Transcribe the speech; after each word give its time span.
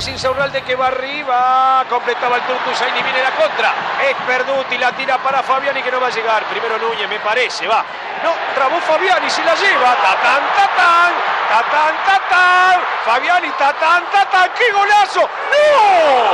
Vez 0.00 0.08
Insaurralde 0.08 0.62
que 0.62 0.74
va 0.76 0.86
arriba. 0.86 1.84
Completaba 1.90 2.36
el 2.36 2.42
Turco 2.44 2.70
Usaini. 2.70 3.02
Viene 3.02 3.22
la 3.22 3.32
contra. 3.32 3.70
Es 4.08 4.16
Perduti. 4.26 4.78
La 4.78 4.92
tira 4.92 5.18
para 5.18 5.42
Fabiani 5.42 5.82
que 5.82 5.90
no 5.90 6.00
va 6.00 6.06
a 6.06 6.10
llegar. 6.10 6.42
Primero 6.44 6.78
Núñez, 6.78 7.06
me 7.06 7.20
parece. 7.20 7.68
Va. 7.68 7.84
No, 8.24 8.32
trabó 8.54 8.80
Fabiani. 8.80 9.28
Se 9.28 9.44
la 9.44 9.54
lleva. 9.54 9.94
Tatán, 9.96 10.40
tatán. 10.56 11.12
Tatán, 11.50 11.94
tatán. 12.06 12.80
Fabiani, 13.04 13.50
tatán, 13.58 14.04
tatán. 14.10 14.50
¡Qué 14.56 14.72
golazo! 14.72 15.20
¡No! 15.20 16.24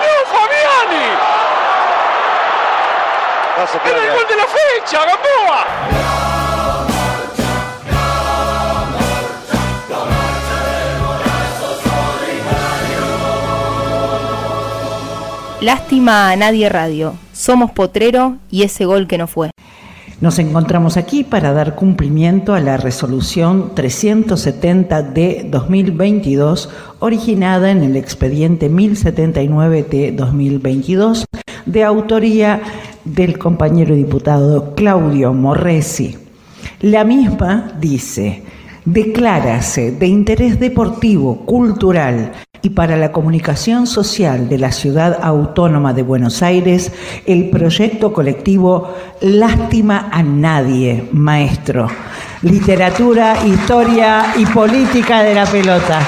¡No, 0.00 0.14
Fabiani! 0.32 1.06
¡Era 3.90 4.04
el 4.04 4.12
gol 4.14 4.26
de 4.26 4.36
la 4.36 4.46
fecha, 4.46 5.04
Gamboa! 5.04 6.05
Lástima 15.66 16.30
a 16.30 16.36
Nadie 16.36 16.68
Radio. 16.68 17.14
Somos 17.32 17.72
Potrero 17.72 18.36
y 18.52 18.62
ese 18.62 18.84
gol 18.84 19.08
que 19.08 19.18
no 19.18 19.26
fue. 19.26 19.50
Nos 20.20 20.38
encontramos 20.38 20.96
aquí 20.96 21.24
para 21.24 21.52
dar 21.52 21.74
cumplimiento 21.74 22.54
a 22.54 22.60
la 22.60 22.76
resolución 22.76 23.74
370 23.74 25.02
de 25.02 25.44
2022, 25.50 26.70
originada 27.00 27.72
en 27.72 27.82
el 27.82 27.96
expediente 27.96 28.68
1079 28.68 29.82
de 29.82 30.12
2022, 30.12 31.24
de 31.64 31.82
autoría 31.82 32.62
del 33.04 33.36
compañero 33.36 33.96
diputado 33.96 34.72
Claudio 34.76 35.32
Morresi. 35.32 36.16
La 36.80 37.02
misma 37.02 37.72
dice, 37.80 38.44
declárase 38.84 39.90
de 39.90 40.06
interés 40.06 40.60
deportivo, 40.60 41.44
cultural 41.44 42.30
y 42.66 42.70
para 42.70 42.96
la 42.96 43.12
comunicación 43.12 43.86
social 43.86 44.48
de 44.48 44.58
la 44.58 44.72
Ciudad 44.72 45.20
Autónoma 45.22 45.94
de 45.94 46.02
Buenos 46.02 46.42
Aires 46.42 46.90
el 47.24 47.48
proyecto 47.48 48.12
colectivo 48.12 48.92
Lástima 49.20 50.08
a 50.10 50.20
Nadie, 50.24 51.08
maestro. 51.12 51.86
Literatura, 52.42 53.36
historia 53.46 54.34
y 54.36 54.44
política 54.46 55.22
de 55.22 55.34
la 55.36 55.46
pelota. 55.46 56.00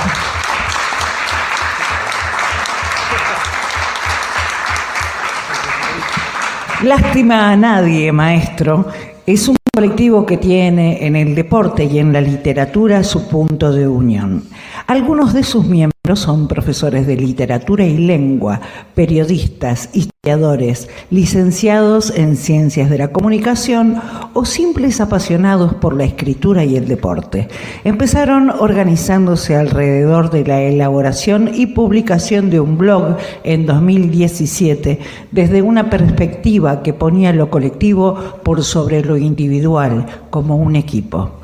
Lástima 6.83 7.53
a 7.53 7.57
nadie, 7.57 8.11
maestro. 8.11 8.87
Es 9.27 9.47
un 9.47 9.57
colectivo 9.73 10.27
que 10.27 10.39
tiene 10.39 11.07
en 11.07 11.15
el 11.15 11.37
deporte 11.37 11.85
y 11.85 12.01
en 12.01 12.13
la 12.13 12.21
literatura 12.21 13.05
su 13.05 13.29
punto 13.29 13.73
de 13.73 13.87
unión. 13.87 14.43
Algunos 14.89 15.33
de 15.33 15.45
sus 15.45 15.65
miembros 15.65 15.98
son 16.17 16.49
profesores 16.49 17.07
de 17.07 17.17
literatura 17.17 17.85
y 17.85 17.99
lengua, 17.99 18.61
periodistas, 18.95 19.91
historiadores, 19.93 20.89
licenciados 21.11 22.13
en 22.17 22.37
ciencias 22.37 22.91
de 22.91 22.99
la 22.99 23.09
comunicación 23.09 24.01
o 24.35 24.45
simples 24.45 25.01
apasionados 25.01 25.75
por 25.75 25.97
la 25.97 26.05
escritura 26.05 26.65
y 26.65 26.77
el 26.77 26.87
deporte. 26.89 27.49
Empezaron 27.85 28.51
organizándose 28.51 29.57
alrededor 29.57 30.31
de 30.31 30.45
la 30.45 30.61
elaboración 30.61 31.51
y 31.55 31.67
publicación 31.67 32.51
de 32.51 32.61
un 32.61 32.79
blog 32.79 33.17
en 33.45 33.67
2017 33.67 34.99
desde 35.31 35.63
una 35.63 35.89
perspectiva 35.89 36.83
que 36.83 36.93
ponía 36.93 37.33
lo 37.33 37.51
colectivo 37.51 38.17
por 38.43 38.65
sobre 38.65 39.03
lo 39.03 39.17
individual 39.17 40.07
como 40.31 40.57
un 40.57 40.77
equipo. 40.77 41.38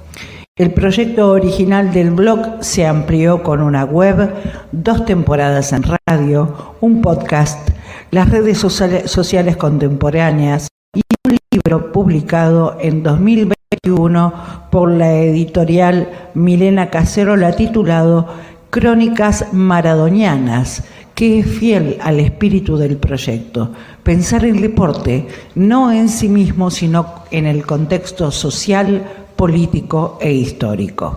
El 0.57 0.73
proyecto 0.73 1.33
original 1.33 1.93
del 1.93 2.13
blog 2.13 2.59
se 2.61 2.87
amplió 2.87 3.43
con 3.43 3.61
una 3.61 3.85
web, 3.85 4.33
dos 4.71 5.05
temporadas 5.05 5.73
en 5.73 5.83
radio, 6.07 6.77
un 6.81 7.03
podcast, 7.03 7.71
las 8.13 8.31
redes 8.31 8.59
sociales, 8.59 9.57
contemporáneas 9.57 10.69
y 10.95 11.01
un 11.27 11.39
libro 11.51 11.91
publicado 11.91 12.79
en 12.81 13.03
2021 13.03 14.33
por 14.71 14.93
la 14.93 15.15
editorial 15.15 16.09
Milena 16.35 16.89
Cacerola 16.89 17.57
titulado 17.57 18.29
Crónicas 18.71 19.53
Maradonianas, 19.53 20.85
que 21.17 21.41
es 21.41 21.47
fiel 21.49 21.99
al 22.01 22.21
espíritu 22.21 22.77
del 22.77 22.97
proyecto. 22.97 23.73
Pensar 24.05 24.45
el 24.45 24.61
deporte 24.61 25.27
no 25.57 25.91
en 25.91 26.09
sí 26.09 26.29
mismo, 26.29 26.71
sino 26.71 27.25
en 27.33 27.47
el 27.47 27.67
contexto 27.67 28.31
social, 28.31 29.03
político 29.37 30.19
e 30.21 30.33
histórico. 30.33 31.17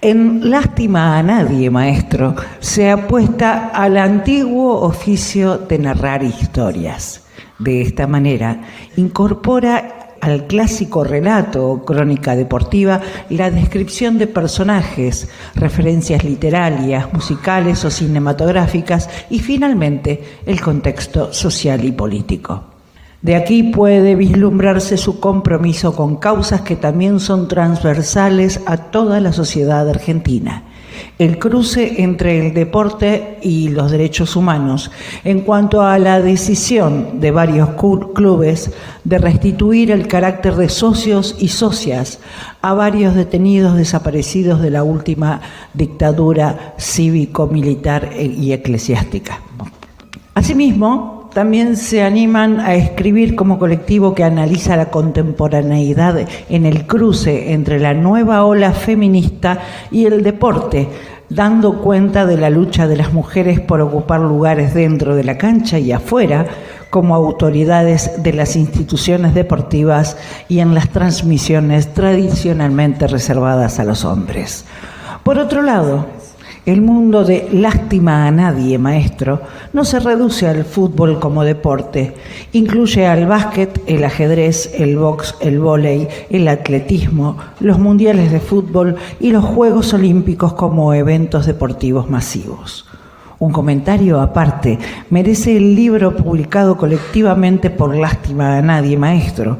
En 0.00 0.50
Lástima 0.50 1.16
a 1.16 1.22
Nadie, 1.22 1.70
maestro, 1.70 2.34
se 2.58 2.90
apuesta 2.90 3.68
al 3.68 3.96
antiguo 3.96 4.80
oficio 4.80 5.58
de 5.58 5.78
narrar 5.78 6.24
historias. 6.24 7.22
De 7.60 7.82
esta 7.82 8.08
manera, 8.08 8.62
incorpora 8.96 10.16
al 10.20 10.46
clásico 10.46 11.04
relato 11.04 11.68
o 11.68 11.84
crónica 11.84 12.34
deportiva 12.34 13.00
la 13.28 13.50
descripción 13.50 14.18
de 14.18 14.26
personajes, 14.26 15.28
referencias 15.54 16.24
literarias, 16.24 17.12
musicales 17.12 17.84
o 17.84 17.90
cinematográficas 17.90 19.08
y 19.30 19.40
finalmente 19.40 20.22
el 20.46 20.60
contexto 20.60 21.32
social 21.32 21.84
y 21.84 21.92
político. 21.92 22.71
De 23.22 23.36
aquí 23.36 23.62
puede 23.62 24.16
vislumbrarse 24.16 24.96
su 24.96 25.20
compromiso 25.20 25.94
con 25.94 26.16
causas 26.16 26.62
que 26.62 26.74
también 26.74 27.20
son 27.20 27.46
transversales 27.46 28.60
a 28.66 28.76
toda 28.76 29.20
la 29.20 29.32
sociedad 29.32 29.88
argentina. 29.88 30.64
El 31.18 31.38
cruce 31.38 32.02
entre 32.02 32.44
el 32.44 32.52
deporte 32.52 33.38
y 33.40 33.68
los 33.68 33.92
derechos 33.92 34.34
humanos 34.34 34.90
en 35.22 35.42
cuanto 35.42 35.82
a 35.82 36.00
la 36.00 36.20
decisión 36.20 37.20
de 37.20 37.30
varios 37.30 37.70
clubes 38.12 38.72
de 39.04 39.18
restituir 39.18 39.92
el 39.92 40.08
carácter 40.08 40.56
de 40.56 40.68
socios 40.68 41.36
y 41.38 41.48
socias 41.48 42.18
a 42.60 42.74
varios 42.74 43.14
detenidos 43.14 43.76
desaparecidos 43.76 44.60
de 44.60 44.70
la 44.70 44.82
última 44.82 45.40
dictadura 45.74 46.74
cívico-militar 46.76 48.10
y 48.18 48.52
eclesiástica. 48.52 49.40
Asimismo, 50.34 51.21
también 51.34 51.76
se 51.76 52.02
animan 52.02 52.60
a 52.60 52.74
escribir 52.74 53.34
como 53.34 53.58
colectivo 53.58 54.14
que 54.14 54.24
analiza 54.24 54.76
la 54.76 54.90
contemporaneidad 54.90 56.26
en 56.48 56.66
el 56.66 56.86
cruce 56.86 57.52
entre 57.52 57.80
la 57.80 57.94
nueva 57.94 58.44
ola 58.44 58.72
feminista 58.72 59.58
y 59.90 60.06
el 60.06 60.22
deporte, 60.22 60.88
dando 61.28 61.80
cuenta 61.80 62.26
de 62.26 62.36
la 62.36 62.50
lucha 62.50 62.86
de 62.86 62.96
las 62.96 63.12
mujeres 63.12 63.60
por 63.60 63.80
ocupar 63.80 64.20
lugares 64.20 64.74
dentro 64.74 65.16
de 65.16 65.24
la 65.24 65.38
cancha 65.38 65.78
y 65.78 65.92
afuera, 65.92 66.46
como 66.90 67.14
autoridades 67.14 68.22
de 68.22 68.34
las 68.34 68.54
instituciones 68.54 69.34
deportivas 69.34 70.18
y 70.48 70.58
en 70.58 70.74
las 70.74 70.90
transmisiones 70.90 71.94
tradicionalmente 71.94 73.06
reservadas 73.06 73.80
a 73.80 73.84
los 73.84 74.04
hombres. 74.04 74.66
Por 75.24 75.38
otro 75.38 75.62
lado, 75.62 76.06
el 76.64 76.80
mundo 76.80 77.24
de 77.24 77.48
lástima 77.52 78.26
a 78.26 78.30
nadie, 78.30 78.78
maestro, 78.78 79.40
no 79.72 79.84
se 79.84 79.98
reduce 79.98 80.46
al 80.46 80.64
fútbol 80.64 81.18
como 81.18 81.42
deporte. 81.42 82.14
Incluye 82.52 83.06
al 83.06 83.26
básquet, 83.26 83.82
el 83.86 84.04
ajedrez, 84.04 84.72
el 84.78 84.96
box, 84.96 85.34
el 85.40 85.58
vóley, 85.58 86.06
el 86.30 86.46
atletismo, 86.46 87.36
los 87.58 87.80
mundiales 87.80 88.30
de 88.30 88.38
fútbol 88.38 88.94
y 89.18 89.30
los 89.30 89.44
Juegos 89.44 89.92
Olímpicos 89.92 90.52
como 90.52 90.94
eventos 90.94 91.46
deportivos 91.46 92.08
masivos. 92.08 92.86
Un 93.40 93.50
comentario 93.50 94.20
aparte 94.20 94.78
merece 95.10 95.56
el 95.56 95.74
libro 95.74 96.16
publicado 96.16 96.76
colectivamente 96.76 97.70
por 97.70 97.96
Lástima 97.96 98.56
a 98.56 98.62
Nadie 98.62 98.96
Maestro, 98.96 99.58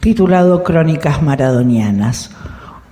titulado 0.00 0.64
Crónicas 0.64 1.22
Maradonianas. 1.22 2.32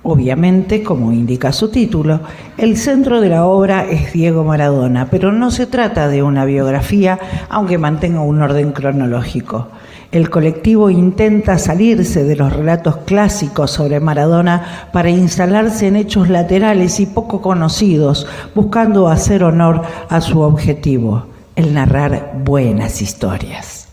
Obviamente, 0.01 0.81
como 0.81 1.11
indica 1.11 1.51
su 1.51 1.69
título, 1.69 2.21
el 2.57 2.77
centro 2.77 3.19
de 3.19 3.27
la 3.27 3.45
obra 3.45 3.85
es 3.85 4.13
Diego 4.13 4.45
Maradona, 4.45 5.09
pero 5.11 5.33
no 5.33 5.51
se 5.51 5.67
trata 5.67 6.07
de 6.07 6.23
una 6.23 6.45
biografía, 6.45 7.19
aunque 7.49 7.77
mantenga 7.77 8.21
un 8.21 8.41
orden 8.41 8.71
cronológico. 8.71 9.67
El 10.11 10.29
colectivo 10.29 10.89
intenta 10.89 11.57
salirse 11.57 12.23
de 12.23 12.37
los 12.37 12.53
relatos 12.53 12.97
clásicos 13.05 13.71
sobre 13.71 13.99
Maradona 13.99 14.87
para 14.93 15.09
instalarse 15.09 15.87
en 15.87 15.97
hechos 15.97 16.29
laterales 16.29 17.01
y 17.01 17.05
poco 17.05 17.41
conocidos, 17.41 18.25
buscando 18.55 19.09
hacer 19.09 19.43
honor 19.43 19.83
a 20.07 20.21
su 20.21 20.39
objetivo, 20.39 21.25
el 21.57 21.73
narrar 21.73 22.39
buenas 22.45 23.01
historias. 23.01 23.89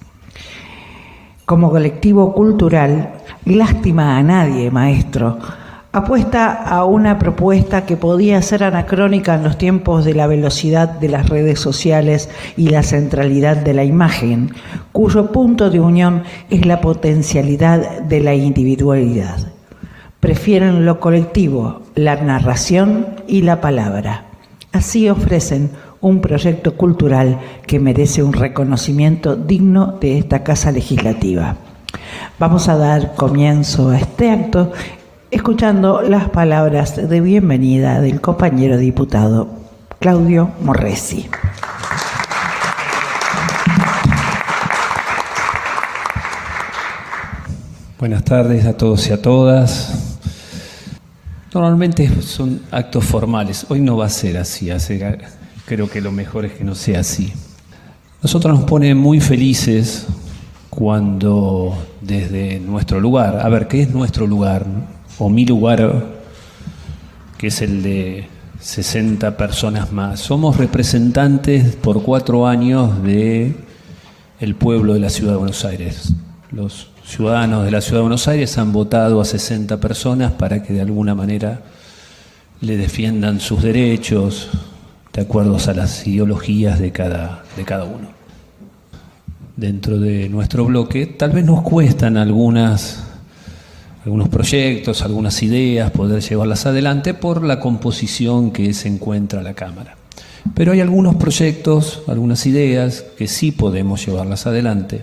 Como 1.44 1.70
colectivo 1.70 2.32
cultural, 2.32 3.10
lástima 3.44 4.16
a 4.16 4.22
nadie, 4.22 4.70
maestro, 4.70 5.38
apuesta 5.96 6.52
a 6.52 6.84
una 6.84 7.18
propuesta 7.18 7.86
que 7.86 7.96
podía 7.96 8.42
ser 8.42 8.64
anacrónica 8.64 9.34
en 9.34 9.44
los 9.44 9.56
tiempos 9.56 10.04
de 10.04 10.12
la 10.12 10.26
velocidad 10.26 10.90
de 10.90 11.08
las 11.08 11.30
redes 11.30 11.58
sociales 11.58 12.28
y 12.54 12.68
la 12.68 12.82
centralidad 12.82 13.56
de 13.56 13.72
la 13.72 13.82
imagen, 13.82 14.50
cuyo 14.92 15.32
punto 15.32 15.70
de 15.70 15.80
unión 15.80 16.24
es 16.50 16.66
la 16.66 16.82
potencialidad 16.82 18.02
de 18.02 18.20
la 18.20 18.34
individualidad. 18.34 19.38
Prefieren 20.20 20.84
lo 20.84 21.00
colectivo, 21.00 21.80
la 21.94 22.16
narración 22.16 23.06
y 23.26 23.40
la 23.40 23.62
palabra. 23.62 24.24
Así 24.72 25.08
ofrecen 25.08 25.70
un 26.02 26.20
proyecto 26.20 26.74
cultural 26.76 27.38
que 27.66 27.80
merece 27.80 28.22
un 28.22 28.34
reconocimiento 28.34 29.34
digno 29.34 29.96
de 29.98 30.18
esta 30.18 30.42
Casa 30.42 30.72
Legislativa. 30.72 31.56
Vamos 32.38 32.68
a 32.68 32.76
dar 32.76 33.14
comienzo 33.14 33.88
a 33.88 33.98
este 33.98 34.30
acto 34.30 34.72
escuchando 35.30 36.02
las 36.02 36.30
palabras 36.30 37.08
de 37.08 37.20
bienvenida 37.20 38.00
del 38.00 38.20
compañero 38.20 38.76
diputado 38.76 39.48
Claudio 39.98 40.50
Morresi. 40.60 41.28
Buenas 47.98 48.22
tardes 48.24 48.66
a 48.66 48.76
todos 48.76 49.08
y 49.08 49.12
a 49.12 49.20
todas. 49.20 50.18
Normalmente 51.52 52.22
son 52.22 52.62
actos 52.70 53.04
formales, 53.04 53.66
hoy 53.68 53.80
no 53.80 53.96
va 53.96 54.06
a 54.06 54.10
ser 54.10 54.36
así, 54.36 54.70
creo 55.64 55.88
que 55.88 56.00
lo 56.00 56.12
mejor 56.12 56.44
es 56.44 56.52
que 56.52 56.62
no 56.62 56.74
sea 56.74 57.00
así. 57.00 57.32
Nosotros 58.22 58.60
nos 58.60 58.68
pone 58.68 58.94
muy 58.94 59.20
felices 59.20 60.06
cuando 60.70 61.76
desde 62.00 62.60
nuestro 62.60 63.00
lugar, 63.00 63.40
a 63.40 63.48
ver, 63.48 63.66
¿qué 63.66 63.82
es 63.82 63.90
nuestro 63.90 64.26
lugar? 64.26 64.66
O 65.18 65.28
mi 65.28 65.44
lugar, 65.44 66.04
que 67.38 67.48
es 67.48 67.62
el 67.62 67.82
de 67.82 68.28
60 68.60 69.36
personas 69.36 69.92
más. 69.92 70.20
Somos 70.20 70.56
representantes 70.56 71.76
por 71.76 72.02
cuatro 72.02 72.46
años 72.46 73.02
de 73.02 73.54
el 74.40 74.54
pueblo 74.54 74.94
de 74.94 75.00
la 75.00 75.10
ciudad 75.10 75.32
de 75.32 75.38
Buenos 75.38 75.64
Aires. 75.64 76.12
Los 76.50 76.90
ciudadanos 77.04 77.64
de 77.64 77.70
la 77.70 77.80
ciudad 77.80 77.98
de 77.98 78.02
Buenos 78.02 78.28
Aires 78.28 78.56
han 78.58 78.72
votado 78.72 79.20
a 79.20 79.24
60 79.24 79.80
personas 79.80 80.32
para 80.32 80.62
que 80.62 80.72
de 80.72 80.80
alguna 80.80 81.14
manera 81.14 81.62
le 82.60 82.76
defiendan 82.76 83.40
sus 83.40 83.62
derechos 83.62 84.50
de 85.12 85.22
acuerdo 85.22 85.56
a 85.56 85.72
las 85.72 86.06
ideologías 86.06 86.78
de 86.78 86.92
cada, 86.92 87.44
de 87.56 87.64
cada 87.64 87.84
uno. 87.84 88.08
Dentro 89.56 89.98
de 89.98 90.28
nuestro 90.28 90.66
bloque 90.66 91.06
tal 91.06 91.30
vez 91.30 91.44
nos 91.44 91.62
cuestan 91.62 92.18
algunas 92.18 93.06
algunos 94.06 94.28
proyectos, 94.28 95.02
algunas 95.02 95.42
ideas, 95.42 95.90
poder 95.90 96.22
llevarlas 96.22 96.64
adelante 96.64 97.12
por 97.12 97.42
la 97.42 97.58
composición 97.58 98.52
que 98.52 98.72
se 98.72 98.86
encuentra 98.86 99.42
la 99.42 99.54
Cámara. 99.54 99.96
Pero 100.54 100.70
hay 100.70 100.80
algunos 100.80 101.16
proyectos, 101.16 102.04
algunas 102.06 102.46
ideas 102.46 103.04
que 103.18 103.26
sí 103.26 103.50
podemos 103.50 104.06
llevarlas 104.06 104.46
adelante. 104.46 105.02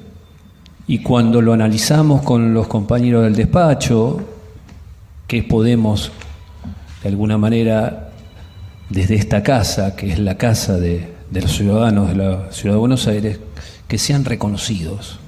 Y 0.88 1.00
cuando 1.00 1.42
lo 1.42 1.52
analizamos 1.52 2.22
con 2.22 2.54
los 2.54 2.68
compañeros 2.68 3.26
del 3.26 3.36
despacho, 3.36 4.22
que 5.28 5.44
podemos, 5.44 6.14
de 7.04 7.10
alguna 7.10 7.38
manera, 7.38 8.12
desde 8.88 9.16
esta 9.16 9.44
casa, 9.44 9.98
que 9.98 10.14
es 10.14 10.20
la 10.20 10.38
casa 10.38 10.78
de, 10.78 11.10
los 11.30 11.52
ciudadanos 11.52 12.08
de 12.08 12.16
la 12.16 12.52
Ciudad 12.54 12.76
de 12.76 12.80
Buenos 12.80 13.06
Aires, 13.08 13.38
que 13.86 13.98
sean 13.98 14.24
reconocidos. 14.24 15.20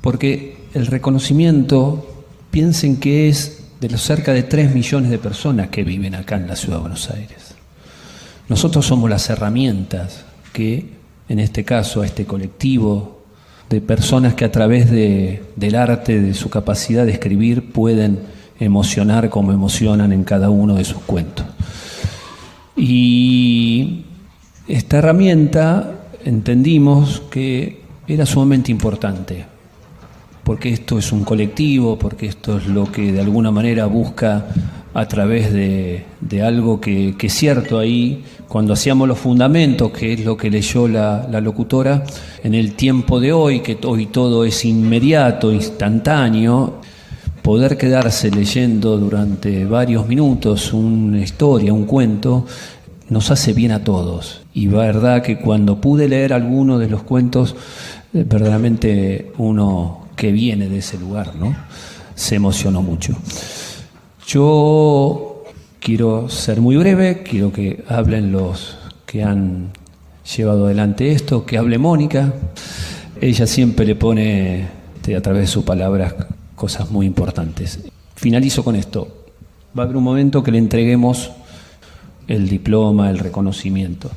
Porque 0.00 0.58
el 0.74 0.88
reconocimiento 0.88 2.09
piensen 2.50 2.98
que 2.98 3.28
es 3.28 3.60
de 3.80 3.88
los 3.88 4.02
cerca 4.02 4.32
de 4.32 4.42
3 4.42 4.74
millones 4.74 5.10
de 5.10 5.18
personas 5.18 5.68
que 5.68 5.84
viven 5.84 6.14
acá 6.14 6.36
en 6.36 6.48
la 6.48 6.56
ciudad 6.56 6.76
de 6.76 6.82
Buenos 6.82 7.10
Aires. 7.10 7.54
Nosotros 8.48 8.84
somos 8.86 9.08
las 9.08 9.30
herramientas 9.30 10.24
que, 10.52 10.90
en 11.28 11.38
este 11.38 11.64
caso, 11.64 12.02
a 12.02 12.06
este 12.06 12.26
colectivo 12.26 13.22
de 13.70 13.80
personas 13.80 14.34
que 14.34 14.44
a 14.44 14.52
través 14.52 14.90
de, 14.90 15.44
del 15.56 15.76
arte, 15.76 16.20
de 16.20 16.34
su 16.34 16.50
capacidad 16.50 17.06
de 17.06 17.12
escribir, 17.12 17.72
pueden 17.72 18.18
emocionar 18.58 19.30
como 19.30 19.52
emocionan 19.52 20.12
en 20.12 20.24
cada 20.24 20.50
uno 20.50 20.74
de 20.74 20.84
sus 20.84 21.00
cuentos. 21.02 21.46
Y 22.76 24.04
esta 24.66 24.98
herramienta 24.98 25.92
entendimos 26.24 27.22
que 27.30 27.80
era 28.06 28.26
sumamente 28.26 28.70
importante 28.72 29.46
porque 30.50 30.70
esto 30.70 30.98
es 30.98 31.12
un 31.12 31.22
colectivo, 31.22 31.96
porque 31.96 32.26
esto 32.26 32.58
es 32.58 32.66
lo 32.66 32.90
que 32.90 33.12
de 33.12 33.20
alguna 33.20 33.52
manera 33.52 33.86
busca 33.86 34.48
a 34.92 35.06
través 35.06 35.52
de, 35.52 36.02
algo 36.42 36.80
que, 36.80 37.14
es 37.16 37.32
cierto 37.32 37.78
ahí, 37.78 38.24
cuando 38.48 38.72
hacíamos 38.72 39.06
los 39.06 39.16
fundamentos, 39.16 39.92
que 39.92 40.12
es 40.12 40.24
lo 40.24 40.36
que 40.36 40.50
leyó 40.50 40.88
la, 40.88 41.28
la, 41.30 41.40
locutora, 41.40 42.02
en 42.42 42.56
el 42.56 42.72
tiempo 42.72 43.20
de 43.20 43.32
hoy, 43.32 43.60
que 43.60 43.78
hoy 43.84 44.06
todo 44.06 44.44
es 44.44 44.64
inmediato, 44.64 45.52
instantáneo, 45.52 46.80
poder 47.42 47.76
quedarse 47.76 48.32
leyendo 48.32 48.96
durante 48.96 49.64
varios 49.66 50.08
minutos 50.08 50.72
una 50.72 51.20
historia, 51.20 51.72
un 51.72 51.84
cuento, 51.84 52.44
nos 53.08 53.30
hace 53.30 53.52
bien 53.52 53.70
a 53.70 53.84
todos. 53.84 54.42
Y 54.52 54.66
verdad 54.66 55.22
que 55.22 55.38
cuando 55.38 55.80
pude 55.80 56.08
leer 56.08 56.32
alguno 56.32 56.76
de 56.76 56.88
los 56.88 57.04
cuentos, 57.04 57.54
eh, 58.12 58.24
verdaderamente 58.28 59.30
uno 59.38 59.99
que 60.20 60.32
viene 60.32 60.68
de 60.68 60.80
ese 60.80 60.98
lugar, 60.98 61.34
¿no? 61.34 61.56
Se 62.14 62.34
emocionó 62.34 62.82
mucho. 62.82 63.16
Yo 64.26 65.44
quiero 65.78 66.28
ser 66.28 66.60
muy 66.60 66.76
breve, 66.76 67.22
quiero 67.22 67.50
que 67.50 67.82
hablen 67.88 68.30
los 68.30 68.76
que 69.06 69.24
han 69.24 69.70
llevado 70.36 70.66
adelante 70.66 71.10
esto, 71.12 71.46
que 71.46 71.56
hable 71.56 71.78
Mónica. 71.78 72.34
Ella 73.18 73.46
siempre 73.46 73.86
le 73.86 73.94
pone 73.94 74.68
este, 74.96 75.16
a 75.16 75.22
través 75.22 75.40
de 75.40 75.46
sus 75.46 75.64
palabras 75.64 76.14
cosas 76.54 76.90
muy 76.90 77.06
importantes. 77.06 77.78
Finalizo 78.14 78.62
con 78.62 78.76
esto. 78.76 79.24
Va 79.76 79.84
a 79.84 79.86
haber 79.86 79.96
un 79.96 80.04
momento 80.04 80.42
que 80.42 80.52
le 80.52 80.58
entreguemos 80.58 81.30
el 82.28 82.46
diploma, 82.46 83.08
el 83.08 83.18
reconocimiento. 83.20 84.10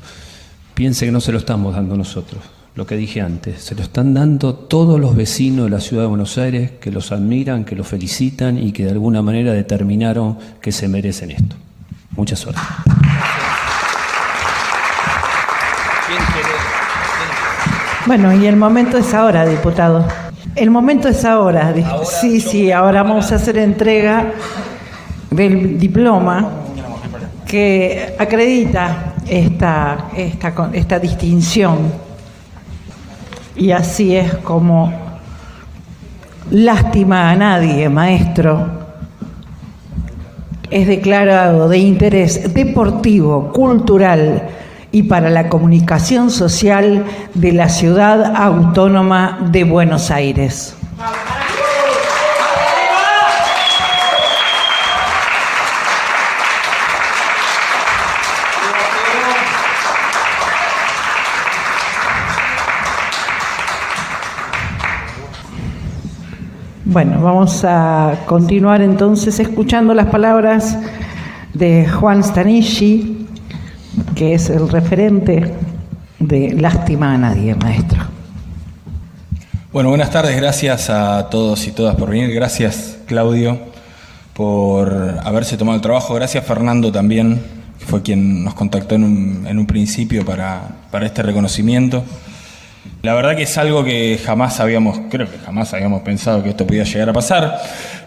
Piense 0.74 1.06
que 1.06 1.12
no 1.12 1.22
se 1.22 1.32
lo 1.32 1.38
estamos 1.38 1.74
dando 1.74 1.96
nosotros 1.96 2.42
lo 2.74 2.86
que 2.86 2.96
dije 2.96 3.20
antes, 3.20 3.62
se 3.62 3.76
lo 3.76 3.82
están 3.82 4.14
dando 4.14 4.52
todos 4.54 4.98
los 4.98 5.14
vecinos 5.14 5.66
de 5.66 5.70
la 5.70 5.80
ciudad 5.80 6.02
de 6.02 6.08
Buenos 6.08 6.36
Aires 6.38 6.72
que 6.80 6.90
los 6.90 7.12
admiran, 7.12 7.64
que 7.64 7.76
los 7.76 7.86
felicitan 7.86 8.58
y 8.58 8.72
que 8.72 8.84
de 8.84 8.90
alguna 8.90 9.22
manera 9.22 9.52
determinaron 9.52 10.38
que 10.60 10.72
se 10.72 10.88
merecen 10.88 11.30
esto. 11.30 11.54
Mucha 12.16 12.34
suerte. 12.34 12.60
Bueno, 18.06 18.34
y 18.34 18.46
el 18.46 18.56
momento 18.56 18.98
es 18.98 19.14
ahora, 19.14 19.46
diputado. 19.46 20.04
El 20.56 20.70
momento 20.70 21.08
es 21.08 21.24
ahora. 21.24 21.72
sí, 22.04 22.40
sí, 22.40 22.72
ahora 22.72 23.04
vamos 23.04 23.30
a 23.30 23.36
hacer 23.36 23.56
entrega 23.56 24.32
del 25.30 25.78
diploma 25.78 26.50
que 27.46 28.16
acredita 28.18 29.14
esta, 29.28 30.10
esta, 30.16 30.70
esta 30.72 30.98
distinción 30.98 32.03
y 33.56 33.70
así 33.70 34.16
es 34.16 34.34
como 34.36 34.92
lástima 36.50 37.30
a 37.30 37.36
nadie, 37.36 37.88
maestro, 37.88 38.66
es 40.70 40.86
declarado 40.86 41.68
de 41.68 41.78
interés 41.78 42.52
deportivo, 42.52 43.52
cultural 43.52 44.48
y 44.90 45.04
para 45.04 45.30
la 45.30 45.48
comunicación 45.48 46.30
social 46.30 47.04
de 47.34 47.52
la 47.52 47.68
ciudad 47.68 48.34
autónoma 48.36 49.48
de 49.50 49.64
Buenos 49.64 50.10
Aires. 50.10 50.76
Bueno, 66.94 67.20
vamos 67.20 67.64
a 67.64 68.20
continuar 68.24 68.80
entonces 68.80 69.40
escuchando 69.40 69.94
las 69.94 70.06
palabras 70.06 70.78
de 71.52 71.88
Juan 71.88 72.22
Stanishi, 72.22 73.26
que 74.14 74.34
es 74.34 74.48
el 74.48 74.68
referente 74.68 75.54
de 76.20 76.52
Lástima 76.52 77.12
a 77.12 77.18
Nadie, 77.18 77.56
maestro. 77.56 77.98
Bueno, 79.72 79.88
buenas 79.88 80.12
tardes, 80.12 80.36
gracias 80.36 80.88
a 80.88 81.30
todos 81.30 81.66
y 81.66 81.72
todas 81.72 81.96
por 81.96 82.10
venir, 82.10 82.32
gracias 82.32 82.98
Claudio 83.06 83.58
por 84.32 85.18
haberse 85.24 85.56
tomado 85.56 85.74
el 85.74 85.82
trabajo, 85.82 86.14
gracias 86.14 86.44
Fernando 86.44 86.92
también, 86.92 87.42
que 87.80 87.86
fue 87.86 88.02
quien 88.02 88.44
nos 88.44 88.54
contactó 88.54 88.94
en 88.94 89.02
un, 89.02 89.46
en 89.48 89.58
un 89.58 89.66
principio 89.66 90.24
para, 90.24 90.60
para 90.92 91.06
este 91.06 91.24
reconocimiento. 91.24 92.04
La 93.02 93.14
verdad 93.14 93.36
que 93.36 93.42
es 93.42 93.58
algo 93.58 93.84
que 93.84 94.18
jamás 94.24 94.60
habíamos, 94.60 94.98
creo 95.10 95.30
que 95.30 95.38
jamás 95.38 95.74
habíamos 95.74 96.02
pensado 96.02 96.42
que 96.42 96.50
esto 96.50 96.66
podía 96.66 96.84
llegar 96.84 97.10
a 97.10 97.12
pasar. 97.12 97.60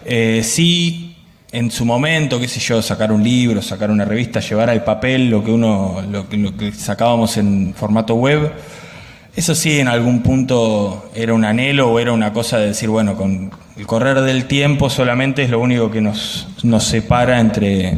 Eh, 0.04 0.42
sí, 0.42 1.16
en 1.52 1.70
su 1.70 1.84
momento, 1.84 2.38
qué 2.40 2.48
sé 2.48 2.60
yo, 2.60 2.82
sacar 2.82 3.12
un 3.12 3.22
libro, 3.22 3.62
sacar 3.62 3.90
una 3.90 4.04
revista, 4.04 4.40
llevar 4.40 4.70
al 4.70 4.84
papel 4.84 5.30
lo 5.30 5.42
que 5.42 5.50
uno, 5.50 6.02
lo, 6.10 6.28
que 6.28 6.72
sacábamos 6.72 7.36
en 7.36 7.74
formato 7.74 8.14
web. 8.16 8.52
Eso 9.34 9.54
sí, 9.54 9.78
en 9.78 9.88
algún 9.88 10.22
punto 10.22 11.10
era 11.14 11.32
un 11.32 11.44
anhelo 11.44 11.90
o 11.90 11.98
era 12.00 12.12
una 12.12 12.32
cosa 12.32 12.58
de 12.58 12.68
decir, 12.68 12.88
bueno, 12.88 13.16
con 13.16 13.52
el 13.76 13.86
correr 13.86 14.20
del 14.22 14.46
tiempo 14.46 14.90
solamente 14.90 15.44
es 15.44 15.50
lo 15.50 15.60
único 15.60 15.90
que 15.90 16.00
nos, 16.00 16.48
nos 16.64 16.84
separa 16.84 17.38
entre 17.38 17.94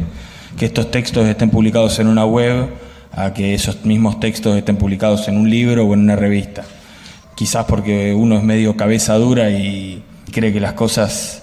que 0.57 0.67
estos 0.67 0.91
textos 0.91 1.25
estén 1.27 1.49
publicados 1.49 1.97
en 1.99 2.07
una 2.07 2.25
web 2.25 2.69
a 3.13 3.33
que 3.33 3.53
esos 3.53 3.85
mismos 3.85 4.19
textos 4.19 4.57
estén 4.57 4.77
publicados 4.77 5.27
en 5.27 5.37
un 5.37 5.49
libro 5.49 5.85
o 5.85 5.93
en 5.93 6.01
una 6.01 6.15
revista 6.15 6.63
quizás 7.41 7.65
porque 7.65 8.13
uno 8.13 8.37
es 8.37 8.43
medio 8.43 8.77
cabeza 8.77 9.15
dura 9.15 9.49
y 9.49 10.03
cree 10.31 10.53
que 10.53 10.59
las 10.59 10.73
cosas 10.73 11.41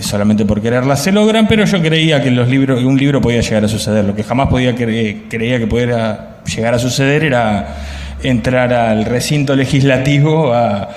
solamente 0.00 0.44
por 0.44 0.60
quererlas 0.60 1.00
se 1.00 1.12
logran, 1.12 1.46
pero 1.46 1.64
yo 1.64 1.80
creía 1.80 2.20
que 2.20 2.32
los 2.32 2.48
libros, 2.48 2.82
un 2.82 2.96
libro 2.96 3.20
podía 3.20 3.40
llegar 3.40 3.64
a 3.64 3.68
suceder. 3.68 4.04
Lo 4.04 4.16
que 4.16 4.24
jamás 4.24 4.48
podía 4.48 4.74
creía 4.74 5.58
que 5.60 5.66
pudiera 5.68 6.38
llegar 6.44 6.74
a 6.74 6.80
suceder 6.80 7.22
era 7.22 7.76
entrar 8.24 8.72
al 8.72 9.04
recinto 9.04 9.54
legislativo 9.54 10.52
a 10.52 10.88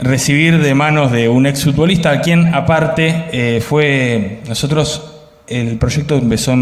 recibir 0.00 0.62
de 0.62 0.74
manos 0.74 1.12
de 1.12 1.28
un 1.28 1.44
exfutbolista, 1.44 2.10
a 2.10 2.20
quien 2.22 2.54
aparte 2.54 3.26
eh, 3.32 3.60
fue, 3.60 4.40
nosotros, 4.48 5.10
el 5.46 5.76
proyecto 5.76 6.16
empezó 6.16 6.54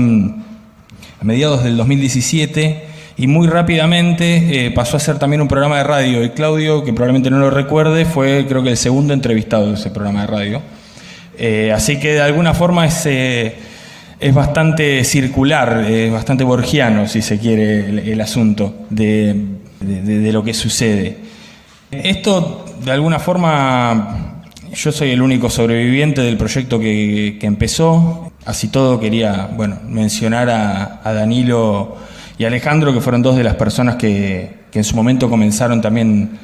a 1.22 1.24
mediados 1.24 1.62
del 1.62 1.76
2017 1.76 2.82
y 3.16 3.28
muy 3.28 3.46
rápidamente 3.46 4.66
eh, 4.66 4.70
pasó 4.72 4.96
a 4.96 5.00
ser 5.00 5.20
también 5.20 5.40
un 5.40 5.46
programa 5.46 5.76
de 5.76 5.84
radio. 5.84 6.24
Y 6.24 6.30
Claudio, 6.30 6.82
que 6.82 6.92
probablemente 6.92 7.30
no 7.30 7.38
lo 7.38 7.48
recuerde, 7.48 8.04
fue 8.04 8.44
creo 8.48 8.64
que 8.64 8.70
el 8.70 8.76
segundo 8.76 9.14
entrevistado 9.14 9.68
de 9.68 9.74
ese 9.74 9.90
programa 9.90 10.22
de 10.22 10.26
radio. 10.26 10.62
Eh, 11.38 11.70
así 11.72 12.00
que 12.00 12.14
de 12.14 12.22
alguna 12.22 12.54
forma 12.54 12.86
es, 12.86 13.06
eh, 13.06 13.54
es 14.18 14.34
bastante 14.34 15.04
circular, 15.04 15.86
es 15.88 16.10
bastante 16.10 16.42
borgiano, 16.42 17.06
si 17.06 17.22
se 17.22 17.38
quiere, 17.38 18.10
el, 18.10 18.20
asunto 18.20 18.74
de, 18.90 19.36
de, 19.78 20.32
lo 20.32 20.42
que 20.42 20.54
sucede. 20.54 21.18
Esto, 21.92 22.64
de 22.84 22.90
alguna 22.90 23.20
forma, 23.20 24.42
yo 24.74 24.90
soy 24.90 25.10
el 25.10 25.22
único 25.22 25.48
sobreviviente 25.48 26.20
del 26.20 26.36
proyecto 26.36 26.80
que, 26.80 27.36
que 27.40 27.46
empezó. 27.46 28.31
Así 28.44 28.68
todo 28.68 28.98
quería 28.98 29.48
bueno, 29.52 29.78
mencionar 29.86 30.50
a, 30.50 31.12
Danilo 31.12 31.96
y 32.38 32.44
Alejandro, 32.44 32.92
que 32.92 33.00
fueron 33.00 33.22
dos 33.22 33.36
de 33.36 33.44
las 33.44 33.54
personas 33.54 33.96
que, 33.96 34.62
en 34.72 34.84
su 34.84 34.96
momento 34.96 35.28
comenzaron 35.28 35.80
también 35.80 36.38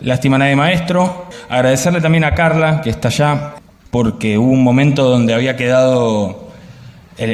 Lástima 0.00 0.38
Nadie 0.38 0.54
Maestro. 0.54 1.26
Agradecerle 1.48 2.00
también 2.00 2.24
a 2.24 2.34
Carla, 2.34 2.80
que 2.80 2.90
está 2.90 3.08
allá, 3.08 3.54
porque 3.90 4.38
hubo 4.38 4.52
un 4.52 4.62
momento 4.62 5.04
donde 5.08 5.34
había 5.34 5.56
quedado, 5.56 6.48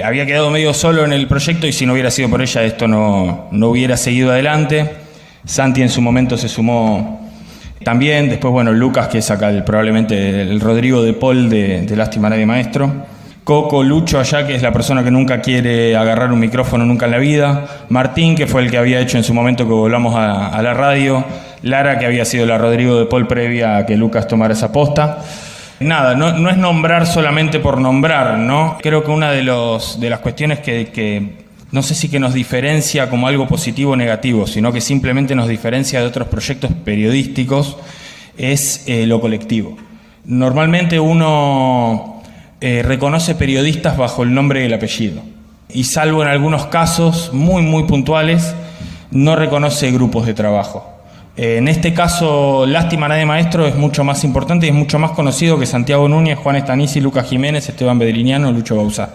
había 0.02 0.24
quedado 0.24 0.50
medio 0.50 0.72
solo 0.72 1.04
en 1.04 1.12
el 1.12 1.28
proyecto 1.28 1.66
y 1.66 1.72
si 1.72 1.84
no 1.84 1.92
hubiera 1.92 2.10
sido 2.10 2.30
por 2.30 2.40
ella 2.40 2.62
esto 2.62 2.88
no, 2.88 3.48
no 3.50 3.68
hubiera 3.68 3.96
seguido 3.98 4.30
adelante. 4.30 4.90
Santi 5.44 5.82
en 5.82 5.90
su 5.90 6.00
momento 6.00 6.38
se 6.38 6.48
sumó 6.48 7.28
también, 7.84 8.30
después 8.30 8.52
bueno, 8.52 8.72
Lucas, 8.72 9.08
que 9.08 9.18
es 9.18 9.30
acá 9.30 9.50
probablemente 9.66 10.42
el 10.42 10.60
Rodrigo 10.60 11.02
de 11.02 11.12
Paul 11.12 11.50
de, 11.50 11.82
de 11.82 11.96
Lástima 11.96 12.30
Nadie 12.30 12.46
Maestro. 12.46 13.17
Coco 13.48 13.82
Lucho 13.82 14.20
allá, 14.20 14.46
que 14.46 14.54
es 14.54 14.60
la 14.60 14.72
persona 14.74 15.02
que 15.02 15.10
nunca 15.10 15.40
quiere 15.40 15.96
agarrar 15.96 16.30
un 16.30 16.38
micrófono 16.38 16.84
nunca 16.84 17.06
en 17.06 17.12
la 17.12 17.16
vida. 17.16 17.86
Martín, 17.88 18.36
que 18.36 18.46
fue 18.46 18.60
el 18.60 18.70
que 18.70 18.76
había 18.76 19.00
hecho 19.00 19.16
en 19.16 19.24
su 19.24 19.32
momento 19.32 19.64
que 19.64 19.72
volvamos 19.72 20.14
a, 20.14 20.60
la 20.60 20.74
radio. 20.74 21.24
Lara, 21.62 21.98
que 21.98 22.04
había 22.04 22.26
sido 22.26 22.44
la 22.44 22.58
Rodrigo 22.58 22.98
de 22.98 23.06
Paul 23.06 23.26
previa 23.26 23.78
a 23.78 23.86
que 23.86 23.96
Lucas 23.96 24.28
tomara 24.28 24.52
esa 24.52 24.70
posta. 24.70 25.24
Nada, 25.80 26.14
no, 26.14 26.50
es 26.50 26.58
nombrar 26.58 27.06
solamente 27.06 27.58
por 27.58 27.80
nombrar, 27.80 28.36
¿no? 28.36 28.76
Creo 28.82 29.02
que 29.02 29.10
una 29.10 29.30
de, 29.30 29.42
las 29.42 30.18
cuestiones 30.20 30.58
que, 30.58 31.46
no 31.72 31.82
sé 31.82 31.94
si 31.94 32.10
que 32.10 32.20
nos 32.20 32.34
diferencia 32.34 33.08
como 33.08 33.28
algo 33.28 33.48
positivo 33.48 33.92
o 33.92 33.96
negativo, 33.96 34.46
sino 34.46 34.74
que 34.74 34.82
simplemente 34.82 35.34
nos 35.34 35.48
diferencia 35.48 36.02
de 36.02 36.06
otros 36.06 36.28
proyectos 36.28 36.70
periodísticos, 36.84 37.78
es 38.36 38.84
eh, 38.86 39.06
lo 39.06 39.22
colectivo. 39.22 39.74
Normalmente 40.26 41.00
uno 41.00 42.17
eh, 42.60 42.82
reconoce 42.82 43.34
periodistas 43.34 43.96
bajo 43.96 44.22
el 44.22 44.34
nombre 44.34 44.62
y 44.62 44.66
el 44.66 44.74
apellido. 44.74 45.22
Y 45.68 45.84
salvo 45.84 46.22
en 46.22 46.28
algunos 46.28 46.66
casos 46.66 47.30
muy, 47.32 47.62
muy 47.62 47.84
puntuales, 47.84 48.54
no 49.10 49.36
reconoce 49.36 49.90
grupos 49.92 50.26
de 50.26 50.34
trabajo. 50.34 50.98
Eh, 51.36 51.58
en 51.58 51.68
este 51.68 51.94
caso, 51.94 52.66
Lástima 52.66 53.06
Nadie 53.06 53.26
Maestro 53.26 53.66
es 53.66 53.76
mucho 53.76 54.02
más 54.02 54.24
importante 54.24 54.66
y 54.66 54.70
es 54.70 54.74
mucho 54.74 54.98
más 54.98 55.12
conocido 55.12 55.58
que 55.58 55.66
Santiago 55.66 56.08
Núñez, 56.08 56.36
Juan 56.38 56.56
Estanisi, 56.56 57.00
Lucas 57.00 57.28
Jiménez, 57.28 57.68
Esteban 57.68 57.98
Bedriniano, 57.98 58.50
Lucho 58.50 58.76
Bausa. 58.76 59.10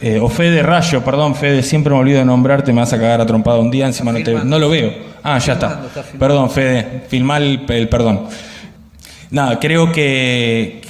Eh, 0.00 0.20
o 0.22 0.28
Fede 0.28 0.62
Rayo, 0.62 1.02
perdón, 1.02 1.34
Fede, 1.34 1.64
siempre 1.64 1.92
me 1.92 1.98
olvido 1.98 2.20
de 2.20 2.24
nombrarte, 2.24 2.72
me 2.72 2.80
vas 2.80 2.92
a 2.92 2.98
cagar 2.98 3.20
a 3.20 3.26
trompada 3.26 3.58
un 3.58 3.72
día, 3.72 3.86
encima 3.86 4.12
no, 4.12 4.22
te, 4.22 4.32
no 4.32 4.58
lo 4.60 4.68
veo. 4.68 4.92
Ah, 5.24 5.38
ya 5.38 5.54
está. 5.54 5.82
Perdón, 6.16 6.48
Fede, 6.50 7.02
filmar 7.08 7.42
el 7.42 7.88
perdón. 7.88 8.28
Nada, 9.30 9.58
creo 9.60 9.92
que, 9.92 10.80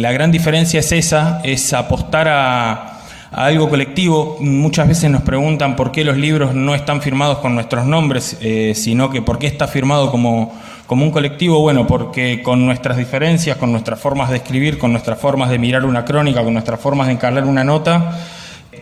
la 0.00 0.12
gran 0.12 0.32
diferencia 0.32 0.80
es 0.80 0.92
esa, 0.92 1.40
es 1.44 1.72
apostar 1.74 2.26
a, 2.28 3.00
algo 3.32 3.68
colectivo. 3.68 4.38
Muchas 4.40 4.88
veces 4.88 5.10
nos 5.10 5.22
preguntan 5.22 5.76
por 5.76 5.92
qué 5.92 6.02
los 6.02 6.16
libros 6.16 6.54
no 6.54 6.74
están 6.74 7.02
firmados 7.02 7.38
con 7.38 7.54
nuestros 7.54 7.84
nombres, 7.84 8.38
eh, 8.40 8.72
sino 8.74 9.10
que 9.10 9.20
por 9.20 9.38
qué 9.38 9.46
está 9.46 9.68
firmado 9.68 10.10
como, 10.10 10.58
como 10.86 11.04
un 11.04 11.10
colectivo. 11.10 11.60
Bueno, 11.60 11.86
porque 11.86 12.42
con 12.42 12.64
nuestras 12.64 12.96
diferencias, 12.96 13.58
con 13.58 13.72
nuestras 13.72 14.00
formas 14.00 14.30
de 14.30 14.36
escribir, 14.38 14.78
con 14.78 14.92
nuestras 14.92 15.18
formas 15.18 15.50
de 15.50 15.58
mirar 15.58 15.84
una 15.84 16.06
crónica, 16.06 16.42
con 16.42 16.54
nuestras 16.54 16.80
formas 16.80 17.08
de 17.08 17.12
encargar 17.12 17.44
una 17.44 17.62
nota, 17.62 18.18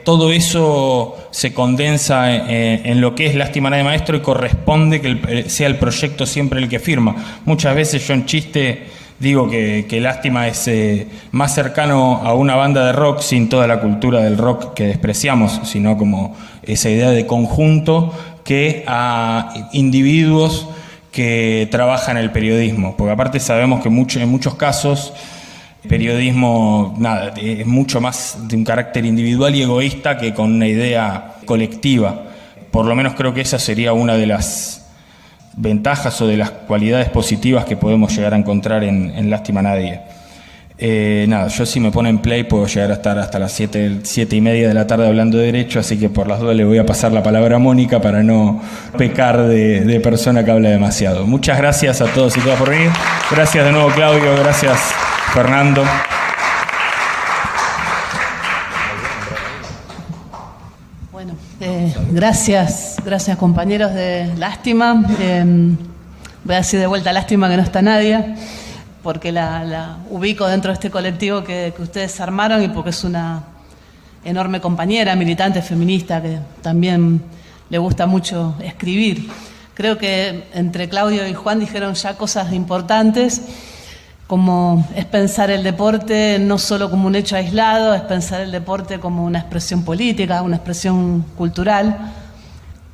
todo 0.05 0.33
eso 0.33 1.17
se 1.31 1.53
condensa 1.53 2.33
en, 2.33 3.01
lo 3.01 3.15
que 3.15 3.27
es 3.27 3.35
Lástima 3.35 3.71
de 3.71 3.85
Maestro 3.85 4.17
y 4.17 4.21
corresponde 4.21 5.01
que 5.01 5.49
sea 5.49 5.67
el 5.67 5.77
proyecto 5.77 6.27
siempre 6.27 6.61
el 6.61 6.69
que 6.69 6.79
firma. 6.79 7.41
Muchas 7.45 7.75
veces 7.75 8.07
yo 8.07 8.15
en 8.15 8.27
chiste 8.27 8.87
digo 9.19 9.49
que, 9.51 10.01
Lástima 10.01 10.47
es 10.49 10.69
eh, 10.69 11.07
más 11.33 11.55
cercano 11.55 12.21
a 12.25 12.35
una 12.35 12.55
banda 12.57 12.87
de 12.87 12.93
rock 12.93 13.21
sin 13.21 13.49
toda 13.49 13.67
la 13.67 13.81
cultura 13.81 14.23
del 14.23 14.39
rock 14.39 14.75
que 14.75 14.87
despreciamos, 14.87 15.61
sino 15.65 15.97
como 15.97 16.37
esa 16.63 16.91
idea 16.91 17.11
de 17.11 17.27
conjunto 17.27 18.13
que 18.45 18.85
a 18.87 19.53
individuos 19.73 20.69
que 21.13 21.69
trabajan 21.71 22.17
el 22.17 22.31
periodismo, 22.31 22.97
porque 22.97 23.13
aparte 23.13 23.41
sabemos 23.41 23.83
que 23.83 23.89
en 23.89 24.29
muchos 24.29 24.55
casos 24.55 25.13
periodismo, 25.89 26.95
nada, 26.99 27.33
es 27.37 27.67
mucho 27.67 28.01
más 28.01 28.39
de 28.47 28.57
un 28.57 28.65
carácter 28.65 29.05
individual 29.05 29.55
y 29.55 29.63
egoísta 29.63 30.19
que 30.19 30.35
con 30.35 30.53
una 30.53 30.69
idea 30.69 31.37
colectiva. 31.47 32.25
Por 32.71 32.87
lo 32.87 32.95
menos 32.95 33.15
creo 33.15 33.35
que 33.35 33.41
esa 33.41 33.59
sería 33.59 33.93
una 33.93 34.15
de 34.15 34.27
las 34.27 34.87
ventajas 35.57 36.21
o 36.21 36.27
de 36.27 36.37
las 36.37 36.51
cualidades 36.51 37.09
positivas 37.09 37.65
que 37.65 37.77
podemos 37.77 38.15
llegar 38.15 38.35
a 38.35 38.37
encontrar 38.37 38.85
en, 38.85 39.31
Lástima 39.31 39.63
Nadie. 39.63 40.01
Eh, 40.81 41.27
nada, 41.29 41.49
yo 41.49 41.67
si 41.67 41.81
me 41.81 41.91
pone 41.91 42.09
en 42.09 42.19
play 42.19 42.45
puedo 42.45 42.67
llegar 42.67 42.93
a 42.93 42.95
estar 42.95 43.19
hasta 43.19 43.41
las 43.41 43.51
7 43.51 43.99
siete, 44.05 44.37
y 44.37 44.41
media 44.41 44.69
de 44.69 44.75
la 44.75 44.87
tarde 44.87 45.09
hablando 45.09 45.37
de 45.37 45.47
derecho, 45.47 45.81
así 45.81 45.99
que 45.99 46.09
por 46.09 46.29
las 46.29 46.39
dudas 46.39 46.55
le 46.55 46.65
voy 46.65 46.79
a 46.79 46.87
pasar 46.87 47.11
la 47.11 47.25
palabra 47.25 47.57
a 47.57 47.59
Mónica 47.59 48.01
para 48.01 48.23
no 48.23 48.63
pecar 48.97 49.49
de, 49.49 49.81
de 49.81 49.99
persona 49.99 50.45
que 50.45 50.53
habla 50.53 50.69
demasiado. 50.69 51.27
Muchas 51.27 51.59
gracias 51.59 52.01
a 52.01 52.07
todos 52.07 52.37
y 52.37 52.41
todas 52.41 52.59
por 52.61 52.71
venir. 52.71 52.91
Gracias 53.29 53.65
de 53.65 53.73
nuevo 53.73 53.89
Claudio, 53.91 54.37
gracias 54.39 55.08
Fernando. 55.39 55.85
Bueno, 61.13 61.35
eh, 61.61 61.95
gracias, 62.11 62.97
gracias 63.05 63.37
compañeros 63.37 63.95
de 63.95 64.35
Lástima. 64.37 65.01
Em, 65.21 65.77
voy 66.43 66.55
a 66.57 66.59
decir 66.59 66.81
de 66.81 66.89
vuelta 66.89 67.13
Lástima 67.13 67.49
que 67.49 67.57
no 67.57 67.63
está 67.63 67.81
nadie, 67.83 68.35
porque 69.05 69.31
la, 69.31 69.99
ubico 70.11 70.45
dentro 70.49 70.73
de 70.73 70.75
este 70.75 70.91
colectivo 70.91 71.45
que, 71.45 71.73
que 71.77 71.83
ustedes 71.83 72.21
armaron 72.21 72.61
y 72.65 72.69
porque 72.71 72.91
es 72.91 73.05
una 73.05 73.45
enorme 74.25 74.61
compañera, 74.61 75.15
militante 75.15 75.63
feminista, 75.63 76.21
que 76.21 76.41
también 76.63 77.23
le 77.71 77.79
gusta 77.79 78.07
mucho 78.07 78.57
escribir. 78.61 79.31
Creo 79.75 79.99
que 79.99 80.49
entre 80.53 80.89
Claudio 80.89 81.29
y 81.29 81.35
Juan 81.35 81.61
dijeron 81.61 81.95
ya 81.95 82.15
cosas 82.17 82.53
importantes 82.53 83.41
como 84.29 84.87
es 84.95 85.07
pensar 85.07 85.51
el 85.51 85.63
deporte 85.63 86.39
no 86.39 86.59
solo 86.59 86.91
como 86.91 87.07
un 87.07 87.17
hecho 87.17 87.35
aislado, 87.35 87.95
es 87.95 88.03
pensar 88.03 88.43
el 88.43 88.53
deporte 88.53 89.01
como 89.01 89.25
una 89.25 89.39
expresión 89.39 89.85
política, 89.85 90.43
una 90.43 90.57
expresión 90.57 91.23
cultural. 91.35 92.13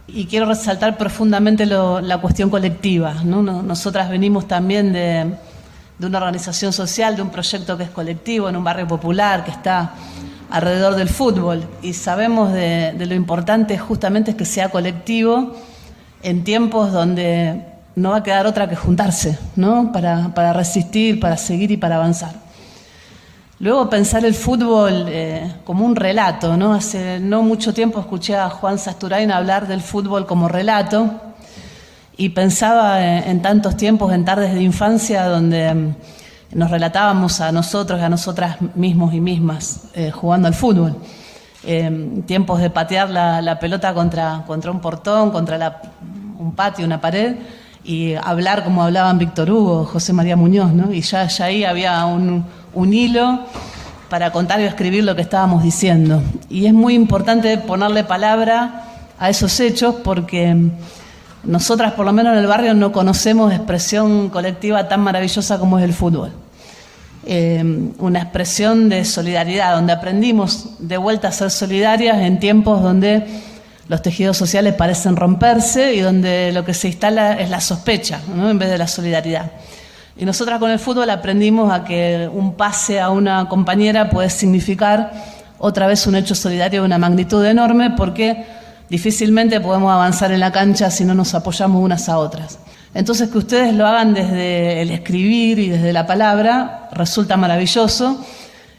Y 0.06 0.26
quiero 0.26 0.46
resaltar 0.46 0.96
profundamente 0.96 1.66
la 1.66 2.18
cuestión 2.18 2.50
colectiva. 2.50 3.14
Nosotras 3.24 4.08
venimos 4.08 4.46
también 4.46 4.92
de, 4.92 5.34
una 5.98 6.18
organización 6.18 6.72
social, 6.72 7.16
de 7.16 7.22
un 7.22 7.30
proyecto 7.30 7.76
que 7.76 7.82
es 7.82 7.90
colectivo, 7.90 8.48
en 8.48 8.54
un 8.54 8.62
barrio 8.62 8.86
popular, 8.86 9.44
que 9.44 9.50
está 9.50 9.92
alrededor 10.50 10.94
del 10.94 11.08
fútbol. 11.08 11.64
Y 11.82 11.94
sabemos 11.94 12.52
de 12.52 13.06
lo 13.08 13.14
importante 13.14 13.76
justamente 13.76 14.30
es 14.30 14.36
que 14.36 14.44
sea 14.44 14.68
colectivo 14.68 15.56
en 16.22 16.44
tiempos 16.44 16.92
donde 16.92 17.73
no 17.96 18.10
va 18.10 18.16
a 18.16 18.22
quedar 18.22 18.46
otra 18.46 18.68
que 18.68 18.76
juntarse, 18.76 19.38
¿no? 19.56 19.92
Para, 19.92 20.52
resistir, 20.52 21.20
para 21.20 21.36
seguir 21.36 21.70
y 21.70 21.76
para 21.76 21.96
avanzar. 21.96 22.32
Luego 23.60 23.88
pensar 23.88 24.24
el 24.24 24.34
fútbol 24.34 25.06
eh, 25.08 25.54
como 25.64 25.86
un 25.86 25.94
relato, 25.94 26.56
¿no? 26.56 26.74
Hace 26.74 27.20
no 27.20 27.42
mucho 27.42 27.72
tiempo 27.72 28.00
escuché 28.00 28.36
a 28.36 28.50
Juan 28.50 28.78
Sasturain 28.78 29.30
hablar 29.30 29.68
del 29.68 29.80
fútbol 29.80 30.26
como 30.26 30.48
relato 30.48 31.08
y 32.16 32.30
pensaba 32.30 33.02
en, 33.02 33.42
tantos 33.42 33.76
tiempos, 33.76 34.12
en 34.12 34.24
tardes 34.24 34.54
de 34.54 34.62
infancia, 34.62 35.26
donde 35.26 35.72
mm, 35.72 35.94
nos 36.52 36.70
relatábamos 36.70 37.40
a 37.40 37.52
nosotros 37.52 38.00
a 38.00 38.08
nosotras 38.08 38.56
mismos 38.74 39.14
y 39.14 39.20
mismas 39.20 39.88
eh, 39.94 40.10
jugando 40.10 40.48
al 40.48 40.54
fútbol. 40.54 40.96
Eh, 41.64 42.22
tiempos 42.26 42.60
de 42.60 42.70
patear 42.70 43.08
la, 43.08 43.58
pelota 43.58 43.94
contra, 43.94 44.42
contra 44.46 44.70
un 44.70 44.80
portón, 44.80 45.30
contra 45.30 45.80
un 46.38 46.54
patio, 46.54 46.84
una 46.84 47.00
pared, 47.00 47.36
y 47.84 48.14
hablar 48.14 48.64
como 48.64 48.82
hablaban 48.82 49.18
Víctor 49.18 49.50
Hugo, 49.50 49.84
José 49.84 50.12
María 50.12 50.36
Muñoz, 50.36 50.72
¿no? 50.72 50.92
Y 50.92 51.02
ya, 51.02 51.26
ya 51.26 51.44
ahí 51.44 51.64
había 51.64 52.04
un, 52.06 52.44
un 52.72 52.94
hilo 52.94 53.40
para 54.08 54.32
contar 54.32 54.60
y 54.60 54.64
escribir 54.64 55.04
lo 55.04 55.14
que 55.14 55.22
estábamos 55.22 55.62
diciendo. 55.62 56.22
Y 56.48 56.66
es 56.66 56.72
muy 56.72 56.94
importante 56.94 57.58
ponerle 57.58 58.04
palabra 58.04 58.84
a 59.18 59.28
esos 59.28 59.60
hechos 59.60 59.96
porque 60.02 60.56
nosotras, 61.44 61.92
por 61.92 62.06
lo 62.06 62.12
menos 62.12 62.32
en 62.32 62.38
el 62.38 62.46
barrio, 62.46 62.74
no 62.74 62.90
conocemos 62.90 63.52
expresión 63.52 64.30
colectiva 64.30 64.88
tan 64.88 65.00
maravillosa 65.00 65.58
como 65.58 65.78
es 65.78 65.84
el 65.84 65.92
fútbol. 65.92 66.32
Eh, 67.26 67.90
una 67.98 68.20
expresión 68.20 68.88
de 68.88 69.04
solidaridad, 69.04 69.74
donde 69.74 69.92
aprendimos 69.92 70.70
de 70.78 70.96
vuelta 70.96 71.28
a 71.28 71.32
ser 71.32 71.50
solidarias 71.50 72.18
en 72.18 72.38
tiempos 72.38 72.82
donde 72.82 73.26
los 73.88 74.02
tejidos 74.02 74.36
sociales 74.36 74.74
parecen 74.74 75.16
romperse 75.16 75.94
y 75.94 76.00
donde 76.00 76.52
lo 76.52 76.64
que 76.64 76.74
se 76.74 76.88
instala 76.88 77.34
es 77.34 77.50
la 77.50 77.60
sospecha 77.60 78.20
en 78.34 78.58
vez 78.58 78.70
de 78.70 78.78
la 78.78 78.88
solidaridad. 78.88 79.52
Y 80.16 80.24
nosotras 80.24 80.58
con 80.58 80.70
el 80.70 80.78
fútbol 80.78 81.10
aprendimos 81.10 81.72
a 81.72 81.84
que 81.84 82.28
un 82.32 82.54
pase 82.54 83.00
a 83.00 83.10
una 83.10 83.48
compañera 83.48 84.10
puede 84.10 84.30
significar 84.30 85.12
otra 85.58 85.86
vez 85.86 86.06
un 86.06 86.14
hecho 86.14 86.34
solidario 86.34 86.82
de 86.82 86.86
una 86.86 86.98
magnitud 86.98 87.44
enorme 87.44 87.90
porque 87.90 88.46
difícilmente 88.88 89.60
podemos 89.60 89.92
avanzar 89.92 90.30
en 90.30 90.40
la 90.40 90.52
cancha 90.52 90.90
si 90.90 91.04
no 91.04 91.14
nos 91.14 91.34
apoyamos 91.34 91.82
unas 91.82 92.08
a 92.08 92.18
otras. 92.18 92.58
Entonces 92.94 93.28
que 93.28 93.38
ustedes 93.38 93.74
lo 93.74 93.86
hagan 93.86 94.14
desde 94.14 94.82
el 94.82 94.90
escribir 94.92 95.58
y 95.58 95.68
desde 95.68 95.92
la 95.92 96.06
palabra 96.06 96.88
resulta 96.92 97.36
maravilloso 97.36 98.24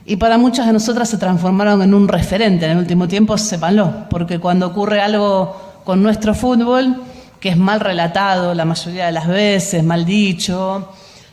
y 0.08 0.18
para 0.18 0.38
muchas 0.38 0.68
de 0.68 0.74
nosotras 0.74 1.10
se 1.10 1.18
transformaron 1.18 1.82
en 1.82 1.94
un 1.94 2.08
referente 2.08 2.66
en 2.66 2.72
el 2.72 2.78
último 2.78 3.08
tiempo, 3.08 3.38
sépanlo, 3.40 4.06
porque 4.10 4.40
cuando 4.40 4.68
ocurre 4.68 5.02
algo 5.02 5.56
con 5.84 6.04
nuestro 6.04 6.36
fútbol, 6.36 7.02
que 7.40 7.50
es 7.50 7.58
mal 7.58 7.80
relatado 7.80 8.54
la 8.54 8.66
mayoría 8.66 9.08
de 9.08 9.12
las 9.12 9.28
veces, 9.28 9.84
mal 9.84 10.06
dicho, 10.06 10.90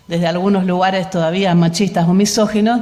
desde 0.08 0.26
algunos 0.26 0.64
lugares 0.64 1.10
todavía 1.10 1.54
machistas 1.54 2.08
o 2.08 2.14
misóginos, 2.14 2.80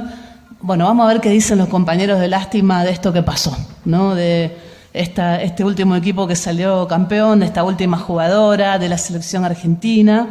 bueno, 0.61 0.85
vamos 0.85 1.05
a 1.05 1.07
ver 1.13 1.21
qué 1.21 1.29
dicen 1.29 1.57
los 1.57 1.67
compañeros 1.67 2.19
de 2.21 2.29
lástima 2.29 2.85
de 2.85 2.91
esto 2.91 3.11
que 3.11 3.23
pasó, 3.23 3.57
¿no? 3.83 4.15
De 4.15 4.55
esta, 4.93 5.41
este 5.41 5.65
último 5.65 5.97
equipo 5.97 6.25
que 6.25 6.37
salió 6.37 6.87
campeón, 6.87 7.39
de 7.39 7.47
esta 7.47 7.63
última 7.63 7.97
jugadora, 7.97 8.79
de 8.79 8.87
la 8.87 8.97
selección 8.97 9.43
argentina, 9.43 10.29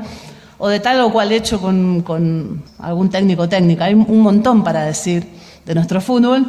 o 0.56 0.68
de 0.68 0.80
tal 0.80 1.00
o 1.00 1.12
cual 1.12 1.32
hecho 1.32 1.60
con, 1.60 2.62
algún 2.78 3.10
técnico 3.10 3.48
técnica. 3.48 3.86
Hay 3.86 3.94
un 3.94 4.20
montón 4.20 4.62
para 4.62 4.84
decir 4.84 5.39
de 5.64 5.74
nuestro 5.74 6.00
fútbol, 6.00 6.46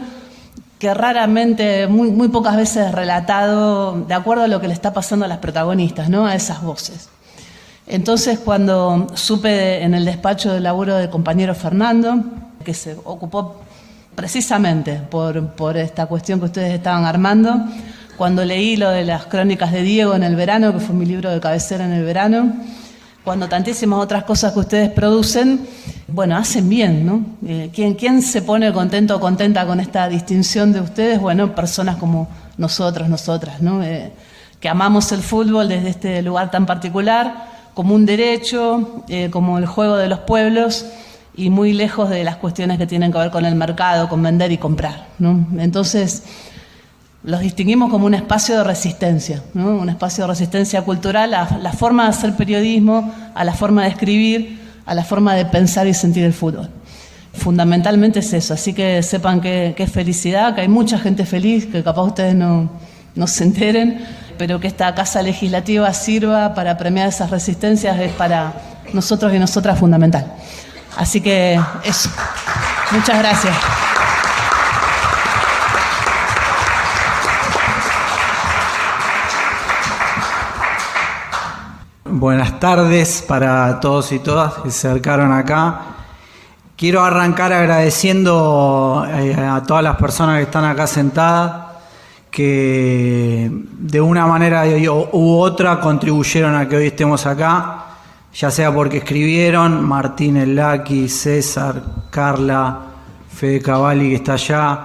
que 0.80 0.93
raramente, 0.93 1.88
muy, 1.88 2.28
pocas 2.30 2.58
veces 2.58 2.88
es 2.88 2.91
relatado 2.91 4.04
de 4.08 4.13
acuerdo 4.13 4.45
a 4.45 4.47
lo 4.47 4.60
que 4.60 4.67
le 4.67 4.74
está 4.74 4.93
pasando 4.93 5.26
a 5.26 5.28
las 5.28 5.38
protagonistas, 5.38 6.10
¿no? 6.10 6.26
a 6.26 6.34
esas 6.34 6.63
voces. 6.63 7.10
Entonces, 7.86 8.39
cuando 8.39 9.08
supe 9.13 9.84
en 9.84 9.93
el 9.93 10.06
despacho 10.06 10.54
de 10.54 10.60
laburo 10.60 10.95
del 10.95 11.10
compañero 11.10 11.54
Fernando, 11.54 12.24
que 12.63 12.74
se 12.74 12.95
ocupó 13.04 13.62
precisamente 14.15 14.95
por, 15.10 15.50
por 15.50 15.78
esta 15.78 16.06
cuestión 16.06 16.39
que 16.39 16.45
ustedes 16.45 16.74
estaban 16.74 17.06
armando, 17.06 17.56
cuando 18.17 18.45
leí 18.45 18.76
lo 18.76 18.89
de 18.89 19.04
las 19.04 19.26
crónicas 19.26 19.71
de 19.71 19.84
Diego 19.84 20.15
en 20.15 20.24
el 20.24 20.36
verano, 20.36 20.74
que 20.74 20.80
fue 20.80 20.95
mi 20.95 21.06
libro 21.06 21.30
de 21.32 21.39
cabecera 21.39 21.86
en 21.86 21.91
el 21.91 22.04
verano, 22.04 22.54
cuando 23.24 23.48
tantísimas 23.48 24.00
otras 24.00 24.24
cosas 24.24 24.54
que 24.54 24.60
ustedes 24.60 24.90
producen, 24.90 25.68
bueno, 26.08 26.36
hacen 26.36 26.68
bien, 26.68 27.06
¿no? 27.06 27.24
Eh, 27.46 27.70
¿quién, 27.74 28.22
se 28.22 28.42
pone 28.42 28.74
contento 28.74 29.16
o 29.16 29.20
contenta 29.20 29.66
con 29.66 29.80
esta 29.80 30.08
distinción 30.10 30.74
de 30.74 30.82
ustedes? 30.82 31.20
Bueno, 31.20 31.54
personas 31.54 31.98
como 31.98 32.28
nosotros, 32.58 33.10
nosotras, 33.10 33.62
¿no? 33.62 33.84
Eh, 33.84 34.12
que 34.60 34.70
amamos 34.70 35.12
el 35.12 35.22
fútbol 35.22 35.68
desde 35.68 35.90
este 35.90 36.22
lugar 36.22 36.52
tan 36.52 36.66
particular, 36.66 37.50
como 37.74 37.96
un 37.96 38.06
derecho, 38.06 39.04
eh, 39.08 39.30
como 39.32 39.58
el 39.58 39.66
juego 39.66 39.98
de 39.98 40.08
los 40.08 40.20
pueblos 40.20 40.86
y 41.36 41.50
muy 41.50 41.74
lejos 41.74 42.10
de 42.10 42.24
las 42.24 42.36
cuestiones 42.38 42.78
que 42.78 42.88
tienen 42.88 43.12
que 43.12 43.18
ver 43.20 43.32
con 43.32 43.46
el 43.46 43.56
mercado, 43.56 44.10
con 44.10 44.22
vender 44.22 44.52
y 44.52 44.58
comprar, 44.58 45.08
¿no? 45.20 45.48
Entonces, 45.58 46.24
los 47.24 47.40
distinguimos 47.42 47.90
como 47.92 48.06
un 48.06 48.14
espacio 48.16 48.58
de 48.58 48.64
resistencia, 48.64 49.44
un 49.54 49.90
espacio 49.90 50.24
de 50.24 50.30
resistencia 50.30 50.82
cultural 50.82 51.34
a 51.34 51.58
la 51.62 51.72
forma 51.72 52.04
de 52.04 52.10
hacer 52.10 52.36
periodismo, 52.36 53.14
a 53.36 53.44
la 53.44 53.54
forma 53.54 53.84
de 53.84 53.90
escribir, 53.90 54.60
a 54.86 54.96
la 54.96 55.04
forma 55.04 55.36
de 55.36 55.46
pensar 55.46 55.88
y 55.88 55.94
sentir 55.94 56.24
el 56.24 56.34
fútbol. 56.34 56.70
Fundamentalmente 57.34 58.20
es 58.20 58.34
eso, 58.34 58.54
así 58.54 58.74
que 58.74 59.02
sepan 59.04 59.40
que, 59.40 59.74
es 59.78 59.92
felicidad, 59.92 60.54
que 60.54 60.62
hay 60.62 60.68
mucha 60.68 61.00
gente 61.00 61.26
feliz, 61.26 61.66
que 61.66 61.84
capaz 61.84 62.02
ustedes 62.02 62.36
no, 62.36 62.70
no 63.16 63.28
se 63.28 63.44
enteren, 63.44 64.04
pero 64.38 64.60
que 64.60 64.68
esta 64.68 64.94
casa 64.96 65.22
legislativa 65.22 65.94
sirva 65.94 66.54
para 66.54 66.78
premiar 66.78 67.08
esas 67.08 67.30
resistencias 67.30 68.00
es 68.00 68.12
para 68.14 68.54
nosotros 68.94 69.34
y 69.34 69.40
nosotras 69.40 69.80
fundamental. 69.80 70.26
Así 70.98 71.22
que 71.22 71.60
eso. 71.86 72.10
Muchas 72.92 73.18
gracias. 73.20 73.56
Buenas 82.22 82.60
tardes 82.60 83.26
para 83.28 83.80
todos 83.80 84.12
y 84.12 84.20
todas 84.20 84.54
que 84.60 84.70
se 84.70 84.88
acercaron 84.88 85.32
acá. 85.32 85.82
Quiero 86.78 87.04
arrancar 87.04 87.52
agradeciendo 87.52 89.08
eh, 89.10 89.34
a 89.34 89.64
todas 89.64 89.84
las 89.84 89.96
personas 89.96 90.38
que 90.38 90.44
están 90.44 90.66
acá 90.66 90.86
sentadas, 90.86 91.78
que 92.30 93.50
de 93.52 94.00
una 94.00 94.28
manera 94.28 94.66
u 95.14 95.40
otra 95.40 95.80
contribuyeron 95.80 96.54
a 96.54 96.70
que 96.70 96.76
hoy 96.76 96.88
estemos 96.88 97.26
acá, 97.26 97.86
ya 98.36 98.52
sea 98.52 98.72
porque 98.72 98.98
escribieron, 98.98 99.84
Martín 99.84 100.38
Elaki, 100.38 101.10
César, 101.10 101.82
Carla, 102.12 102.82
Fede 103.34 103.64
Cavalli 103.64 104.10
que 104.10 104.16
está 104.18 104.34
allá, 104.34 104.80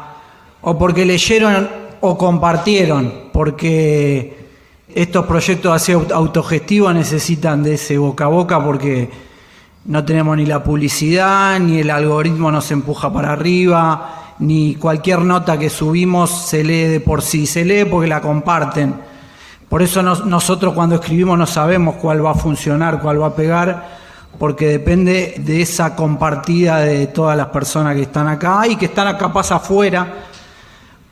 o 0.62 0.79
porque 0.79 1.05
leyeron 1.05 1.68
o 2.01 2.16
compartieron, 2.16 3.29
porque 3.31 4.45
estos 4.96 5.26
proyectos 5.26 5.74
así 5.74 5.92
autogestivos 5.92 6.94
necesitan 6.94 7.62
de 7.62 7.74
ese 7.74 7.98
boca 7.98 8.24
a 8.24 8.28
boca 8.28 8.64
porque 8.64 9.11
no 9.85 10.02
tenemos 10.06 10.38
ni 10.38 10.46
la 10.46 10.64
publicidad, 10.64 11.61
ni 11.61 11.80
el 11.80 11.90
algoritmo 11.90 12.50
nos 12.50 12.70
empuja 12.70 13.12
para 13.12 13.32
arriba, 13.32 14.35
ni 14.38 14.74
cualquier 14.76 15.18
nota 15.18 15.59
que 15.59 15.68
subimos 15.68 16.30
se 16.48 16.64
lee 16.64 16.85
de 16.85 17.00
por 17.00 17.20
sí, 17.20 17.46
se 17.46 17.62
lee 17.62 17.85
porque 17.85 18.09
la 18.09 18.22
comparten. 18.22 18.94
Por 19.68 19.82
eso 19.82 20.02
nosotros 20.02 20.72
cuando 20.72 20.94
escribimos 20.94 21.37
no 21.37 21.46
sabemos 21.46 21.96
cuál 21.96 22.24
va 22.24 22.30
a 22.30 22.35
funcionar, 22.35 22.98
cuál 23.02 23.20
va 23.20 23.26
a 23.26 23.37
pegar, 23.37 23.98
porque 24.38 24.66
depende 24.68 25.35
de 25.37 25.61
esa 25.61 25.94
compartida 25.94 26.78
de 26.78 27.09
todas 27.09 27.37
las 27.37 27.48
personas 27.48 27.94
que 27.96 28.02
están 28.02 28.28
acá 28.28 28.66
y 28.66 28.76
que 28.76 28.87
están 28.87 29.09
acá 29.09 29.30
pasa 29.30 29.56
afuera 29.56 30.09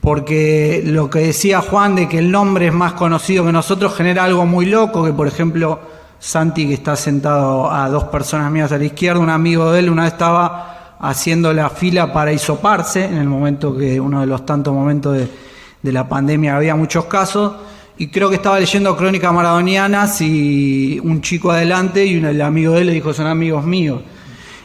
porque 0.05 0.83
lo 0.85 1.09
que 1.09 1.21
decía 1.21 1.62
Juan 1.62 1.97
de 1.97 2.07
que 2.11 2.19
el 2.19 2.31
nombre 2.31 2.67
es 2.67 2.75
más 2.75 2.93
conocido 2.93 3.47
que 3.47 3.53
nosotros 3.53 3.97
genera 3.97 4.25
algo 4.25 4.45
muy 4.45 4.67
loco, 4.67 5.03
que 5.03 5.14
por 5.14 5.27
ejemplo 5.27 5.81
Santi 6.19 6.69
que 6.69 6.75
está 6.75 6.95
sentado 6.95 7.73
a 7.73 7.88
dos 7.88 8.05
personas 8.05 8.53
mías 8.53 8.71
a 8.71 8.77
la 8.77 8.85
izquierda, 8.85 9.19
un 9.19 9.31
amigo 9.31 9.73
de 9.73 9.81
él 9.81 9.88
una 9.88 10.05
vez 10.05 10.12
estaba 10.12 10.97
haciendo 11.01 11.55
la 11.55 11.71
fila 11.71 12.12
para 12.12 12.35
isoparse, 12.35 13.07
en 13.07 13.17
el 13.17 13.29
momento 13.29 13.75
que 13.75 13.99
uno 13.99 14.21
de 14.21 14.27
los 14.27 14.45
tantos 14.45 14.75
momentos 14.75 15.17
de, 15.17 15.93
la 15.93 16.07
pandemia 16.07 16.57
había 16.57 16.75
muchos 16.75 17.07
casos, 17.07 17.55
y 17.97 18.09
creo 18.09 18.29
que 18.29 18.37
estaba 18.37 18.61
leyendo 18.61 18.95
crónicas 18.97 19.33
maradonianas 19.33 20.21
y 20.21 21.01
un 21.03 21.23
chico 21.23 21.51
adelante 21.51 22.05
y 22.05 22.19
un, 22.19 22.27
el 22.27 22.43
amigo 22.43 22.75
de 22.75 22.83
él 22.83 22.87
le 22.88 22.93
dijo, 22.93 23.14
son 23.14 23.27
amigos 23.27 23.64
míos. 23.64 24.01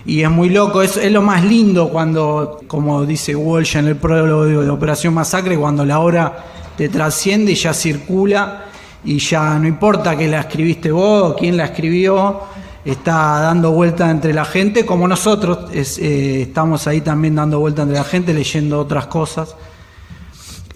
Y 0.10 0.24
es 0.24 0.30
muy 0.32 0.50
loco, 0.50 0.82
es, 0.82 1.00
lo 1.12 1.22
más 1.22 1.44
lindo 1.44 1.90
cuando, 1.90 2.62
como 2.68 3.06
dice 3.06 3.36
Walsh 3.36 3.78
en 3.78 3.88
el 3.88 3.96
prólogo 3.96 4.46
de 4.46 4.70
Operación 4.70 5.14
Masacre, 5.14 5.56
cuando 5.56 5.86
la 5.86 6.00
obra 6.00 6.46
te 6.76 6.90
trasciende 6.90 7.52
y 7.52 7.56
ya 7.56 7.76
circula 7.76 8.66
y 9.06 9.20
ya 9.20 9.60
no 9.60 9.68
importa 9.68 10.18
que 10.18 10.28
la 10.28 10.40
escribiste 10.40 10.92
vos 10.92 11.32
o 11.32 11.36
quién 11.36 11.56
la 11.56 11.66
escribió, 11.66 12.40
está 12.84 13.40
dando 13.40 13.72
vuelta 13.72 14.10
entre 14.10 14.34
la 14.34 14.46
gente, 14.46 14.84
como 14.84 15.08
nosotros 15.08 15.70
eh, 15.72 16.42
estamos 16.42 16.88
ahí 16.88 17.02
también 17.02 17.36
dando 17.36 17.60
vuelta 17.60 17.84
entre 17.84 17.98
la 17.98 18.04
gente, 18.04 18.34
leyendo 18.34 18.80
otras 18.80 19.06
cosas. 19.06 19.56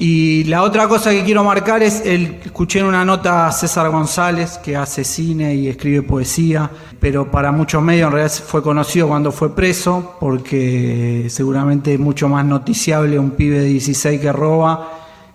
Y 0.05 0.43
la 0.43 0.63
otra 0.63 0.89
cosa 0.89 1.11
que 1.11 1.23
quiero 1.23 1.45
marcar 1.45 1.81
es, 1.81 2.01
el, 2.05 2.41
escuché 2.43 2.79
en 2.79 2.87
una 2.87 3.05
nota 3.05 3.47
a 3.47 3.53
César 3.53 3.89
González, 3.89 4.57
que 4.57 4.75
hace 4.75 5.05
cine 5.05 5.55
y 5.55 5.69
escribe 5.69 6.01
poesía, 6.01 6.69
pero 6.99 7.31
para 7.31 7.53
muchos 7.53 7.81
medios 7.81 8.07
en 8.07 8.11
realidad 8.11 8.35
fue 8.45 8.61
conocido 8.61 9.07
cuando 9.07 9.31
fue 9.31 9.55
preso, 9.55 10.17
porque 10.19 11.27
seguramente 11.29 11.93
es 11.93 12.01
mucho 12.01 12.27
más 12.27 12.43
noticiable 12.43 13.17
un 13.17 13.31
pibe 13.31 13.59
de 13.59 13.67
16 13.67 14.19
que 14.19 14.33
roba 14.33 14.91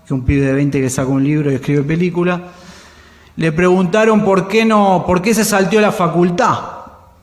que 0.07 0.13
un 0.13 0.27
pibe 0.27 0.45
de 0.45 0.53
20 0.53 0.83
que 0.83 0.91
saca 0.91 1.09
un 1.09 1.25
libro 1.25 1.51
y 1.51 1.55
escribe 1.55 1.83
película. 1.83 2.39
Le 3.37 3.53
preguntaron 3.53 4.23
por 4.23 4.49
qué 4.49 4.67
no, 4.67 5.03
por 5.07 5.23
qué 5.23 5.33
se 5.33 5.47
salteó 5.47 5.81
la 5.81 5.93
facultad 5.93 6.59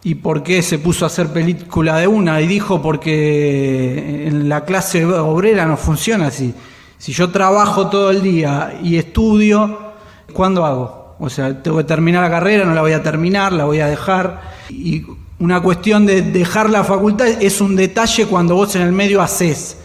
y 0.02 0.16
por 0.16 0.42
qué 0.42 0.64
se 0.64 0.80
puso 0.80 1.06
a 1.06 1.10
hacer 1.10 1.28
película 1.28 1.98
de 1.98 2.08
una 2.08 2.42
y 2.42 2.48
dijo 2.48 2.82
porque 2.82 4.26
en 4.26 4.50
la 4.50 4.66
clase 4.66 5.06
obrera 5.06 5.68
no 5.68 5.78
funciona 5.78 6.26
así 6.26 6.52
si 6.98 7.12
yo 7.12 7.30
trabajo 7.30 7.88
todo 7.88 8.12
el 8.12 8.22
día 8.22 8.80
y 8.82 8.98
estudio, 8.98 9.94
¿cuándo 10.34 10.66
hago? 10.66 11.16
O 11.20 11.30
sea, 11.30 11.62
tengo 11.62 11.78
que 11.78 11.84
terminar 11.84 12.24
la 12.24 12.30
carrera, 12.30 12.66
no 12.66 12.74
la 12.74 12.82
voy 12.82 12.94
a 12.94 13.04
terminar, 13.04 13.54
la 13.54 13.66
voy 13.66 13.80
a 13.80 13.88
dejar. 13.88 14.42
Y 14.70 15.04
una 15.40 15.62
cuestión 15.62 16.06
de 16.06 16.22
dejar 16.22 16.70
la 16.70 16.84
facultad 16.84 17.28
es 17.28 17.62
un 17.62 17.76
detalle 17.76 18.26
cuando 18.26 18.56
vos 18.56 18.76
en 18.76 18.82
el 18.82 18.92
medio 18.92 19.22
haces. 19.22 19.78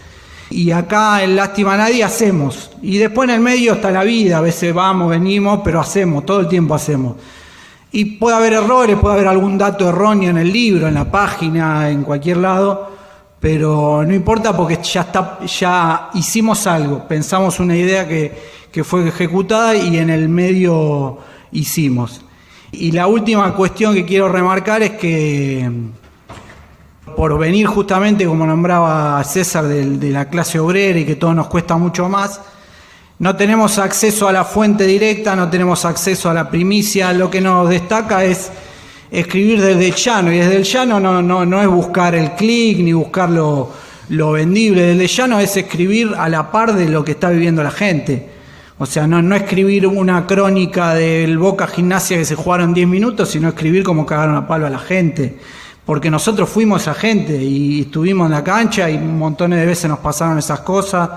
Y 0.51 0.73
acá 0.73 1.23
en 1.23 1.37
Lástima 1.37 1.77
Nadie 1.77 2.03
hacemos. 2.03 2.71
Y 2.83 2.99
después 2.99 3.29
en 3.29 3.37
el 3.37 3.41
medio 3.41 3.75
está 3.75 3.91
la 3.91 4.03
vida, 4.03 4.39
a 4.39 4.41
veces 4.41 4.75
vamos, 4.75 5.11
venimos, 5.11 5.61
pero 5.65 5.81
hacemos, 5.81 6.27
todo 6.27 6.41
el 6.41 6.49
tiempo 6.49 6.75
hacemos. 6.75 7.17
Y 7.93 8.05
puede 8.17 8.37
haber 8.37 8.55
errores, 8.55 8.97
puede 8.99 9.15
haber 9.15 9.29
algún 9.29 9.59
dato 9.59 9.89
erróneo 9.89 10.31
en 10.31 10.39
el 10.39 10.53
libro, 10.53 10.89
en 10.89 10.95
la 10.95 11.11
página, 11.11 11.91
en 11.91 12.03
cualquier 12.03 12.39
lado 12.39 13.00
pero 13.41 14.05
no 14.07 14.15
importa 14.15 14.55
porque 14.55 14.79
ya, 14.83 15.01
está, 15.01 15.39
ya 15.47 16.11
hicimos 16.15 16.67
algo, 16.67 17.09
pensamos 17.09 17.59
una 17.59 17.75
idea 17.75 18.07
que, 18.07 18.61
fue 18.85 19.09
ejecutada 19.09 19.75
y 19.75 19.97
en 19.97 20.11
el 20.11 20.29
medio 20.29 21.19
hicimos. 21.51 22.21
Y 22.71 22.93
la 22.93 23.09
última 23.09 23.53
cuestión 23.55 23.95
que 23.95 24.05
quiero 24.05 24.29
remarcar 24.29 24.83
es 24.83 24.93
que 24.93 25.69
por 27.17 27.37
venir 27.39 27.67
justamente, 27.67 28.27
como 28.27 28.47
nombraba 28.47 29.23
César, 29.25 29.67
de, 29.67 30.11
la 30.11 30.29
clase 30.29 30.61
obrera 30.61 31.01
y 31.01 31.05
que 31.05 31.17
todo 31.17 31.35
nos 31.35 31.49
cuesta 31.49 31.77
mucho 31.77 32.09
más, 32.09 32.41
no 33.19 33.37
tenemos 33.37 33.79
acceso 33.79 34.29
a 34.29 34.33
la 34.33 34.45
fuente 34.45 34.87
directa, 34.87 35.35
no 35.35 35.51
tenemos 35.51 35.85
acceso 35.85 36.31
a 36.31 36.35
la 36.35 36.49
primicia, 36.49 37.13
lo 37.13 37.31
que 37.31 37.41
nos 37.41 37.69
destaca 37.69 38.25
es 38.25 38.51
escribir 39.11 39.61
desde 39.61 39.89
el 39.89 39.95
llano, 39.95 40.33
y 40.33 40.39
desde 40.39 40.57
el 40.57 40.65
llano 40.65 41.01
no, 41.01 41.21
no, 41.21 41.45
no 41.45 41.61
es 41.61 41.69
buscar 41.69 42.15
el 42.15 42.33
clic 42.33 42.79
ni 42.79 42.93
buscar 42.93 43.31
lo, 43.31 43.73
vendible, 44.09 44.83
desde 44.83 45.03
el 45.05 45.09
llano 45.09 45.41
es 45.41 45.57
escribir 45.57 46.13
a 46.17 46.29
la 46.29 46.51
par 46.51 46.75
de 46.75 46.89
lo 46.89 47.05
que 47.05 47.13
está 47.13 47.31
viviendo 47.31 47.63
la 47.63 47.71
gente. 47.71 48.29
O 48.79 48.87
sea, 48.87 49.07
no, 49.07 49.21
no 49.21 49.37
escribir 49.37 49.87
una 49.87 50.27
crónica 50.27 50.95
del 50.95 51.37
Boca 51.37 51.67
Gimnasia 51.67 52.17
que 52.17 52.25
se 52.25 52.35
jugaron 52.35 52.73
10 52.73 52.89
minutos, 52.89 53.29
sino 53.29 53.49
escribir 53.49 53.83
como 53.83 54.07
cagaron 54.07 54.37
a 54.37 54.47
palo 54.47 54.67
a 54.67 54.71
la 54.71 54.79
gente. 54.79 55.37
Porque 55.85 56.11
nosotros 56.11 56.49
fuimos 56.49 56.83
esa 56.83 56.95
gente 56.95 57.37
y 57.43 57.83
estuvimos 57.83 58.27
en 58.27 58.33
la 58.33 58.43
cancha 58.43 58.89
y 58.89 58.97
montones 58.97 59.59
de 59.59 59.67
veces 59.67 59.91
nos 59.91 59.99
pasaron 59.99 60.39
esas 60.39 60.61
cosas. 60.61 61.11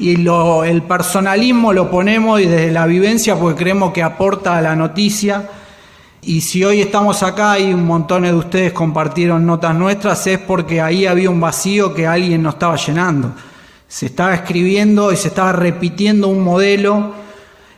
Y 0.00 0.16
lo, 0.16 0.64
el 0.64 0.82
personalismo 0.82 1.72
lo 1.72 1.88
ponemos 1.88 2.40
y 2.40 2.46
desde 2.46 2.72
la 2.72 2.86
vivencia 2.86 3.36
porque 3.36 3.62
creemos 3.62 3.92
que 3.92 4.02
aporta 4.02 4.58
a 4.58 4.62
la 4.62 4.74
noticia 4.74 5.48
y 6.28 6.42
si 6.42 6.62
hoy 6.62 6.82
estamos 6.82 7.22
acá 7.22 7.58
y 7.58 7.72
un 7.72 7.86
montón 7.86 8.24
de 8.24 8.34
ustedes 8.34 8.74
compartieron 8.74 9.46
notas 9.46 9.74
nuestras, 9.74 10.26
es 10.26 10.38
porque 10.38 10.78
ahí 10.78 11.06
había 11.06 11.30
un 11.30 11.40
vacío 11.40 11.94
que 11.94 12.06
alguien 12.06 12.42
no 12.42 12.50
estaba 12.50 12.76
llenando. 12.76 13.32
Se 13.88 14.04
estaba 14.04 14.34
escribiendo 14.34 15.10
y 15.10 15.16
se 15.16 15.28
estaba 15.28 15.52
repitiendo 15.52 16.28
un 16.28 16.44
modelo 16.44 17.14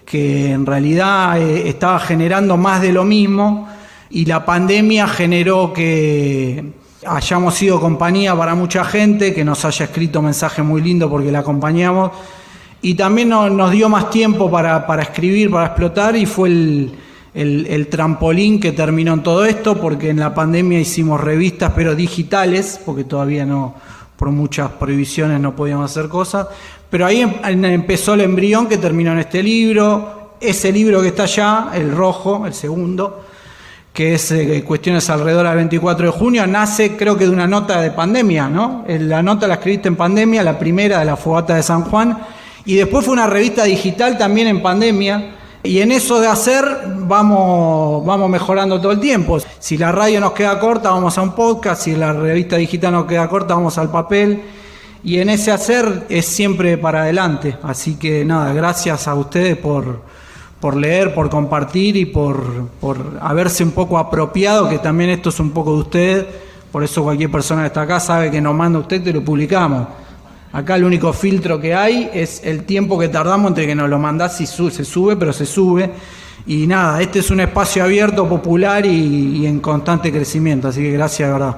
que 0.05 0.51
en 0.51 0.67
realidad 0.67 1.41
eh, 1.41 1.69
estaba 1.69 2.01
generando 2.01 2.57
más 2.57 2.83
de 2.83 2.93
lo 2.93 3.05
mismo 3.05 3.69
y 4.11 4.25
la 4.25 4.45
pandemia 4.45 5.07
generó 5.07 5.73
que 5.73 6.73
hayamos 7.07 7.55
sido 7.55 7.79
compañía 7.81 8.35
para 8.35 8.57
mucha 8.57 8.85
gente, 8.85 9.33
que 9.33 9.45
nos 9.45 9.65
haya 9.65 9.85
escrito 9.85 10.21
mensajes 10.23 10.65
muy 10.65 10.83
lindos 10.83 11.09
porque 11.09 11.31
la 11.31 11.39
acompañamos 11.39 12.11
y 12.83 12.95
también 12.95 13.29
nos, 13.29 13.71
dio 13.71 13.89
más 13.89 14.11
tiempo 14.11 14.51
para, 14.51 14.89
para 14.89 15.05
escribir, 15.05 15.53
para 15.53 15.67
explotar 15.67 16.17
y 16.17 16.27
fue 16.27 16.49
el 17.35 17.87
trampolín 17.89 18.61
que 18.61 18.73
terminó 18.73 19.15
en 19.15 19.23
todo 19.23 19.45
esto, 19.45 19.81
porque 19.81 20.11
en 20.11 20.19
la 20.19 20.35
pandemia 20.35 20.81
hicimos 20.81 21.21
revistas, 21.21 21.73
pero 21.75 21.95
digitales, 21.95 22.81
porque 22.85 23.05
todavía 23.05 23.47
no, 23.47 23.75
por 24.21 24.31
muchas 24.31 24.71
prohibiciones 24.73 25.41
no 25.41 25.57
podíamos 25.57 25.91
hacer 25.91 26.11
cosas. 26.11 26.47
Pero 26.91 27.07
ahí 27.07 27.23
em, 27.23 27.65
empezó 27.65 28.13
el 28.13 28.21
embrión 28.21 28.67
que 28.69 28.77
terminó 28.77 29.13
en 29.13 29.21
este 29.21 29.43
libro, 29.43 30.35
ese 30.39 30.71
libro 30.71 31.01
que 31.01 31.09
está 31.09 31.23
allá, 31.23 31.71
el 31.73 31.91
rojo, 31.91 32.47
el 32.47 32.53
segundo, 32.53 33.25
que 33.95 34.17
es 34.17 34.31
eh, 34.33 34.63
Cuestiones 34.63 35.09
alrededor 35.09 35.47
del 35.47 35.57
24 35.57 36.05
de 36.05 36.13
junio, 36.13 36.47
nace 36.47 36.99
creo 36.99 37.17
que 37.17 37.25
de 37.25 37.31
una 37.31 37.47
nota 37.47 37.81
de 37.81 37.93
pandemia, 37.93 38.47
¿no? 38.51 38.85
La 38.87 39.23
nota 39.23 39.49
la 39.49 39.55
escribiste 39.55 39.89
en 39.89 39.97
pandemia, 39.97 40.43
la 40.43 40.59
primera 40.59 40.99
de 40.99 41.07
la 41.07 41.17
fogata 41.17 41.55
de 41.55 41.63
San 41.63 41.85
Juan, 41.85 42.19
y 42.67 42.75
después 42.75 43.07
fue 43.07 43.15
una 43.15 43.27
revista 43.27 43.65
digital 43.65 44.19
también 44.19 44.49
en 44.49 44.61
pandemia, 44.61 45.37
y 45.63 45.79
en 45.81 45.93
eso 45.93 46.21
de 46.21 46.27
hacer 46.27 46.63
vamos, 47.11 48.07
vamos 48.07 48.31
mejorando 48.31 48.81
todo 48.81 48.93
el 48.93 49.01
tiempo. 49.01 49.39
Si 49.59 49.77
la 49.77 49.91
radio 49.91 50.21
nos 50.21 50.33
queda 50.33 50.59
corta, 50.61 50.91
vamos 50.91 51.19
a 51.19 51.23
un 51.23 51.35
podcast. 51.35 51.83
Si 51.83 51.97
la 51.97 52.13
revista 52.13 52.57
digital 52.57 52.93
nos 52.93 53.07
queda 53.07 53.29
corta, 53.29 53.55
vamos 53.55 53.77
al 53.77 53.91
papel. 53.91 54.41
Y 55.03 55.19
en 55.19 55.29
ese 55.29 55.51
hacer 55.51 56.07
es 56.09 56.25
siempre 56.27 56.79
para 56.79 57.03
adelante. 57.03 57.57
Así 57.63 57.97
que 57.97 58.25
nada, 58.25 58.53
gracias 58.53 59.09
a 59.09 59.15
ustedes 59.17 59.57
por, 59.57 60.03
por 60.61 60.77
leer, 60.77 61.13
por 61.13 61.29
compartir 61.29 61.97
y 61.97 62.07
por, 62.07 62.69
por 62.81 63.19
haberse 63.21 63.65
un 63.65 63.73
poco 63.73 63.99
apropiado, 63.99 64.69
que 64.69 64.79
también 64.79 65.11
esto 65.11 65.31
es 65.31 65.41
un 65.41 65.51
poco 65.51 65.75
de 65.75 65.81
ustedes. 65.81 66.27
Por 66.71 66.85
eso 66.85 67.03
cualquier 67.03 67.31
persona 67.31 67.63
que 67.63 67.67
está 67.67 67.83
acá 67.83 67.99
sabe 67.99 68.31
que 68.31 68.41
nos 68.41 68.55
manda 68.55 68.79
usted 68.79 69.05
y 69.05 69.13
lo 69.13 69.25
publicamos. 69.25 69.89
Acá 70.53 70.77
el 70.77 70.85
único 70.85 71.13
filtro 71.13 71.61
que 71.61 71.75
hay 71.75 72.09
es 72.15 72.43
el 72.45 72.65
tiempo 72.65 72.97
que 72.99 73.09
tardamos 73.09 73.49
entre 73.49 73.67
que 73.67 73.75
nos 73.75 73.91
lo 73.91 73.99
mandás 73.99 74.41
y 74.41 74.47
se 74.47 74.85
sube, 74.85 75.17
pero 75.17 75.33
se 75.33 75.45
sube. 75.45 75.91
Y 76.51 76.67
nada, 76.67 77.01
este 77.01 77.21
es 77.21 77.31
un 77.31 77.39
espacio 77.39 77.85
abierto, 77.85 78.29
popular 78.29 78.85
y, 78.85 79.47
en 79.47 79.61
constante 79.61 80.11
crecimiento. 80.11 80.67
Así 80.67 80.83
que 80.83 80.91
gracias, 80.91 81.29
de 81.29 81.33
verdad. 81.33 81.57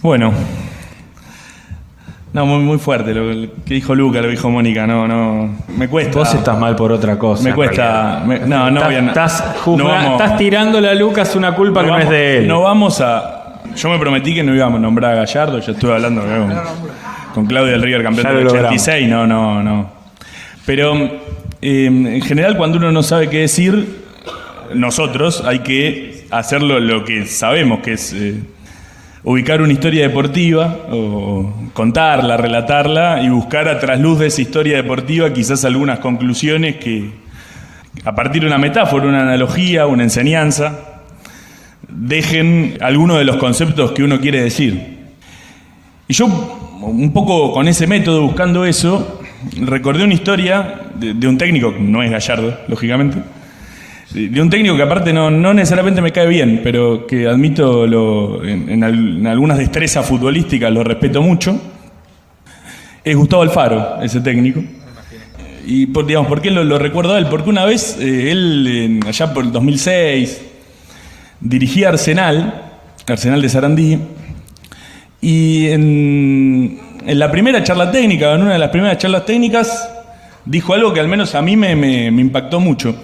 Bueno, 0.00 0.32
no, 2.32 2.46
muy, 2.46 2.60
muy 2.60 2.78
fuerte 2.78 3.12
lo 3.12 3.30
que 3.66 3.74
dijo 3.74 3.94
Luca, 3.94 4.22
lo 4.22 4.28
dijo 4.28 4.48
Mónica, 4.48 4.86
no, 4.86 5.06
no. 5.06 5.54
Me 5.76 5.86
cuesta. 5.86 6.18
Vos 6.18 6.32
estás 6.32 6.58
mal 6.58 6.76
por 6.76 6.92
otra 6.92 7.18
cosa. 7.18 7.42
Me 7.42 7.52
cuesta. 7.52 8.24
no, 8.24 8.70
no 8.70 8.88
estás, 8.88 9.44
voy 9.66 9.82
a, 9.82 10.12
estás, 10.12 10.38
tirándole 10.38 10.88
a 10.88 10.94
Lucas 10.94 11.36
una 11.36 11.54
culpa 11.54 11.84
que 11.84 11.90
no 11.90 11.98
es 11.98 12.08
de 12.08 12.38
él. 12.38 12.48
No 12.48 12.62
vamos 12.62 13.02
a. 13.02 13.37
Yo 13.78 13.88
me 13.90 13.98
prometí 13.98 14.34
que 14.34 14.42
no 14.42 14.52
íbamos 14.52 14.78
a 14.78 14.82
nombrar 14.82 15.12
a 15.12 15.16
Gallardo, 15.18 15.60
yo 15.60 15.70
estuve 15.70 15.92
hablando 15.94 16.24
con, 17.32 17.46
Claudio 17.46 17.70
del 17.70 17.82
River, 17.82 18.02
campeón 18.02 18.34
del 18.34 18.48
86, 18.48 19.08
no, 19.08 19.24
no, 19.24 19.62
no. 19.62 19.88
Pero 20.66 20.94
em, 21.62 22.06
en 22.08 22.20
general, 22.22 22.56
cuando 22.56 22.78
uno 22.78 22.90
no 22.90 23.04
sabe 23.04 23.30
qué 23.30 23.38
decir, 23.38 24.04
nosotros 24.74 25.44
hay 25.46 25.60
que 25.60 26.26
hacerlo 26.30 26.80
lo 26.80 27.04
que 27.04 27.26
sabemos, 27.26 27.78
que 27.80 27.92
es. 27.92 28.12
Eh, 28.14 28.42
ubicar 29.22 29.62
una 29.62 29.72
historia 29.72 30.08
deportiva, 30.08 30.76
o 30.90 31.52
contarla, 31.72 32.36
relatarla 32.36 33.22
y 33.22 33.28
buscar 33.28 33.68
a 33.68 33.78
trasluz 33.78 34.18
de 34.18 34.26
esa 34.26 34.42
historia 34.42 34.76
deportiva 34.76 35.32
quizás 35.32 35.64
algunas 35.64 36.00
conclusiones 36.00 36.76
que, 36.76 37.10
a 38.04 38.14
partir 38.14 38.42
de 38.42 38.48
una 38.48 38.58
metáfora, 38.58 39.06
una 39.06 39.22
analogía, 39.22 39.86
una 39.86 40.02
enseñanza, 40.02 40.87
dejen 41.98 42.78
algunos 42.80 43.18
de 43.18 43.24
los 43.24 43.36
conceptos 43.36 43.92
que 43.92 44.02
uno 44.02 44.20
quiere 44.20 44.42
decir. 44.42 44.98
Y 46.06 46.14
yo, 46.14 46.26
un 46.80 47.12
poco 47.12 47.52
con 47.52 47.68
ese 47.68 47.86
método, 47.86 48.22
buscando 48.22 48.64
eso, 48.64 49.20
recordé 49.60 50.04
una 50.04 50.14
historia 50.14 50.90
de, 50.94 51.28
un 51.28 51.36
técnico, 51.36 51.74
no 51.78 52.02
es 52.02 52.10
Gallardo, 52.10 52.56
lógicamente, 52.68 53.18
de 54.12 54.40
un 54.40 54.48
técnico 54.48 54.76
que 54.76 54.82
aparte 54.82 55.12
no, 55.12 55.30
necesariamente 55.30 56.00
me 56.00 56.12
cae 56.12 56.26
bien, 56.28 56.60
pero 56.62 57.06
que 57.06 57.26
admito 57.26 57.86
lo, 57.86 58.42
en, 58.44 59.26
algunas 59.26 59.58
destrezas 59.58 60.06
futbolísticas 60.06 60.72
lo 60.72 60.82
respeto 60.82 61.20
mucho, 61.20 61.60
es 63.04 63.16
Gustavo 63.16 63.42
Alfaro, 63.42 64.00
ese 64.02 64.20
técnico. 64.20 64.62
Y 65.66 65.86
por, 65.86 66.06
¿por 66.26 66.40
qué 66.40 66.50
lo, 66.50 66.78
recuerdo 66.78 67.14
a 67.14 67.18
él? 67.18 67.26
Porque 67.28 67.50
una 67.50 67.66
vez 67.66 67.98
eh, 68.00 68.30
él, 68.30 69.00
allá 69.06 69.34
por 69.34 69.44
el 69.44 69.52
2006, 69.52 70.47
dirigía 71.40 71.88
Arsenal, 71.88 72.72
Arsenal 73.06 73.42
de 73.42 73.48
Sarandí, 73.48 73.98
y 75.20 75.68
en, 75.68 76.80
la 77.04 77.30
primera 77.30 77.62
charla 77.62 77.90
técnica, 77.90 78.34
en 78.34 78.42
una 78.42 78.52
de 78.52 78.58
las 78.58 78.70
primeras 78.70 78.98
charlas 78.98 79.26
técnicas, 79.26 79.88
dijo 80.44 80.74
algo 80.74 80.92
que 80.92 81.00
al 81.00 81.08
menos 81.08 81.34
a 81.34 81.42
mí 81.42 81.56
me 81.56 82.06
impactó 82.06 82.60
mucho. 82.60 82.94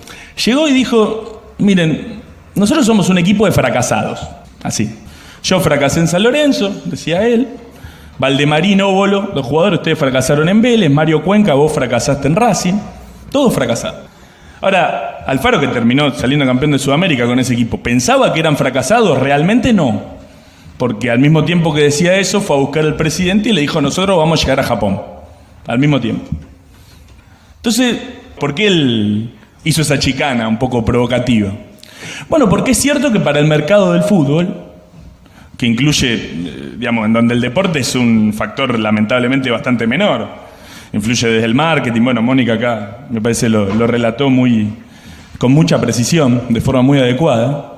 Llegó 0.45 0.69
y 0.69 0.73
dijo, 0.73 1.55
miren, 1.59 2.23
nosotros 2.55 2.87
somos 2.87 3.09
un 3.09 3.19
equipo 3.19 3.47
de 3.47 3.53
fracasados, 3.53 4.21
así. 4.63 4.91
Yo 5.43 5.61
fracasé 5.61 6.01
en 6.01 6.09
San 6.09 6.23
Lorenzo, 6.23 6.73
decía 6.85 7.27
él, 7.27 7.49
Valdemarín, 8.19 8.81
Óbolo, 8.81 9.33
los 9.35 9.45
jugadores, 9.45 9.81
ustedes 9.81 9.99
fracasaron 9.99 10.49
en 10.49 10.63
Vélez, 10.63 10.91
Mario 10.91 11.23
Cuenca, 11.23 11.55
vos 11.55 11.73
fracasaste 11.73 12.29
en 12.29 12.37
Racing, 12.37 12.75
todos 13.31 13.53
fracasados. 13.53 14.14
Ahora, 14.65 15.23
Alfaro 15.27 15.61
que 15.61 15.69
terminó 15.69 16.11
saliendo 16.15 16.47
campeón 16.47 16.71
de 16.71 16.79
Sudamérica 16.79 17.27
con 17.27 17.39
ese 17.39 17.53
equipo, 17.53 17.83
¿pensaba 17.83 18.33
que 18.33 18.41
eran 18.41 18.57
fracasados? 18.57 19.19
Realmente 19.19 19.75
no. 19.75 20.03
Porque 20.79 21.11
al 21.11 21.19
mismo 21.19 21.45
tiempo 21.45 21.75
que 21.75 21.83
decía 21.83 22.17
eso, 22.17 22.41
fue 22.41 22.57
a 22.57 22.61
buscar 22.61 22.83
al 22.83 22.97
presidente 22.97 23.51
y 23.51 23.53
le 23.53 23.61
dijo, 23.61 23.83
nosotros 23.83 24.17
vamos 24.17 24.41
a 24.41 24.43
llegar 24.43 24.61
a 24.61 24.63
Japón. 24.63 25.03
Al 25.67 25.79
mismo 25.79 26.01
tiempo. 26.01 26.31
Entonces, 27.57 27.99
¿por 28.41 28.55
qué 28.55 28.69
él 28.69 29.35
hizo 29.65 29.83
esa 29.83 29.99
chicana 29.99 30.49
un 30.49 30.59
poco 30.59 30.83
provocativa? 30.83 31.53
Bueno, 32.31 32.49
porque 32.49 32.71
es 32.71 32.79
cierto 32.79 33.13
que 33.13 33.21
para 33.21 33.41
el 33.41 33.47
mercado 33.47 33.93
del 33.93 34.05
fútbol, 34.05 34.49
que 35.59 35.67
incluye, 35.67 36.15
eh, 36.15 36.73
digamos, 36.79 37.05
en 37.05 37.13
donde 37.13 37.35
el 37.35 37.43
deporte 37.43 37.81
es 37.81 37.95
un 37.95 38.33
factor 38.33 38.79
lamentablemente 38.79 39.51
bastante 39.51 39.87
menor, 39.87 40.27
influye 40.95 41.29
desde 41.29 41.45
el 41.45 41.55
marketing, 41.55 42.03
bueno, 42.03 42.23
Mónica 42.23 42.55
acá 42.55 43.07
me 43.11 43.21
parece 43.21 43.49
lo, 43.49 43.87
relató 43.87 44.31
muy, 44.31 44.69
con 45.39 45.53
mucha 45.53 45.81
precisión, 45.81 46.43
de 46.49 46.61
forma 46.61 46.83
muy 46.83 46.99
adecuada. 46.99 47.73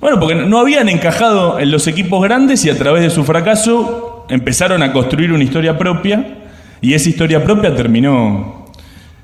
Bueno, 0.00 0.20
porque 0.20 0.34
no 0.34 0.58
habían 0.58 0.90
encajado 0.90 1.58
en 1.58 1.70
los 1.70 1.86
equipos 1.86 2.22
grandes 2.22 2.62
y 2.66 2.70
a 2.70 2.76
través 2.76 3.02
de 3.02 3.10
su 3.10 3.24
fracaso 3.24 4.26
empezaron 4.28 4.82
a 4.82 4.92
construir 4.92 5.32
una 5.32 5.44
historia 5.44 5.78
propia 5.78 6.40
y 6.82 6.92
esa 6.92 7.08
historia 7.08 7.42
propia 7.42 7.74
terminó 7.74 8.66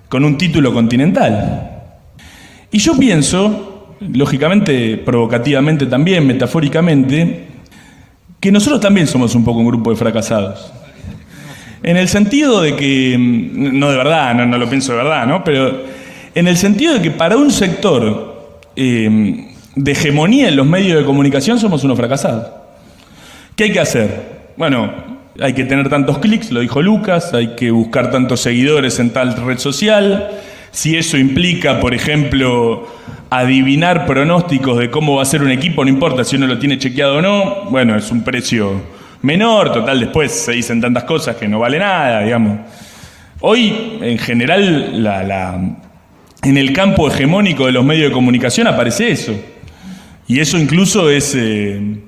con 0.08 0.24
un 0.24 0.38
título 0.38 0.72
continental. 0.72 1.84
Y 2.72 2.78
yo 2.78 2.96
pienso, 2.96 3.96
lógicamente, 4.00 4.96
provocativamente 4.96 5.84
también, 5.84 6.26
metafóricamente, 6.26 7.46
que 8.40 8.50
nosotros 8.50 8.80
también 8.80 9.06
somos 9.06 9.34
un 9.34 9.44
poco 9.44 9.58
un 9.58 9.66
grupo 9.66 9.90
de 9.90 9.96
fracasados. 9.96 10.72
En 11.82 11.96
el 11.96 12.08
sentido 12.08 12.60
de 12.60 12.76
que, 12.76 13.16
mm, 13.18 13.78
no 13.78 13.90
de 13.90 13.96
verdad, 13.96 14.34
no, 14.34 14.46
no 14.46 14.58
lo 14.58 14.68
pienso 14.68 14.92
de 14.92 14.98
verdad, 14.98 15.26
¿no? 15.26 15.42
Pero 15.44 15.82
en 16.34 16.48
el 16.48 16.56
sentido 16.56 16.94
de 16.94 17.02
que 17.02 17.10
para 17.10 17.36
un 17.36 17.50
sector 17.50 18.60
eh, 18.76 19.46
de 19.74 19.92
hegemonía 19.92 20.48
en 20.48 20.56
los 20.56 20.66
medios 20.66 20.98
de 20.98 21.04
comunicación 21.04 21.58
somos 21.58 21.82
unos 21.84 21.96
fracasados. 21.96 22.46
¿Qué 23.56 23.64
hay 23.64 23.72
que 23.72 23.80
hacer? 23.80 24.50
Bueno, 24.56 24.92
hay 25.40 25.54
que 25.54 25.64
tener 25.64 25.88
tantos 25.88 26.18
clics, 26.18 26.50
lo 26.50 26.60
dijo 26.60 26.82
Lucas, 26.82 27.34
hay 27.34 27.54
que 27.56 27.70
buscar 27.70 28.10
tantos 28.10 28.40
seguidores 28.40 28.98
en 29.00 29.10
tal 29.10 29.34
red 29.36 29.58
social. 29.58 30.30
Si 30.70 30.96
eso 30.96 31.16
implica, 31.16 31.80
por 31.80 31.94
ejemplo, 31.94 32.86
adivinar 33.30 34.06
pronósticos 34.06 34.78
de 34.78 34.90
cómo 34.90 35.16
va 35.16 35.22
a 35.22 35.26
ser 35.26 35.42
un 35.42 35.50
equipo, 35.50 35.84
no 35.84 35.90
importa 35.90 36.24
si 36.24 36.36
uno 36.36 36.46
lo 36.46 36.58
tiene 36.58 36.78
chequeado 36.78 37.18
o 37.18 37.22
no, 37.22 37.64
bueno, 37.70 37.96
es 37.96 38.10
un 38.10 38.22
precio 38.22 38.99
menor, 39.22 39.72
total, 39.72 40.00
después 40.00 40.32
se 40.32 40.52
dicen 40.52 40.80
tantas 40.80 41.04
cosas 41.04 41.36
que 41.36 41.46
no 41.48 41.58
vale 41.58 41.78
nada, 41.78 42.22
digamos. 42.22 42.58
Hoy, 43.40 43.98
en 44.02 44.18
general, 44.18 45.02
la- 45.02 45.22
la- 45.22 45.60
en 46.42 46.56
el 46.56 46.72
campo 46.72 47.08
hegemónico 47.08 47.66
de 47.66 47.72
los 47.72 47.84
medios 47.84 48.08
de 48.08 48.14
comunicación 48.14 48.66
aparece 48.66 49.10
eso. 49.10 49.34
Y 50.26 50.40
eso 50.40 50.56
incluso 50.58 51.10
es 51.10 51.34
eh, 51.36 51.98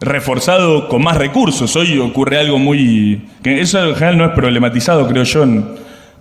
reforzado 0.00 0.88
con 0.88 1.02
más 1.02 1.16
recursos. 1.16 1.74
Hoy 1.76 1.98
ocurre 1.98 2.38
algo 2.38 2.58
muy... 2.58 3.22
que 3.42 3.60
eso 3.60 3.82
en 3.84 3.94
general 3.94 4.18
no 4.18 4.24
es 4.26 4.30
problematizado, 4.32 5.06
creo 5.08 5.24
yo, 5.24 5.44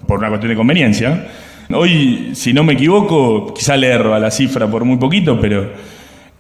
por 0.08 0.19
una 0.19 0.30
cuestión 0.30 0.50
de 0.52 0.56
conveniencia. 0.56 1.28
Hoy, 1.72 2.32
si 2.34 2.52
no 2.52 2.63
me 2.63 2.74
equivoco, 2.74 3.54
quizá 3.54 3.78
le 3.78 3.88
erro 3.88 4.13
a 4.15 4.19
la 4.19 4.32
cifra 4.32 4.67
por 4.67 4.84
muy 4.86 4.98
poquito, 4.98 5.39
pero 5.39 5.72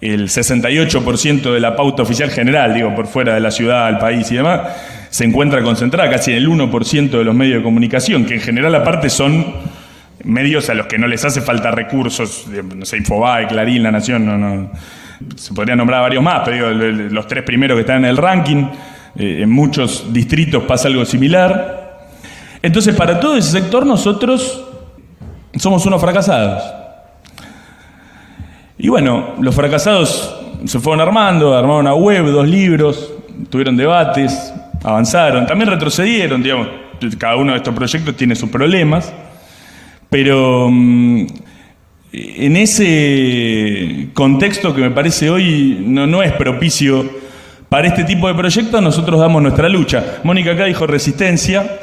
el 0.01 0.29
68% 0.29 1.53
de 1.53 1.59
la 1.59 1.75
pauta 1.75 2.03
oficial 2.03 2.29
general, 2.29 2.73
digo, 2.73 2.95
por 2.95 3.07
fuera 3.07 3.33
de 3.33 3.41
la 3.41 3.51
ciudad, 3.51 3.89
el 3.89 3.97
país 3.97 4.31
y 4.31 4.35
demás, 4.35 4.61
se 5.09 5.25
encuentra 5.25 5.61
concentrada 5.61 6.09
casi 6.09 6.31
en 6.31 6.37
el 6.37 6.49
1% 6.49 7.09
de 7.09 7.23
los 7.23 7.35
medios 7.35 7.57
de 7.57 7.63
comunicación, 7.63 8.25
que 8.25 8.35
en 8.35 8.41
general 8.41 8.73
aparte 8.75 9.09
son 9.09 9.53
medios 10.23 10.69
a 10.69 10.73
los 10.73 10.87
que 10.87 10.97
no 10.97 11.07
les 11.07 11.23
hace 11.25 11.41
falta 11.41 11.71
recursos, 11.71 12.45
no 12.75 12.85
sé, 12.85 12.97
Infobae, 12.97 13.47
Clarín, 13.47 13.83
La 13.83 13.91
Nación, 13.91 14.25
no, 14.25 14.37
no. 14.37 14.71
Se 15.35 15.53
podría 15.53 15.75
nombrar 15.75 16.01
varios 16.01 16.23
más, 16.23 16.43
pero 16.45 16.73
digo, 16.73 16.87
los 17.11 17.27
tres 17.27 17.43
primeros 17.43 17.75
que 17.75 17.81
están 17.81 17.97
en 17.97 18.05
el 18.05 18.17
ranking, 18.17 18.67
eh, 19.17 19.39
en 19.41 19.49
muchos 19.49 20.13
distritos 20.13 20.63
pasa 20.63 20.87
algo 20.87 21.03
similar. 21.03 22.07
Entonces, 22.61 22.95
para 22.95 23.19
todo 23.19 23.35
ese 23.35 23.51
sector 23.51 23.85
nosotros 23.85 24.65
somos 25.57 25.85
unos 25.85 25.99
fracasados. 25.99 26.78
Y 28.81 28.87
bueno, 28.87 29.35
los 29.41 29.53
fracasados 29.53 30.39
se 30.63 30.79
fueron 30.79 31.01
armando, 31.01 31.53
armaron 31.53 31.81
una 31.81 31.93
web, 31.93 32.25
dos 32.27 32.47
libros, 32.47 33.11
tuvieron 33.49 33.75
debates, 33.75 34.53
avanzaron, 34.81 35.45
también 35.45 35.69
retrocedieron, 35.69 36.41
digamos, 36.41 36.69
cada 37.17 37.35
uno 37.35 37.51
de 37.51 37.57
estos 37.57 37.75
proyectos 37.75 38.15
tiene 38.15 38.37
sus 38.37 38.49
problemas, 38.49 39.11
pero 40.09 40.69
mm, 40.71 41.27
en 42.13 42.55
ese 42.55 44.07
contexto 44.13 44.73
que 44.73 44.79
me 44.79 44.91
parece 44.91 45.29
hoy 45.29 45.83
no, 45.85 46.07
no 46.07 46.23
es 46.23 46.31
propicio 46.31 47.05
para 47.67 47.89
este 47.89 48.05
tipo 48.05 48.29
de 48.29 48.33
proyectos, 48.33 48.81
nosotros 48.81 49.19
damos 49.19 49.41
nuestra 49.41 49.67
lucha. 49.67 50.19
Mónica 50.23 50.53
acá 50.53 50.63
dijo 50.63 50.87
resistencia, 50.87 51.81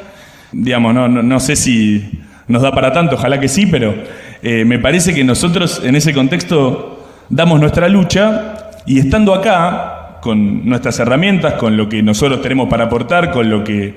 digamos, 0.51 0.95
no, 0.95 1.07
no, 1.07 1.21
no 1.21 1.39
sé 1.39 1.55
si 1.55 2.23
nos 2.47 2.63
da 2.63 2.71
para 2.71 2.91
tanto, 2.91 3.17
ojalá 3.17 3.39
que 3.39 3.47
sí, 3.47 3.67
pero 3.67 3.93
eh, 4.41 4.65
me 4.65 4.79
parece 4.79 5.13
que 5.13 5.23
nosotros 5.23 5.81
en 5.83 5.95
ese 5.95 6.13
contexto 6.13 7.05
damos 7.29 7.59
nuestra 7.59 7.87
lucha 7.89 8.53
y 8.85 8.99
estando 8.99 9.33
acá, 9.33 10.19
con 10.21 10.67
nuestras 10.67 10.99
herramientas, 10.99 11.53
con 11.53 11.77
lo 11.77 11.87
que 11.89 12.01
nosotros 12.03 12.41
tenemos 12.41 12.67
para 12.69 12.85
aportar, 12.85 13.31
con 13.31 13.49
lo 13.49 13.63
que 13.63 13.95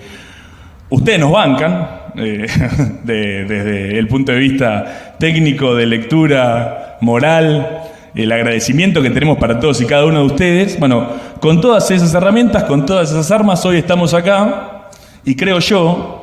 ustedes 0.91 1.19
nos 1.21 1.33
bancan, 1.33 1.89
eh, 2.17 2.47
de- 3.05 3.45
desde 3.45 3.99
el 3.99 4.07
punto 4.09 4.33
de 4.33 4.39
vista 4.39 5.15
técnico, 5.19 5.75
de 5.75 5.87
lectura, 5.87 6.99
moral, 7.01 7.83
el 8.15 8.33
agradecimiento 8.33 9.01
que 9.03 9.11
tenemos 9.11 9.39
para 9.39 9.61
todos 9.61 9.81
y 9.81 9.87
cada 9.87 10.05
uno 10.05 10.21
de 10.21 10.27
ustedes. 10.27 10.79
Bueno, 10.81 11.07
con 11.41 11.61
todas 11.61 11.91
esas 11.91 12.13
herramientas, 12.15 12.65
con 12.65 12.85
todas 12.85 13.11
esas 13.11 13.31
armas, 13.31 13.65
hoy 13.65 13.79
estamos 13.79 14.13
acá 14.15 14.89
y 15.25 15.37
creo 15.37 15.59
yo, 15.61 16.20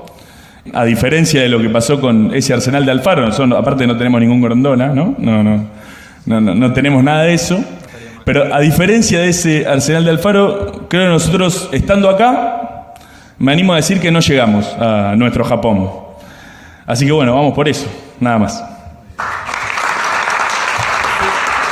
a 0.74 0.84
diferencia 0.86 1.42
de 1.42 1.50
lo 1.50 1.60
que 1.60 1.70
pasó 1.70 2.00
con 2.00 2.34
ese 2.34 2.54
arsenal 2.54 2.86
de 2.86 2.92
Alfaro, 2.92 3.28
aparte 3.56 3.88
no 3.88 3.98
tenemos 3.98 4.20
ningún 4.22 4.42
Grondona, 4.42 4.88
¿no? 4.88 5.16
No, 5.18 5.44
no, 5.44 5.68
no, 6.26 6.42
no, 6.42 6.56
no 6.56 6.74
tenemos 6.74 7.04
nada 7.04 7.24
de 7.24 7.34
eso. 7.34 7.64
Pero 8.24 8.54
a 8.54 8.60
diferencia 8.60 9.20
de 9.20 9.30
ese 9.30 9.66
arsenal 9.66 10.04
de 10.04 10.12
Alfaro, 10.12 10.88
creo 10.90 11.04
que 11.04 11.10
nosotros, 11.10 11.70
estando 11.72 12.10
acá, 12.10 12.94
me 13.40 13.52
animo 13.52 13.74
a 13.74 13.78
decir 13.78 14.00
que 14.00 14.12
no 14.12 14.20
llegamos 14.20 14.68
a 14.80 15.16
nuestro 15.16 15.44
Japón. 15.46 15.90
Así 16.86 17.06
que 17.06 17.12
bueno, 17.12 17.36
vamos 17.36 17.54
por 17.54 17.70
eso, 17.70 17.88
nada 18.20 18.38
más. 18.40 18.64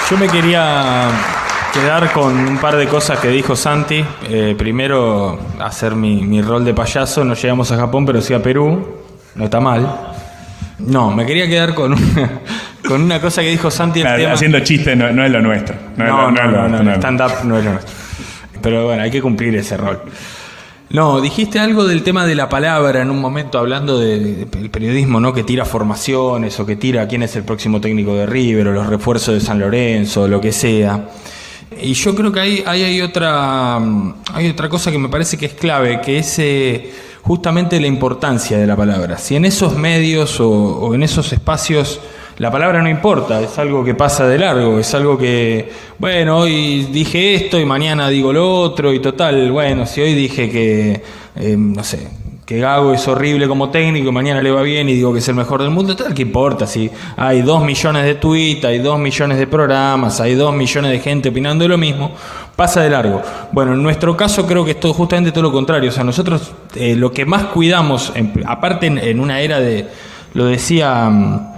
Yo 0.09 0.17
me 0.17 0.27
quería 0.27 1.09
quedar 1.79 2.11
con 2.13 2.35
un 2.35 2.57
par 2.57 2.75
de 2.75 2.87
cosas 2.87 3.19
que 3.19 3.29
dijo 3.29 3.55
Santi. 3.55 4.03
Eh, 4.29 4.55
primero, 4.57 5.39
hacer 5.59 5.95
mi, 5.95 6.21
mi 6.23 6.41
rol 6.41 6.63
de 6.65 6.73
payaso. 6.73 7.23
No 7.23 7.33
llegamos 7.35 7.71
a 7.71 7.77
Japón, 7.77 8.05
pero 8.05 8.21
sí 8.21 8.33
a 8.33 8.41
Perú. 8.41 8.85
No 9.35 9.45
está 9.45 9.59
mal. 9.59 10.13
No, 10.79 11.11
me 11.11 11.25
quería 11.25 11.47
quedar 11.47 11.73
con 11.73 11.93
una, 11.93 12.41
con 12.87 13.01
una 13.01 13.21
cosa 13.21 13.41
que 13.41 13.49
dijo 13.49 13.69
Santi. 13.71 14.01
el 14.01 14.15
tema- 14.15 14.33
Haciendo 14.33 14.59
chistes 14.61 14.95
no, 14.97 15.11
no 15.11 15.25
es 15.25 15.31
lo 15.31 15.41
nuestro. 15.41 15.75
No, 15.97 16.31
no, 16.31 16.47
no, 16.67 16.83
no, 16.83 16.95
stand-up 16.95 17.31
no 17.43 17.57
es 17.57 17.65
lo 17.65 17.71
nuestro. 17.71 17.93
Pero 18.61 18.85
bueno, 18.85 19.03
hay 19.03 19.11
que 19.11 19.21
cumplir 19.21 19.55
ese 19.55 19.77
rol. 19.77 20.01
No, 20.89 21.19
dijiste 21.19 21.59
algo 21.59 21.85
del 21.85 22.03
tema 22.03 22.25
de 22.25 22.35
la 22.35 22.47
palabra 22.47 23.01
en 23.01 23.09
un 23.09 23.19
momento 23.19 23.57
hablando 23.57 23.99
del 23.99 24.47
periodismo, 24.71 25.19
¿no? 25.19 25.33
Que 25.33 25.43
tira 25.43 25.65
formaciones 25.65 26.59
o 26.59 26.65
que 26.65 26.75
tira 26.75 27.07
quién 27.07 27.23
es 27.23 27.35
el 27.35 27.43
próximo 27.43 27.81
técnico 27.81 28.15
de 28.15 28.25
River 28.25 28.67
o 28.67 28.71
los 28.71 28.87
refuerzos 28.87 29.33
de 29.33 29.41
San 29.41 29.59
Lorenzo 29.59 30.23
o 30.23 30.27
lo 30.27 30.39
que 30.39 30.51
sea. 30.51 31.09
Y 31.81 31.93
yo 31.93 32.15
creo 32.15 32.31
que 32.31 32.39
ahí, 32.39 32.63
ahí 32.65 32.83
hay 32.83 33.01
otra 33.01 33.79
mm, 33.79 34.13
hay 34.33 34.49
otra 34.49 34.69
cosa 34.69 34.91
que 34.91 34.97
me 34.97 35.09
parece 35.09 35.37
que 35.37 35.47
es 35.47 35.53
clave, 35.53 36.01
que 36.01 36.19
es 36.19 36.39
eh, 36.39 36.91
justamente 37.21 37.79
la 37.79 37.87
importancia 37.87 38.57
de 38.57 38.67
la 38.67 38.75
palabra. 38.75 39.17
Si 39.17 39.35
en 39.35 39.45
esos 39.45 39.75
medios 39.75 40.39
o, 40.39 40.93
en 40.93 41.03
esos 41.03 41.31
espacios 41.33 41.99
la 42.37 42.51
palabra 42.51 42.81
no 42.81 42.89
importa, 42.89 43.41
es 43.41 43.57
algo 43.57 43.83
que 43.83 43.95
pasa 43.95 44.27
de 44.27 44.37
largo, 44.37 44.77
es 44.77 44.93
algo 44.93 45.17
que, 45.17 45.71
bueno, 45.97 46.39
hoy 46.39 46.83
dije 46.91 47.33
esto 47.33 47.57
y 47.57 47.65
mañana 47.65 48.09
digo 48.09 48.33
lo 48.33 48.59
otro 48.59 48.93
y 48.93 48.99
total, 48.99 49.51
bueno, 49.53 49.85
si 49.85 50.01
hoy 50.01 50.13
dije 50.13 50.51
que, 50.51 51.01
eh, 51.37 51.55
no 51.57 51.81
sé, 51.81 52.09
que 52.45 52.59
Gago 52.59 52.93
es 52.93 53.07
horrible 53.07 53.47
como 53.47 53.69
técnico 53.69 54.09
y 54.09 54.11
mañana 54.11 54.41
le 54.41 54.51
va 54.51 54.61
bien 54.61 54.87
y 54.87 54.93
digo 54.93 55.11
que 55.11 55.19
es 55.19 55.27
el 55.27 55.33
mejor 55.33 55.63
del 55.63 55.71
mundo, 55.71 55.95
tal, 55.95 56.13
¿qué 56.13 56.21
importa? 56.21 56.67
Si 56.67 56.89
hay 57.17 57.41
dos 57.41 57.63
millones 57.63 58.05
de 58.05 58.15
tweets, 58.15 58.65
hay 58.65 58.79
dos 58.79 58.99
millones 58.99 59.39
de 59.39 59.47
programas, 59.47 60.21
hay 60.21 60.35
dos 60.35 60.53
millones 60.53 60.91
de 60.91 60.99
gente 60.99 61.29
opinando 61.29 61.67
lo 61.67 61.77
mismo, 61.77 62.11
pasa 62.55 62.81
de 62.81 62.91
largo. 62.91 63.21
Bueno, 63.51 63.73
en 63.73 63.81
nuestro 63.81 64.15
caso 64.15 64.45
creo 64.45 64.63
que 64.63 64.71
es 64.71 64.79
todo, 64.79 64.93
justamente 64.93 65.31
todo 65.31 65.41
lo 65.41 65.51
contrario. 65.51 65.89
O 65.89 65.93
sea, 65.93 66.03
nosotros 66.03 66.51
eh, 66.75 66.95
lo 66.95 67.11
que 67.11 67.25
más 67.25 67.45
cuidamos, 67.45 68.13
aparte 68.45 68.85
en, 68.87 69.19
una 69.19 69.41
era 69.41 69.59
de, 69.59 69.87
lo 70.35 70.45
decía 70.45 71.09
mm, 71.09 71.53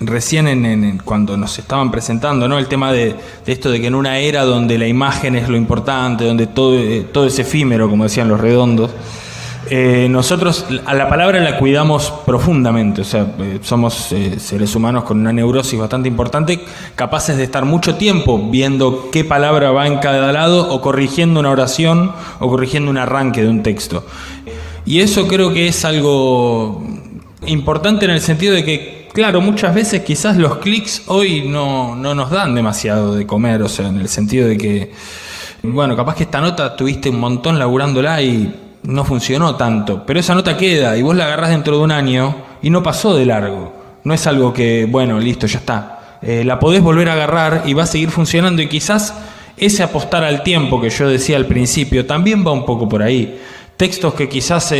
recién 0.00 0.48
en, 0.48 0.98
cuando 1.04 1.36
nos 1.36 1.56
estaban 1.56 1.92
presentando, 1.92 2.48
¿no? 2.48 2.58
El 2.58 2.66
tema 2.66 2.92
de, 2.92 3.14
esto 3.46 3.70
de 3.70 3.80
que 3.80 3.86
en 3.86 3.94
una 3.94 4.18
era 4.18 4.42
donde 4.42 4.76
la 4.76 4.88
imagen 4.88 5.36
es 5.36 5.48
lo 5.48 5.56
importante, 5.56 6.24
donde 6.24 6.48
todo, 6.48 6.76
eh, 6.76 7.06
todo 7.12 7.26
es 7.26 7.38
efímero, 7.38 7.88
como 7.88 8.02
decían 8.02 8.26
los 8.26 8.40
redondos, 8.40 8.90
eh, 9.70 10.08
nosotros 10.10 10.66
a 10.84 10.94
la 10.94 11.08
palabra 11.08 11.38
la 11.40 11.56
cuidamos 11.56 12.12
profundamente, 12.26 13.02
o 13.02 13.04
sea, 13.04 13.26
eh, 13.38 13.60
somos 13.62 14.10
eh, 14.10 14.38
seres 14.40 14.74
humanos 14.74 15.04
con 15.04 15.20
una 15.20 15.32
neurosis 15.32 15.78
bastante 15.78 16.08
importante, 16.08 16.60
capaces 16.96 17.36
de 17.36 17.44
estar 17.44 17.64
mucho 17.64 17.94
tiempo 17.94 18.50
viendo 18.50 19.10
qué 19.12 19.24
palabra 19.24 19.70
va 19.70 19.86
en 19.86 19.98
cada 19.98 20.32
lado 20.32 20.74
o 20.74 20.80
corrigiendo 20.80 21.38
una 21.38 21.50
oración 21.50 22.12
o 22.40 22.48
corrigiendo 22.48 22.90
un 22.90 22.98
arranque 22.98 23.42
de 23.42 23.48
un 23.48 23.62
texto. 23.62 24.04
Y 24.84 25.00
eso 25.00 25.28
creo 25.28 25.52
que 25.52 25.68
es 25.68 25.84
algo 25.84 26.82
importante 27.46 28.04
en 28.04 28.10
el 28.10 28.20
sentido 28.20 28.54
de 28.54 28.64
que, 28.64 29.08
claro, 29.12 29.40
muchas 29.40 29.74
veces 29.74 30.02
quizás 30.02 30.36
los 30.36 30.56
clics 30.56 31.04
hoy 31.06 31.48
no, 31.48 31.94
no 31.94 32.16
nos 32.16 32.30
dan 32.30 32.56
demasiado 32.56 33.14
de 33.14 33.26
comer, 33.28 33.62
o 33.62 33.68
sea, 33.68 33.88
en 33.88 34.00
el 34.00 34.08
sentido 34.08 34.48
de 34.48 34.58
que, 34.58 34.92
bueno, 35.62 35.96
capaz 35.96 36.16
que 36.16 36.24
esta 36.24 36.40
nota 36.40 36.74
tuviste 36.74 37.10
un 37.10 37.20
montón 37.20 37.60
laburándola 37.60 38.20
y 38.20 38.61
no 38.84 39.04
funcionó 39.04 39.54
tanto, 39.56 40.04
pero 40.04 40.20
esa 40.20 40.34
nota 40.34 40.56
queda 40.56 40.96
y 40.96 41.02
vos 41.02 41.14
la 41.14 41.26
agarrás 41.26 41.50
dentro 41.50 41.76
de 41.76 41.84
un 41.84 41.92
año 41.92 42.36
y 42.62 42.70
no 42.70 42.82
pasó 42.82 43.14
de 43.14 43.26
largo. 43.26 43.72
No 44.04 44.14
es 44.14 44.26
algo 44.26 44.52
que, 44.52 44.86
bueno, 44.90 45.20
listo, 45.20 45.46
ya 45.46 45.58
está. 45.58 46.18
Eh, 46.22 46.44
la 46.44 46.58
podés 46.58 46.82
volver 46.82 47.08
a 47.08 47.14
agarrar 47.14 47.62
y 47.66 47.74
va 47.74 47.84
a 47.84 47.86
seguir 47.86 48.10
funcionando 48.10 48.62
y 48.62 48.68
quizás 48.68 49.14
ese 49.56 49.82
apostar 49.82 50.24
al 50.24 50.42
tiempo 50.42 50.80
que 50.80 50.90
yo 50.90 51.08
decía 51.08 51.36
al 51.36 51.46
principio 51.46 52.06
también 52.06 52.44
va 52.46 52.52
un 52.52 52.64
poco 52.64 52.88
por 52.88 53.02
ahí. 53.02 53.40
Textos 53.76 54.14
que 54.14 54.28
quizás 54.28 54.72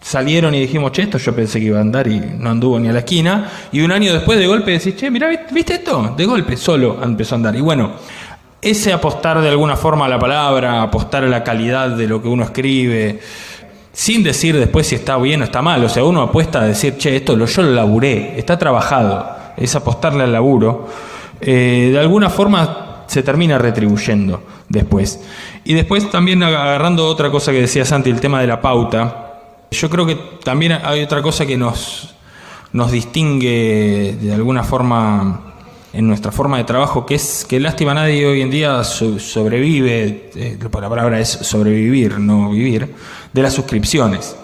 salieron 0.00 0.54
y 0.54 0.60
dijimos, 0.60 0.92
che, 0.92 1.02
esto 1.02 1.18
yo 1.18 1.34
pensé 1.34 1.58
que 1.58 1.66
iba 1.66 1.78
a 1.78 1.82
andar 1.82 2.06
y 2.06 2.20
no 2.20 2.50
anduvo 2.50 2.78
ni 2.78 2.88
a 2.88 2.92
la 2.92 3.00
esquina. 3.00 3.50
Y 3.72 3.80
un 3.80 3.92
año 3.92 4.12
después 4.12 4.38
de 4.38 4.46
golpe 4.46 4.72
decís, 4.72 4.96
che, 4.96 5.10
mira, 5.10 5.28
¿viste 5.50 5.74
esto? 5.74 6.14
De 6.16 6.24
golpe, 6.24 6.56
solo 6.56 7.02
empezó 7.02 7.34
a 7.34 7.36
andar. 7.36 7.56
Y 7.56 7.60
bueno, 7.60 7.92
ese 8.60 8.92
apostar 8.92 9.40
de 9.40 9.48
alguna 9.48 9.76
forma 9.76 10.06
a 10.06 10.08
la 10.08 10.18
palabra, 10.18 10.82
apostar 10.82 11.24
a 11.24 11.28
la 11.28 11.44
calidad 11.44 11.90
de 11.90 12.06
lo 12.06 12.20
que 12.20 12.28
uno 12.28 12.44
escribe, 12.44 13.20
sin 13.92 14.22
decir 14.22 14.58
después 14.58 14.86
si 14.86 14.96
está 14.96 15.16
bien 15.18 15.42
o 15.42 15.44
está 15.44 15.62
mal. 15.62 15.84
O 15.84 15.88
sea, 15.88 16.04
uno 16.04 16.22
apuesta 16.22 16.60
a 16.60 16.64
decir, 16.64 16.96
che, 16.96 17.16
esto 17.16 17.36
lo, 17.36 17.46
yo 17.46 17.62
lo 17.62 17.70
laburé, 17.70 18.38
está 18.38 18.58
trabajado, 18.58 19.26
es 19.56 19.74
apostarle 19.74 20.24
al 20.24 20.32
laburo. 20.32 20.88
Eh, 21.40 21.90
de 21.92 21.98
alguna 21.98 22.30
forma 22.30 23.04
se 23.06 23.22
termina 23.22 23.58
retribuyendo 23.58 24.42
después. 24.68 25.20
Y 25.64 25.74
después 25.74 26.10
también 26.10 26.42
agarrando 26.42 27.06
otra 27.06 27.30
cosa 27.30 27.52
que 27.52 27.60
decía 27.60 27.84
Santi, 27.84 28.10
el 28.10 28.20
tema 28.20 28.40
de 28.40 28.46
la 28.46 28.60
pauta, 28.60 29.34
yo 29.70 29.90
creo 29.90 30.06
que 30.06 30.16
también 30.42 30.72
hay 30.72 31.02
otra 31.02 31.22
cosa 31.22 31.46
que 31.46 31.56
nos, 31.56 32.14
nos 32.72 32.90
distingue 32.90 34.16
de 34.20 34.34
alguna 34.34 34.62
forma 34.62 35.45
en 35.96 36.06
nuestra 36.06 36.30
forma 36.30 36.58
de 36.58 36.64
trabajo, 36.64 37.06
que 37.06 37.14
es 37.14 37.46
que 37.48 37.58
lástima 37.58 37.94
nadie 37.94 38.26
hoy 38.26 38.42
en 38.42 38.50
día 38.50 38.84
sobrevive, 38.84 40.30
eh, 40.36 40.58
la 40.60 40.88
palabra 40.90 41.18
es 41.18 41.28
sobrevivir, 41.28 42.18
no 42.18 42.50
vivir, 42.50 42.94
de 43.32 43.42
las 43.42 43.54
suscripciones. 43.54 44.36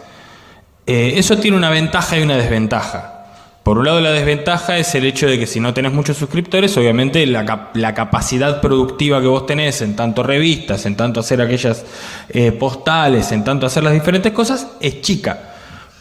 Eh, 0.86 1.12
eso 1.16 1.36
tiene 1.36 1.58
una 1.58 1.68
ventaja 1.68 2.18
y 2.18 2.22
una 2.22 2.38
desventaja. 2.38 3.26
Por 3.62 3.76
un 3.76 3.84
lado 3.84 4.00
la 4.00 4.12
desventaja 4.12 4.78
es 4.78 4.94
el 4.94 5.04
hecho 5.04 5.26
de 5.26 5.38
que 5.38 5.46
si 5.46 5.60
no 5.60 5.74
tenés 5.74 5.92
muchos 5.92 6.16
suscriptores, 6.16 6.74
obviamente 6.78 7.26
la, 7.26 7.70
la 7.74 7.94
capacidad 7.94 8.62
productiva 8.62 9.20
que 9.20 9.26
vos 9.26 9.44
tenés 9.44 9.82
en 9.82 9.94
tanto 9.94 10.22
revistas, 10.22 10.86
en 10.86 10.96
tanto 10.96 11.20
hacer 11.20 11.42
aquellas 11.42 11.84
eh, 12.30 12.50
postales, 12.52 13.30
en 13.30 13.44
tanto 13.44 13.66
hacer 13.66 13.84
las 13.84 13.92
diferentes 13.92 14.32
cosas, 14.32 14.68
es 14.80 15.02
chica. 15.02 15.52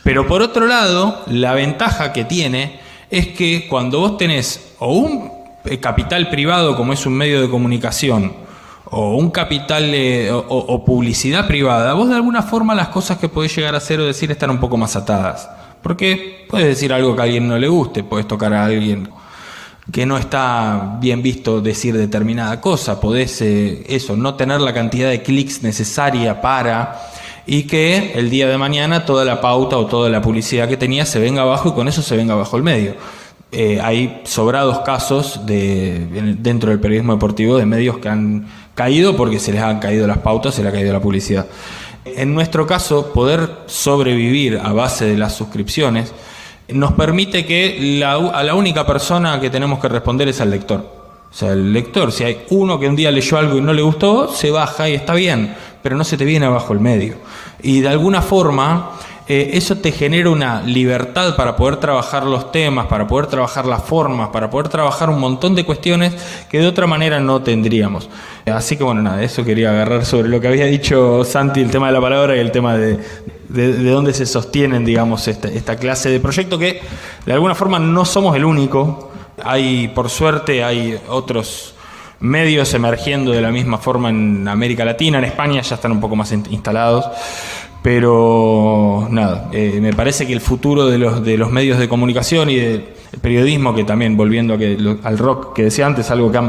Pero 0.02 0.26
por 0.26 0.42
otro 0.42 0.66
lado, 0.66 1.24
la 1.28 1.54
ventaja 1.54 2.14
que 2.14 2.24
tiene 2.24 2.80
es 3.10 3.28
que 3.28 3.68
cuando 3.68 4.00
vos 4.00 4.18
tenés 4.18 4.72
o 4.80 4.94
un 4.94 5.41
capital 5.80 6.30
privado 6.30 6.76
como 6.76 6.94
es 6.94 7.06
un 7.06 7.14
medio 7.14 7.42
de 7.42 7.50
comunicación 7.50 8.34
o 8.86 9.16
un 9.16 9.32
capital 9.32 9.94
o, 10.50 10.86
publicidad 10.86 11.48
privada, 11.48 11.94
vos 11.94 12.10
de 12.10 12.16
alguna 12.16 12.44
forma 12.44 12.76
las 12.76 12.90
cosas 12.90 13.18
que 13.18 13.30
podés 13.30 13.56
llegar 13.56 13.74
a 13.74 13.78
hacer 13.78 14.00
o 14.02 14.06
decir 14.06 14.30
están 14.32 14.50
un 14.50 14.60
poco 14.60 14.78
más 14.78 14.96
atadas. 14.96 15.50
Porque 15.82 16.46
puedes 16.50 16.68
decir 16.68 16.92
algo 16.94 17.16
que 17.16 17.22
a 17.22 17.26
alguien 17.26 17.48
no 17.48 17.58
le 17.58 17.68
guste, 17.68 18.04
puedes 18.04 18.28
tocar 18.28 18.54
a 18.54 18.66
alguien 18.66 19.10
que 19.92 20.06
no 20.06 20.18
está 20.18 20.98
bien 21.00 21.22
visto 21.22 21.62
decir 21.62 21.98
determinada 21.98 22.62
cosa, 22.62 23.00
podés 23.00 23.42
eh, 23.42 23.84
eso, 23.88 24.16
no 24.16 24.36
tener 24.36 24.62
la 24.62 24.74
cantidad 24.74 25.10
de 25.10 25.24
clics 25.24 25.64
necesaria 25.64 26.40
para 26.42 27.02
y 27.46 27.64
que 27.64 28.14
el 28.16 28.30
día 28.30 28.48
de 28.48 28.58
mañana 28.58 29.06
toda 29.06 29.26
la 29.26 29.42
pauta 29.42 29.78
o 29.78 29.88
toda 29.88 30.10
la 30.10 30.22
publicidad 30.22 30.70
que 30.70 30.78
tenía 30.78 31.06
se 31.06 31.20
venga 31.20 31.42
abajo 31.42 31.70
y 31.70 31.72
con 31.74 31.88
eso 31.88 32.02
se 32.02 32.16
venga 32.16 32.34
abajo 32.34 32.58
el 32.58 32.64
medio. 32.64 32.96
Eh, 33.54 33.82
hay 33.82 34.22
sobrados 34.24 34.80
casos 34.80 35.46
de, 35.46 36.36
dentro 36.40 36.70
del 36.70 36.80
periodismo 36.80 37.14
deportivo 37.14 37.58
de 37.58 37.66
medios 37.66 37.98
que 37.98 38.08
han 38.08 38.48
caído 38.76 39.18
porque 39.18 39.40
se 39.40 39.52
les 39.52 39.62
han 39.62 39.80
caído 39.80 40.08
las 40.08 40.20
pautas, 40.20 40.56
se 40.56 40.64
les 40.64 40.72
ha 40.72 40.74
caído 40.74 40.94
la 40.94 41.02
publicidad. 41.02 41.48
En 42.06 42.34
nuestro 42.34 42.66
caso, 42.66 43.12
poder 43.14 43.50
sobrevivir 43.66 44.60
a 44.64 44.72
base 44.72 45.06
de 45.06 45.18
las 45.18 45.36
suscripciones 45.36 46.14
nos 46.70 46.94
permite 46.94 47.46
que 47.46 48.02
a 48.06 48.44
la 48.44 48.56
única 48.56 48.86
persona 48.88 49.40
que 49.40 49.50
tenemos 49.50 49.80
que 49.80 49.90
responder 49.90 50.30
es 50.30 50.40
al 50.40 50.50
lector. 50.50 51.02
O 51.30 51.34
sea, 51.34 51.52
el 51.52 51.72
lector, 51.72 52.12
si 52.12 52.24
hay 52.24 52.46
uno 52.50 52.80
que 52.80 52.88
un 52.88 52.96
día 52.96 53.12
leyó 53.12 53.38
algo 53.38 53.58
y 53.58 53.62
no 53.62 53.74
le 53.74 53.82
gustó, 53.82 54.28
se 54.34 54.52
baja 54.52 54.90
y 54.90 54.96
está 54.96 55.14
bien, 55.14 55.56
pero 55.82 55.96
no 55.96 56.04
se 56.04 56.18
te 56.18 56.26
viene 56.26 56.46
abajo 56.46 56.74
el 56.74 56.80
medio. 56.80 57.16
Y 57.62 57.82
de 57.82 57.90
alguna 57.90 58.22
forma 58.22 58.92
eh, 59.28 59.52
eso 59.54 59.78
te 59.78 59.92
genera 59.92 60.30
una 60.30 60.62
libertad 60.62 61.36
para 61.36 61.56
poder 61.56 61.78
trabajar 61.78 62.26
los 62.26 62.52
temas, 62.52 62.88
para 62.88 63.08
poder 63.08 63.28
trabajar 63.28 63.66
las 63.66 63.84
formas, 63.84 64.30
para 64.30 64.50
poder 64.50 64.68
trabajar 64.68 65.10
un 65.10 65.20
montón 65.20 65.56
de 65.56 65.64
cuestiones 65.64 66.14
que 66.50 66.60
de 66.60 66.68
otra 66.68 66.88
manera 66.88 67.20
no 67.20 67.42
tendríamos. 67.42 68.10
Así 68.46 68.78
que 68.78 68.84
bueno, 68.84 69.02
nada, 69.02 69.24
eso 69.24 69.46
quería 69.46 69.70
agarrar 69.70 70.06
sobre 70.06 70.28
lo 70.28 70.42
que 70.42 70.48
había 70.48 70.66
dicho 70.66 71.24
Santi, 71.24 71.62
el 71.62 71.70
tema 71.70 71.88
de 71.88 71.94
la 71.94 72.02
palabra 72.02 72.36
y 72.36 72.40
el 72.40 72.52
tema 72.52 72.76
de, 72.76 73.00
de, 73.50 73.92
dónde 73.92 74.14
se 74.14 74.26
sostienen, 74.26 74.84
digamos, 74.84 75.28
esta, 75.28 75.48
esta 75.48 75.76
clase 75.76 76.10
de 76.10 76.20
proyecto 76.20 76.58
que 76.58 76.82
de 77.26 77.34
alguna 77.34 77.56
forma 77.56 77.80
no 77.80 78.06
somos 78.06 78.36
el 78.36 78.46
único. 78.46 79.12
Hay, 79.44 79.88
por 79.90 80.10
suerte, 80.10 80.64
hay 80.64 81.00
otros 81.08 81.76
medios 82.22 82.74
emergiendo 82.74 83.32
de 83.32 83.42
la 83.42 83.52
misma 83.52 83.78
forma 83.78 84.10
en 84.10 84.48
América 84.48 84.86
Latina, 84.86 85.18
en 85.18 85.26
España 85.26 85.62
ya 85.62 85.76
están 85.76 85.92
un 85.92 86.00
poco 86.00 86.16
más 86.16 86.32
instalados. 86.32 87.06
Pero 87.82 89.08
nada, 89.10 89.50
eh, 89.52 89.80
me 89.82 89.92
parece 89.94 90.28
que 90.28 90.34
el 90.34 90.42
futuro 90.42 90.86
de 90.86 91.00
los, 91.00 91.24
de 91.24 91.38
los 91.38 91.52
medios 91.52 91.80
de 91.80 91.90
comunicación 91.90 92.50
y 92.50 92.58
del 92.58 92.86
periodismo, 93.22 93.74
que 93.74 93.84
también 93.84 94.16
volviendo 94.16 94.54
a 94.54 94.58
que, 94.58 94.78
al 95.04 95.18
rock 95.18 95.54
que 95.54 95.64
decía 95.64 95.88
antes, 95.88 96.12
algo 96.12 96.32
que 96.32 96.40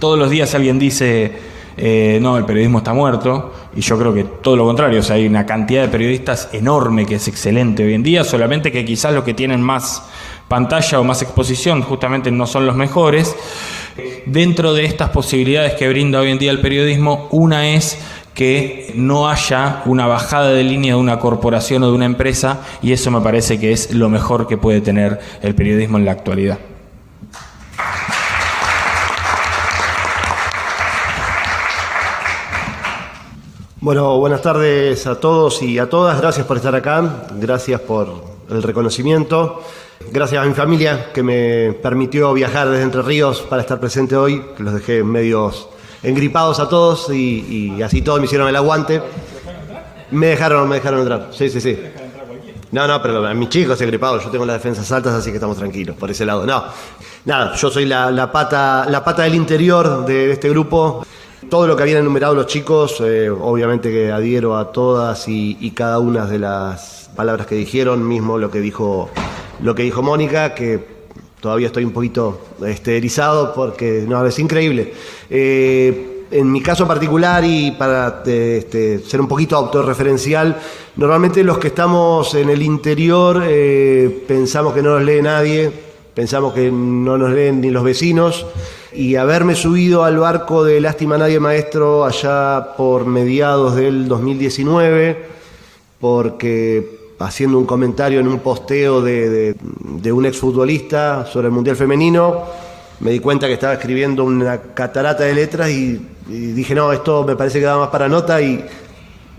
todos 0.00 0.18
los 0.18 0.30
días 0.30 0.52
alguien 0.56 0.78
dice, 0.78 1.32
eh, 1.76 2.18
no, 2.20 2.36
el 2.36 2.44
periodismo 2.44 2.78
está 2.78 2.92
muerto, 2.92 3.52
y 3.76 3.82
yo 3.82 3.96
creo 3.96 4.12
que 4.12 4.24
todo 4.24 4.56
lo 4.56 4.64
contrario, 4.64 4.98
o 4.98 5.02
sea, 5.02 5.14
hay 5.14 5.28
una 5.28 5.46
cantidad 5.46 5.82
de 5.82 5.88
periodistas 5.88 6.48
enorme 6.52 7.06
que 7.06 7.14
es 7.16 7.28
excelente 7.28 7.84
hoy 7.84 7.94
en 7.94 8.02
día, 8.02 8.24
solamente 8.24 8.72
que 8.72 8.84
quizás 8.84 9.14
los 9.14 9.22
que 9.22 9.34
tienen 9.34 9.62
más 9.62 10.02
pantalla 10.48 10.98
o 10.98 11.04
más 11.04 11.22
exposición 11.22 11.82
justamente 11.82 12.30
no 12.32 12.46
son 12.46 12.66
los 12.66 12.74
mejores. 12.74 13.36
Dentro 14.26 14.74
de 14.74 14.84
estas 14.84 15.10
posibilidades 15.10 15.74
que 15.74 15.88
brinda 15.88 16.20
hoy 16.20 16.30
en 16.30 16.38
día 16.38 16.50
el 16.50 16.60
periodismo, 16.60 17.28
una 17.30 17.68
es 17.74 17.98
que 18.38 18.92
no 18.94 19.28
haya 19.28 19.82
una 19.84 20.06
bajada 20.06 20.50
de 20.50 20.62
línea 20.62 20.94
de 20.94 21.00
una 21.00 21.18
corporación 21.18 21.82
o 21.82 21.88
de 21.88 21.92
una 21.92 22.04
empresa 22.04 22.60
y 22.80 22.92
eso 22.92 23.10
me 23.10 23.20
parece 23.20 23.58
que 23.58 23.72
es 23.72 23.92
lo 23.92 24.08
mejor 24.08 24.46
que 24.46 24.56
puede 24.56 24.80
tener 24.80 25.18
el 25.42 25.56
periodismo 25.56 25.98
en 25.98 26.04
la 26.04 26.12
actualidad. 26.12 26.56
Bueno, 33.80 34.16
buenas 34.20 34.40
tardes 34.40 35.04
a 35.08 35.18
todos 35.18 35.60
y 35.60 35.80
a 35.80 35.90
todas. 35.90 36.20
Gracias 36.20 36.46
por 36.46 36.58
estar 36.58 36.76
acá. 36.76 37.26
Gracias 37.40 37.80
por 37.80 38.22
el 38.48 38.62
reconocimiento. 38.62 39.64
Gracias 40.12 40.44
a 40.44 40.46
mi 40.46 40.54
familia 40.54 41.12
que 41.12 41.24
me 41.24 41.72
permitió 41.72 42.32
viajar 42.34 42.68
desde 42.68 42.84
Entre 42.84 43.02
Ríos 43.02 43.40
para 43.40 43.62
estar 43.62 43.80
presente 43.80 44.14
hoy, 44.14 44.44
los 44.58 44.74
dejé 44.74 45.02
medios 45.02 45.68
engripados 46.02 46.60
a 46.60 46.68
todos 46.68 47.10
y, 47.10 47.82
así 47.82 48.02
todos 48.02 48.20
me 48.20 48.26
hicieron 48.26 48.48
el 48.48 48.56
aguante. 48.56 49.02
Me 50.10 50.28
dejaron, 50.28 50.68
me 50.68 50.76
dejaron 50.76 51.00
entrar. 51.00 51.28
Sí, 51.32 51.50
sí, 51.50 51.60
sí. 51.60 51.78
No, 52.70 52.86
no, 52.86 53.00
pero 53.02 53.26
a 53.26 53.34
mis 53.34 53.48
chicos 53.48 53.80
engripados, 53.80 54.24
yo 54.24 54.30
tengo 54.30 54.44
las 54.44 54.56
defensas 54.56 54.90
altas, 54.92 55.14
así 55.14 55.30
que 55.30 55.36
estamos 55.36 55.56
tranquilos 55.56 55.96
por 55.96 56.10
ese 56.10 56.26
lado. 56.26 56.44
No, 56.44 56.64
nada, 57.24 57.54
yo 57.54 57.70
soy 57.70 57.86
la, 57.86 58.30
pata, 58.30 58.86
la 58.88 59.02
pata 59.02 59.22
del 59.22 59.34
interior 59.34 60.04
de 60.04 60.32
este 60.32 60.50
grupo. 60.50 61.04
Todo 61.48 61.66
lo 61.66 61.76
que 61.76 61.82
habían 61.82 61.98
enumerado 61.98 62.34
los 62.34 62.46
chicos, 62.46 63.00
eh, 63.00 63.30
obviamente 63.30 63.90
que 63.90 64.12
adhiero 64.12 64.58
a 64.58 64.70
todas 64.70 65.28
y, 65.28 65.56
y, 65.60 65.70
cada 65.70 65.98
una 65.98 66.26
de 66.26 66.38
las 66.38 67.08
palabras 67.16 67.46
que 67.46 67.54
dijeron, 67.54 68.06
mismo 68.06 68.36
lo 68.36 68.50
que 68.50 68.60
dijo, 68.60 69.08
lo 69.62 69.74
que 69.74 69.84
dijo 69.84 70.02
Mónica, 70.02 70.54
que 70.54 70.97
todavía 71.40 71.68
estoy 71.68 71.84
un 71.84 71.92
poquito 71.92 72.40
este, 72.66 72.96
erizado 72.96 73.54
porque 73.54 74.04
no, 74.06 74.24
es 74.26 74.38
increíble. 74.38 74.92
Eh, 75.30 76.26
en 76.30 76.52
mi 76.52 76.60
caso 76.60 76.86
particular 76.86 77.44
y 77.44 77.70
para 77.72 78.22
este, 78.26 78.98
ser 78.98 79.20
un 79.20 79.28
poquito 79.28 79.56
autorreferencial, 79.56 80.58
normalmente 80.96 81.42
los 81.42 81.58
que 81.58 81.68
estamos 81.68 82.34
en 82.34 82.50
el 82.50 82.62
interior 82.62 83.42
eh, 83.46 84.24
pensamos 84.26 84.74
que 84.74 84.82
no 84.82 84.98
nos 84.98 85.02
lee 85.04 85.22
nadie, 85.22 85.72
pensamos 86.14 86.52
que 86.52 86.70
no 86.70 87.16
nos 87.16 87.30
leen 87.30 87.60
ni 87.60 87.70
los 87.70 87.82
vecinos 87.82 88.46
y 88.92 89.16
haberme 89.16 89.54
subido 89.54 90.04
al 90.04 90.18
barco 90.18 90.64
de 90.64 90.80
Lástima 90.80 91.16
Nadie 91.16 91.40
Maestro 91.40 92.04
allá 92.04 92.74
por 92.76 93.06
mediados 93.06 93.76
del 93.76 94.08
2019, 94.08 95.26
porque 96.00 96.97
haciendo 97.18 97.58
un 97.58 97.66
comentario 97.66 98.20
en 98.20 98.28
un 98.28 98.38
posteo 98.38 99.02
de, 99.02 99.56
un 100.12 100.26
exfutbolista 100.26 101.26
sobre 101.26 101.48
el 101.48 101.52
Mundial 101.52 101.76
Femenino, 101.76 102.44
me 103.00 103.10
di 103.10 103.20
cuenta 103.20 103.46
que 103.46 103.54
estaba 103.54 103.74
escribiendo 103.74 104.24
una 104.24 104.58
catarata 104.58 105.24
de 105.24 105.34
letras 105.34 105.70
y, 105.70 106.00
dije, 106.26 106.74
no, 106.74 106.92
esto 106.92 107.24
me 107.24 107.36
parece 107.36 107.58
que 107.58 107.64
da 107.64 107.78
más 107.78 107.88
para 107.88 108.08
nota 108.08 108.40
y 108.40 108.64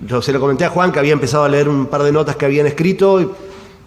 yo 0.06 0.22
se 0.22 0.32
lo 0.32 0.40
comenté 0.40 0.66
a 0.66 0.70
Juan 0.70 0.92
que 0.92 1.00
había 1.00 1.14
empezado 1.14 1.44
a 1.44 1.50
leer 1.50 1.70
un 1.70 1.88
par 1.88 2.04
de 2.04 2.12
notas 2.12 2.36
que 2.36 2.46
habían 2.46 2.68
escrito 2.68 3.22
y 3.22 3.30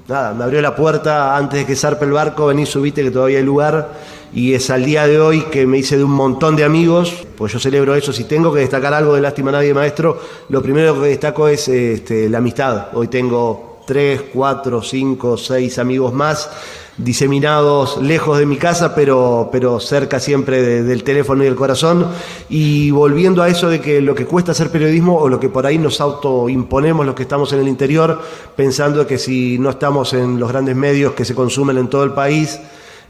nada, 0.09 0.35
me 0.35 0.45
abrió 0.45 0.61
la 0.61 0.77
puerta 0.77 1.37
antes 1.37 1.61
de 1.61 1.67
que 1.67 1.75
zarpe 1.75 2.05
el 2.05 2.13
barco, 2.13 2.47
vení, 2.47 2.67
subiste 2.67 3.03
que 3.03 3.11
todavía 3.11 3.39
hay 3.39 3.45
lugar. 3.45 4.13
Y 4.35 4.55
es 4.55 4.71
al 4.71 4.85
día 4.85 5.07
de 5.07 5.21
hoy 5.21 5.43
que 5.51 5.67
me 5.67 5.77
hice 5.77 5.99
de 5.99 6.05
un 6.05 6.13
montón 6.13 6.57
de 6.57 6.65
amigos, 6.65 7.27
pues 7.37 7.53
yo 7.53 7.59
celebro 7.59 7.95
eso, 7.95 8.15
si 8.15 8.25
tengo 8.25 8.51
que 8.51 8.61
destacar 8.61 8.95
algo 8.95 9.15
de 9.15 9.21
Lástima 9.21 9.53
Nadie 9.53 9.75
Maestro, 9.75 10.19
lo 10.49 10.63
primero 10.63 10.99
que 10.99 11.09
destaco 11.09 11.49
es 11.49 11.69
este, 11.69 12.31
la 12.31 12.39
amistad, 12.39 12.87
hoy 12.95 13.09
tengo 13.09 13.72
tres, 13.87 14.23
cuatro, 14.33 14.83
cinco, 14.83 15.37
seis 15.37 15.79
amigos 15.79 16.13
más 16.13 16.51
diseminados 16.99 18.01
lejos 18.03 18.39
de 18.39 18.47
mi 18.47 18.57
casa, 18.57 18.95
pero, 18.95 19.49
pero 19.51 19.81
cerca 19.81 20.21
siempre 20.21 20.83
del 20.83 21.03
teléfono 21.05 21.43
y 21.43 21.47
del 21.47 21.57
corazón. 21.57 22.07
Y 22.49 22.91
volviendo 22.91 23.43
a 23.43 23.49
eso 23.49 23.69
de 23.69 23.81
que 23.81 24.01
lo 24.01 24.15
que 24.15 24.27
cuesta 24.27 24.53
hacer 24.53 24.71
periodismo 24.71 25.17
o 25.17 25.29
lo 25.29 25.41
que 25.41 25.49
por 25.49 25.67
ahí 25.67 25.79
nos 25.79 26.01
autoimponemos 26.01 27.07
los 27.07 27.15
que 27.15 27.23
estamos 27.23 27.53
en 27.53 27.61
el 27.61 27.69
interior, 27.69 28.21
pensando 28.57 29.07
que 29.07 29.19
si 29.19 29.59
no 29.59 29.71
estamos 29.71 30.13
en 30.13 30.39
los 30.39 30.51
grandes 30.51 30.77
medios 30.77 31.13
que 31.13 31.25
se 31.25 31.35
consumen 31.35 31.79
en 31.79 31.89
todo 31.89 32.05
el 32.05 32.13
país, 32.13 32.61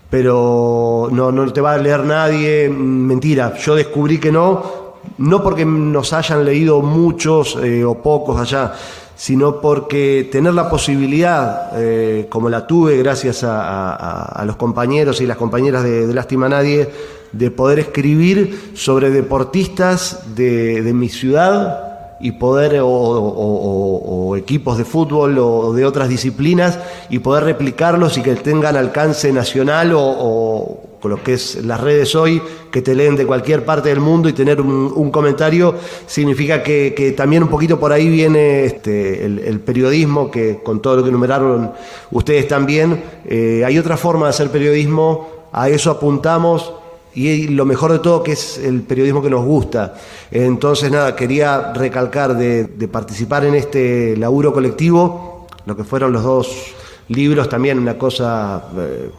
pero 0.08 1.08
no, 1.10 1.32
no 1.32 1.52
te 1.52 1.60
va 1.60 1.72
a 1.72 1.78
leer 1.78 2.04
nadie, 2.04 2.68
mentira, 2.68 3.56
yo 3.56 3.74
descubrí 3.74 4.18
que 4.18 4.30
no, 4.30 4.82
no 5.18 5.42
porque 5.42 5.64
nos 5.64 6.12
hayan 6.12 6.44
leído 6.44 6.82
muchos 6.82 7.56
eh, 7.62 7.84
o 7.84 7.94
pocos 7.94 8.38
allá, 8.38 8.74
sino 9.16 9.60
porque 9.60 10.28
tener 10.30 10.54
la 10.54 10.68
posibilidad, 10.68 11.70
eh, 11.76 12.26
como 12.28 12.48
la 12.48 12.66
tuve 12.66 12.96
gracias 12.98 13.44
a, 13.44 14.42
los 14.46 14.56
compañeros 14.56 15.20
y 15.20 15.26
las 15.26 15.36
compañeras 15.36 15.84
de, 15.84 16.12
Lástima 16.12 16.48
Nadie, 16.48 16.88
de 17.32 17.50
poder 17.50 17.78
escribir 17.78 18.72
sobre 18.74 19.10
deportistas 19.10 20.34
de, 20.34 20.82
de 20.82 20.92
mi 20.92 21.08
ciudad 21.08 21.92
y 22.22 22.32
poder, 22.32 22.80
o, 22.82 24.36
equipos 24.36 24.78
de 24.78 24.84
fútbol 24.84 25.36
o 25.38 25.72
de 25.72 25.84
otras 25.84 26.08
disciplinas, 26.08 26.78
y 27.10 27.18
poder 27.18 27.44
replicarlos 27.44 28.16
y 28.16 28.22
que 28.22 28.36
tengan 28.36 28.76
alcance 28.76 29.32
nacional 29.32 29.92
o, 29.94 30.80
con 31.02 31.10
lo 31.10 31.20
que 31.20 31.34
es 31.34 31.56
las 31.64 31.80
redes 31.80 32.14
hoy, 32.14 32.40
que 32.70 32.80
te 32.80 32.94
leen 32.94 33.16
de 33.16 33.26
cualquier 33.26 33.64
parte 33.64 33.88
del 33.88 33.98
mundo 33.98 34.28
y 34.28 34.32
tener 34.32 34.60
un, 34.60 35.10
comentario, 35.10 35.74
significa 36.06 36.62
que, 36.62 37.12
también 37.16 37.42
un 37.42 37.48
poquito 37.48 37.80
por 37.80 37.92
ahí 37.92 38.08
viene 38.08 38.64
este, 38.64 39.24
el, 39.24 39.58
periodismo, 39.58 40.30
que 40.30 40.60
con 40.62 40.80
todo 40.80 40.98
lo 40.98 41.04
que 41.04 41.10
numeraron 41.10 41.72
ustedes 42.12 42.46
también, 42.46 43.02
eh, 43.24 43.64
hay 43.66 43.78
otra 43.78 43.96
forma 43.96 44.26
de 44.26 44.30
hacer 44.30 44.50
periodismo, 44.50 45.48
a 45.52 45.68
eso 45.68 45.90
apuntamos 45.90 46.72
y 47.14 47.48
lo 47.48 47.64
mejor 47.64 47.90
de 47.90 47.98
todo 47.98 48.22
que 48.22 48.32
es 48.32 48.58
el 48.58 48.82
periodismo 48.82 49.20
que 49.20 49.28
nos 49.28 49.44
gusta. 49.44 49.94
Entonces, 50.30 50.92
nada, 50.92 51.16
quería 51.16 51.72
recalcar 51.72 52.36
de, 52.36 52.64
participar 52.86 53.44
en 53.44 53.56
este 53.56 54.16
laburo 54.16 54.52
colectivo, 54.52 55.48
lo 55.66 55.76
que 55.76 55.82
fueron 55.82 56.12
los 56.12 56.22
dos 56.22 56.74
libros, 57.08 57.48
también 57.48 57.80
una 57.80 57.98
cosa 57.98 58.68
eh, 58.78 59.10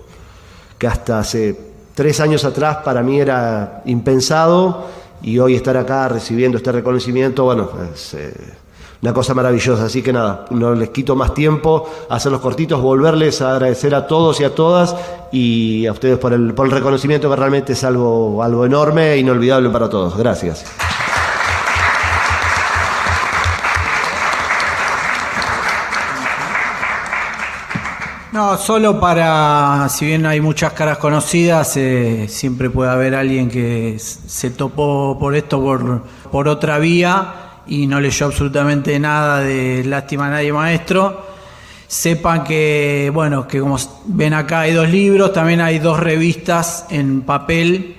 que 0.78 0.88
hasta 0.88 1.20
hace 1.20 1.73
tres 1.94 2.20
años 2.20 2.46
atrás 2.46 2.78
para 2.84 3.02
mí 3.04 3.20
era 3.20 3.82
impensado 3.86 4.88
y 5.22 5.40
hoy 5.40 5.56
estar 5.56 5.78
acá 5.78 6.08
recibiendo 6.10 6.58
este 6.58 6.72
reconocimiento, 6.72 7.46
bueno, 7.46 7.70
es... 7.94 8.14
Eh, 8.14 8.34
una 9.04 9.14
cosa 9.14 9.34
maravillosa. 9.34 9.86
Así 9.86 10.02
que 10.02 10.14
nada, 10.14 10.46
no 10.50 10.74
les 10.74 10.90
quito 10.90 11.16
más 11.16 11.34
tiempo, 11.34 11.90
hacerlos 12.10 12.42
cortitos, 12.42 12.82
volverles 12.82 13.42
a 13.42 13.52
agradecer 13.52 13.94
a 13.94 14.08
todos 14.08 14.40
y 14.40 14.46
a 14.46 14.56
todas 14.56 14.96
y 15.32 15.86
a 15.86 15.92
ustedes 15.92 16.18
por 16.18 16.34
el, 16.34 16.54
por 16.54 16.66
el 16.66 16.72
reconocimiento 16.72 17.30
que 17.30 17.36
realmente 17.36 17.74
es 17.74 17.84
algo, 17.84 18.42
algo 18.42 18.66
enorme 18.66 19.12
e 19.12 19.18
inolvidable 19.18 19.70
para 19.70 19.90
todos. 19.90 20.18
Gracias. 20.18 20.66
No, 28.34 28.58
solo 28.58 29.00
para, 29.00 29.88
si 29.90 30.08
bien 30.08 30.26
hay 30.26 30.42
muchas 30.42 30.74
caras 30.74 30.98
conocidas, 30.98 31.78
eh, 31.78 32.26
siempre 32.28 32.68
puede 32.72 32.90
haber 32.90 33.14
alguien 33.14 33.48
que 33.48 33.98
se 34.00 34.50
topó 34.50 35.16
por 35.20 35.36
esto 35.36 35.62
por, 35.62 36.02
por 36.32 36.48
otra 36.48 36.80
vía 36.80 37.62
y 37.68 37.86
no 37.86 38.02
leyó 38.02 38.26
absolutamente 38.26 39.00
nada 39.00 39.42
de 39.42 39.84
Lástima 39.86 40.26
a 40.26 40.32
Nadie 40.32 40.52
Maestro, 40.52 41.28
sepan 41.86 42.44
que, 42.44 43.12
bueno, 43.14 43.48
que 43.48 43.60
como 43.60 43.78
ven 44.06 44.34
acá 44.34 44.62
hay 44.62 44.74
dos 44.74 44.90
libros, 44.90 45.32
también 45.32 45.62
hay 45.62 45.78
dos 45.78 46.00
revistas 46.00 46.88
en 46.90 47.22
papel. 47.22 47.98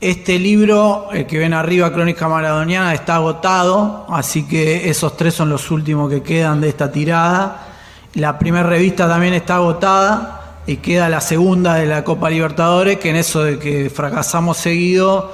Este 0.00 0.40
libro, 0.40 1.06
el 1.12 1.24
que 1.24 1.38
ven 1.38 1.54
arriba, 1.54 1.92
Crónica 1.92 2.26
Maradoniana, 2.26 2.94
está 2.94 3.14
agotado, 3.14 4.06
así 4.10 4.42
que 4.42 4.90
esos 4.90 5.16
tres 5.16 5.34
son 5.34 5.50
los 5.50 5.70
últimos 5.70 6.10
que 6.10 6.20
quedan 6.20 6.60
de 6.60 6.68
esta 6.68 6.90
tirada. 6.90 7.68
La 8.14 8.38
primera 8.38 8.64
revista 8.64 9.08
también 9.08 9.32
está 9.32 9.56
agotada 9.56 10.58
y 10.66 10.76
queda 10.76 11.08
la 11.08 11.20
segunda 11.20 11.74
de 11.74 11.86
la 11.86 12.04
Copa 12.04 12.28
Libertadores, 12.28 12.98
que 12.98 13.10
en 13.10 13.16
eso 13.16 13.42
de 13.42 13.58
que 13.58 13.88
fracasamos 13.88 14.58
seguido, 14.58 15.32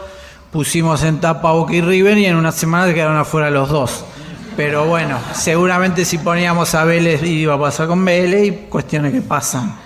pusimos 0.53 1.03
en 1.03 1.21
tapa 1.21 1.53
Boca 1.53 1.75
y 1.75 1.81
River 1.81 2.19
y 2.19 2.27
en 2.27 2.37
una 2.37 2.53
semana 2.53 2.93
quedaron 2.95 3.17
afuera 3.17 3.51
los 3.51 3.69
dos. 3.69 4.05
Pero 4.57 4.87
bueno, 4.87 5.19
seguramente 5.35 6.05
si 6.05 6.19
poníamos 6.19 6.75
a 6.75 6.85
Vélez 6.85 7.23
iba 7.25 7.55
a 7.55 7.61
pasar 7.61 7.89
con 7.89 8.05
Vélez 8.05 8.47
y 8.47 8.53
cuestiones 8.69 9.13
que 9.13 9.23
pasan. 9.23 9.77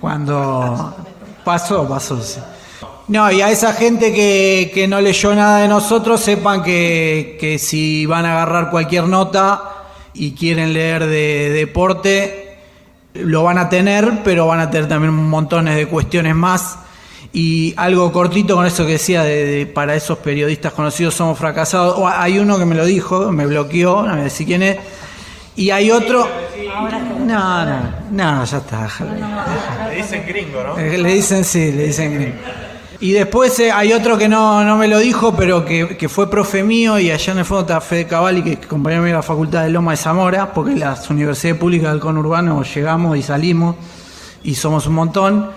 Cuando 0.00 0.94
pasó, 1.44 1.88
pasó. 1.88 2.20
No, 3.06 3.30
y 3.30 3.42
a 3.42 3.50
esa 3.50 3.72
gente 3.74 4.12
que, 4.12 4.86
no 4.88 5.00
leyó 5.00 5.34
nada 5.34 5.58
de 5.58 5.68
nosotros, 5.68 6.20
sepan 6.20 6.62
que, 6.62 7.36
que, 7.40 7.58
si 7.58 8.06
van 8.06 8.24
a 8.24 8.32
agarrar 8.32 8.70
cualquier 8.70 9.04
nota 9.04 9.73
y 10.14 10.32
quieren 10.32 10.72
leer 10.72 11.06
de 11.06 11.50
deporte, 11.50 12.56
lo 13.14 13.42
van 13.42 13.58
a 13.58 13.68
tener, 13.68 14.22
pero 14.24 14.46
van 14.46 14.60
a 14.60 14.70
tener 14.70 14.88
también 14.88 15.12
montones 15.12 15.76
de 15.76 15.86
cuestiones 15.86 16.34
más 16.34 16.78
y 17.34 17.74
algo 17.76 18.12
cortito 18.12 18.54
con 18.54 18.64
eso 18.64 18.86
que 18.86 18.92
decía 18.92 19.24
de, 19.24 19.66
para 19.66 19.96
esos 19.96 20.18
periodistas 20.18 20.72
conocidos 20.72 21.14
somos 21.14 21.36
fracasados. 21.36 21.98
hay 22.16 22.38
uno 22.38 22.58
que 22.58 22.64
me 22.64 22.76
lo 22.76 22.84
dijo, 22.84 23.32
me 23.32 23.44
bloqueó, 23.44 24.04
no 24.04 24.14
me 24.14 24.22
decir 24.22 24.46
quién 24.46 24.62
es. 24.62 24.78
Y 25.56 25.70
hay 25.70 25.90
otro. 25.90 26.28
No, 27.26 27.64
no, 27.64 27.94
no, 28.12 28.44
ya 28.44 28.58
está. 28.58 28.88
Le 29.88 29.96
dicen 29.96 30.24
gringo, 30.26 30.62
¿no? 30.62 30.78
Eh, 30.78 30.96
le 30.96 31.14
dicen 31.14 31.44
sí, 31.44 31.72
le 31.72 31.88
dicen 31.88 32.14
gringo. 32.14 32.36
Y 33.04 33.12
después 33.12 33.60
eh, 33.60 33.70
hay 33.70 33.92
otro 33.92 34.16
que 34.16 34.30
no, 34.30 34.64
no 34.64 34.78
me 34.78 34.88
lo 34.88 34.98
dijo, 34.98 35.36
pero 35.36 35.62
que, 35.62 35.98
que, 35.98 36.08
fue 36.08 36.30
profe 36.30 36.62
mío 36.62 36.98
y 36.98 37.10
allá 37.10 37.34
en 37.34 37.40
el 37.40 37.44
fondo 37.44 37.60
está 37.60 37.78
Fede 37.82 38.06
Cavalli, 38.06 38.42
que 38.42 38.52
es 38.52 38.66
compañero 38.66 39.02
mío 39.02 39.10
de 39.10 39.18
la 39.18 39.22
Facultad 39.22 39.64
de 39.64 39.68
Loma 39.68 39.90
de 39.90 39.98
Zamora, 39.98 40.54
porque 40.54 40.74
las 40.74 41.10
universidades 41.10 41.60
públicas 41.60 41.92
del 41.92 42.00
conurbano 42.00 42.62
llegamos 42.62 43.18
y 43.18 43.20
salimos 43.20 43.76
y 44.42 44.54
somos 44.54 44.86
un 44.86 44.94
montón 44.94 45.50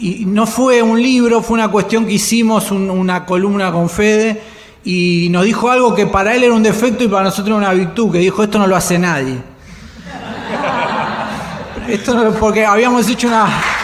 y 0.00 0.24
no 0.26 0.48
fue 0.48 0.82
un 0.82 1.00
libro, 1.00 1.42
fue 1.42 1.54
una 1.54 1.68
cuestión 1.68 2.06
que 2.06 2.14
hicimos, 2.14 2.72
una 2.72 3.24
columna 3.24 3.70
con 3.70 3.88
Fede, 3.88 4.42
y 4.82 5.28
nos 5.30 5.44
dijo 5.44 5.70
algo 5.70 5.94
que 5.94 6.08
para 6.08 6.34
él 6.34 6.42
era 6.42 6.54
un 6.54 6.64
defecto 6.64 7.04
y 7.04 7.06
para 7.06 7.22
nosotros 7.22 7.56
era 7.56 7.68
una 7.68 7.72
virtud, 7.72 8.10
que 8.10 8.18
dijo, 8.18 8.42
esto 8.42 8.58
no 8.58 8.66
lo 8.66 8.74
hace 8.74 8.98
nadie. 8.98 9.36
Esto 11.88 12.14
no, 12.14 12.32
porque 12.32 12.66
habíamos 12.66 13.08
hecho 13.08 13.28
una... 13.28 13.79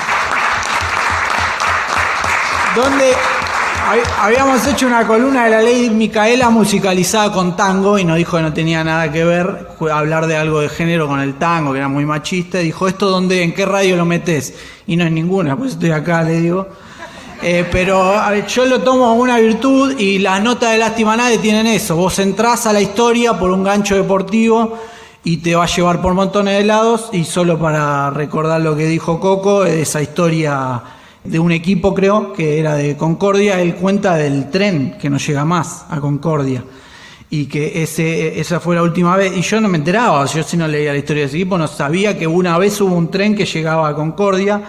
¿Dónde 2.77 3.11
habíamos 4.21 4.67
hecho 4.67 4.87
una 4.87 5.07
columna 5.07 5.45
de 5.45 5.51
la 5.51 5.63
ley 5.63 5.89
Micaela 5.89 6.51
musicalizada 6.51 7.33
con 7.33 7.57
tango 7.57 7.99
y 7.99 8.05
nos 8.05 8.19
dijo 8.19 8.37
que 8.37 8.43
no 8.43 8.53
tenía 8.53 8.85
nada 8.85 9.11
que 9.11 9.25
ver 9.25 9.69
hablar 9.91 10.27
de 10.27 10.37
algo 10.37 10.61
de 10.61 10.69
género 10.69 11.09
con 11.09 11.21
el 11.21 11.37
tango, 11.37 11.73
que 11.73 11.79
era 11.79 11.89
muy 11.89 12.05
machista. 12.05 12.59
Dijo, 12.59 12.87
¿esto 12.87 13.09
dónde, 13.09 13.43
en 13.43 13.55
qué 13.55 13.65
radio 13.65 13.97
lo 13.97 14.05
metes? 14.05 14.53
Y 14.87 14.97
no 14.97 15.07
en 15.07 15.15
ninguna, 15.15 15.57
pues 15.57 15.73
estoy 15.73 15.91
acá, 15.91 16.23
le 16.23 16.39
digo. 16.39 16.69
Eh, 17.43 17.67
pero 17.73 18.15
yo 18.47 18.67
lo 18.67 18.83
tomo 18.83 19.09
como 19.09 19.23
una 19.23 19.39
virtud 19.39 19.99
y 19.99 20.19
las 20.19 20.43
notas 20.43 20.73
de 20.73 20.77
lástima 20.79 21.17
nadie 21.17 21.39
tienen 21.39 21.67
eso. 21.67 21.97
Vos 21.97 22.19
entrás 22.19 22.67
a 22.67 22.75
la 22.75 22.83
historia 22.83 23.39
por 23.39 23.51
un 23.53 23.65
gancho 23.65 23.95
deportivo 23.95 24.79
y 25.25 25.39
te 25.39 25.55
va 25.55 25.65
a 25.65 25.67
llevar 25.67 26.03
por 26.03 26.13
montones 26.13 26.59
de 26.59 26.65
lados 26.65 27.09
y 27.11 27.25
solo 27.25 27.59
para 27.59 28.11
recordar 28.11 28.61
lo 28.61 28.77
que 28.77 28.85
dijo 28.85 29.19
Coco, 29.19 29.65
esa 29.65 30.03
historia 30.03 30.83
de 31.27 31.39
un 31.39 31.53
equipo 31.53 31.95
creo 31.95 32.33
que 32.33 32.59
era 32.59 32.75
de 32.75 32.97
Concordia, 32.97 33.61
él 33.61 33.75
cuenta 33.75 34.15
del 34.17 34.51
tren 34.51 34.97
que 35.01 35.11
no 35.11 35.19
llega 35.19 35.45
más 35.45 35.87
a 35.91 36.01
Concordia 36.01 36.65
y 37.29 37.47
que 37.47 37.83
ese, 37.83 38.39
esa 38.39 38.61
fue 38.61 38.77
la 38.77 38.83
última 38.83 39.17
vez. 39.17 39.37
Y 39.37 39.43
yo 39.43 39.61
no 39.61 39.69
me 39.69 39.79
enteraba, 39.79 40.25
yo 40.27 40.43
si 40.43 40.57
no 40.57 40.69
leía 40.69 40.93
la 40.93 40.99
historia 40.99 41.23
de 41.23 41.29
ese 41.29 41.37
equipo, 41.37 41.59
no 41.59 41.67
sabía 41.67 42.17
que 42.17 42.27
una 42.27 42.57
vez 42.59 42.81
hubo 42.81 42.95
un 42.95 43.11
tren 43.11 43.35
que 43.35 43.45
llegaba 43.45 43.89
a 43.89 43.95
Concordia. 43.95 44.63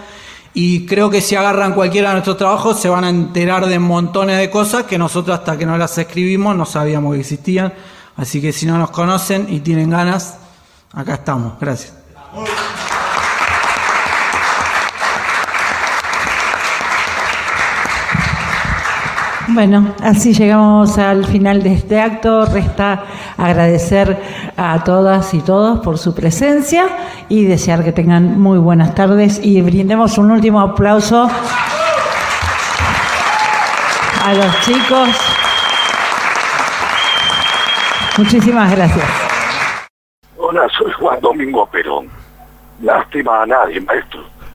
Y 0.53 0.88
creo 0.88 1.10
que 1.10 1.22
si 1.22 1.36
agarran 1.36 1.74
cualquiera 1.74 2.10
de 2.10 2.16
nuestros 2.16 2.38
trabajos 2.38 2.80
se 2.80 2.89
van 2.89 3.03
a 3.03 3.10
enterar 3.10 3.68
de 3.68 3.78
montones 3.78 4.39
de 4.39 4.49
cosas 4.49 4.84
que 4.84 4.97
nosotros 4.97 5.38
hasta 5.38 5.55
que 5.55 5.68
no 5.68 5.78
las 5.78 5.95
escribimos 5.97 6.55
no 6.55 6.66
sabíamos 6.66 7.14
que 7.14 7.20
existían. 7.20 7.74
Así 8.16 8.41
que 8.41 8.51
si 8.51 8.66
no 8.66 8.80
nos 8.80 8.89
conocen 8.89 9.45
y 9.49 9.60
tienen 9.60 9.91
ganas, 9.91 10.39
acá 10.93 11.14
estamos. 11.14 11.53
Gracias. 11.60 11.93
Bueno, 19.58 19.95
así 20.03 20.36
llegamos 20.36 20.99
al 20.99 21.26
final 21.26 21.64
de 21.64 21.74
este 21.74 21.99
acto. 21.99 22.45
Resta 22.45 23.05
agradecer 23.38 24.16
a 24.55 24.84
todas 24.84 25.34
y 25.34 25.39
todos 25.39 25.80
por 25.80 25.97
su 25.97 26.14
presencia 26.14 26.86
y 27.28 27.43
desear 27.45 27.84
que 27.84 27.91
tengan 27.91 28.39
muy 28.39 28.60
buenas 28.60 28.93
tardes 28.93 29.43
y 29.43 29.60
brindemos 29.64 30.20
un 30.20 30.30
último 30.30 30.62
aplauso 30.62 31.28
a 34.24 34.34
los 34.36 34.62
chicos. 34.62 35.10
Muchísimas 38.20 38.76
gracias. 38.76 39.10
Hola, 40.38 40.68
soy 40.78 40.91
Juan 40.99 41.20
Domingo 41.20 41.66
Perón. 41.66 42.08
Lástima 42.84 43.41
a 43.41 43.47
nadie, 43.47 43.82
maestro. 43.82 44.37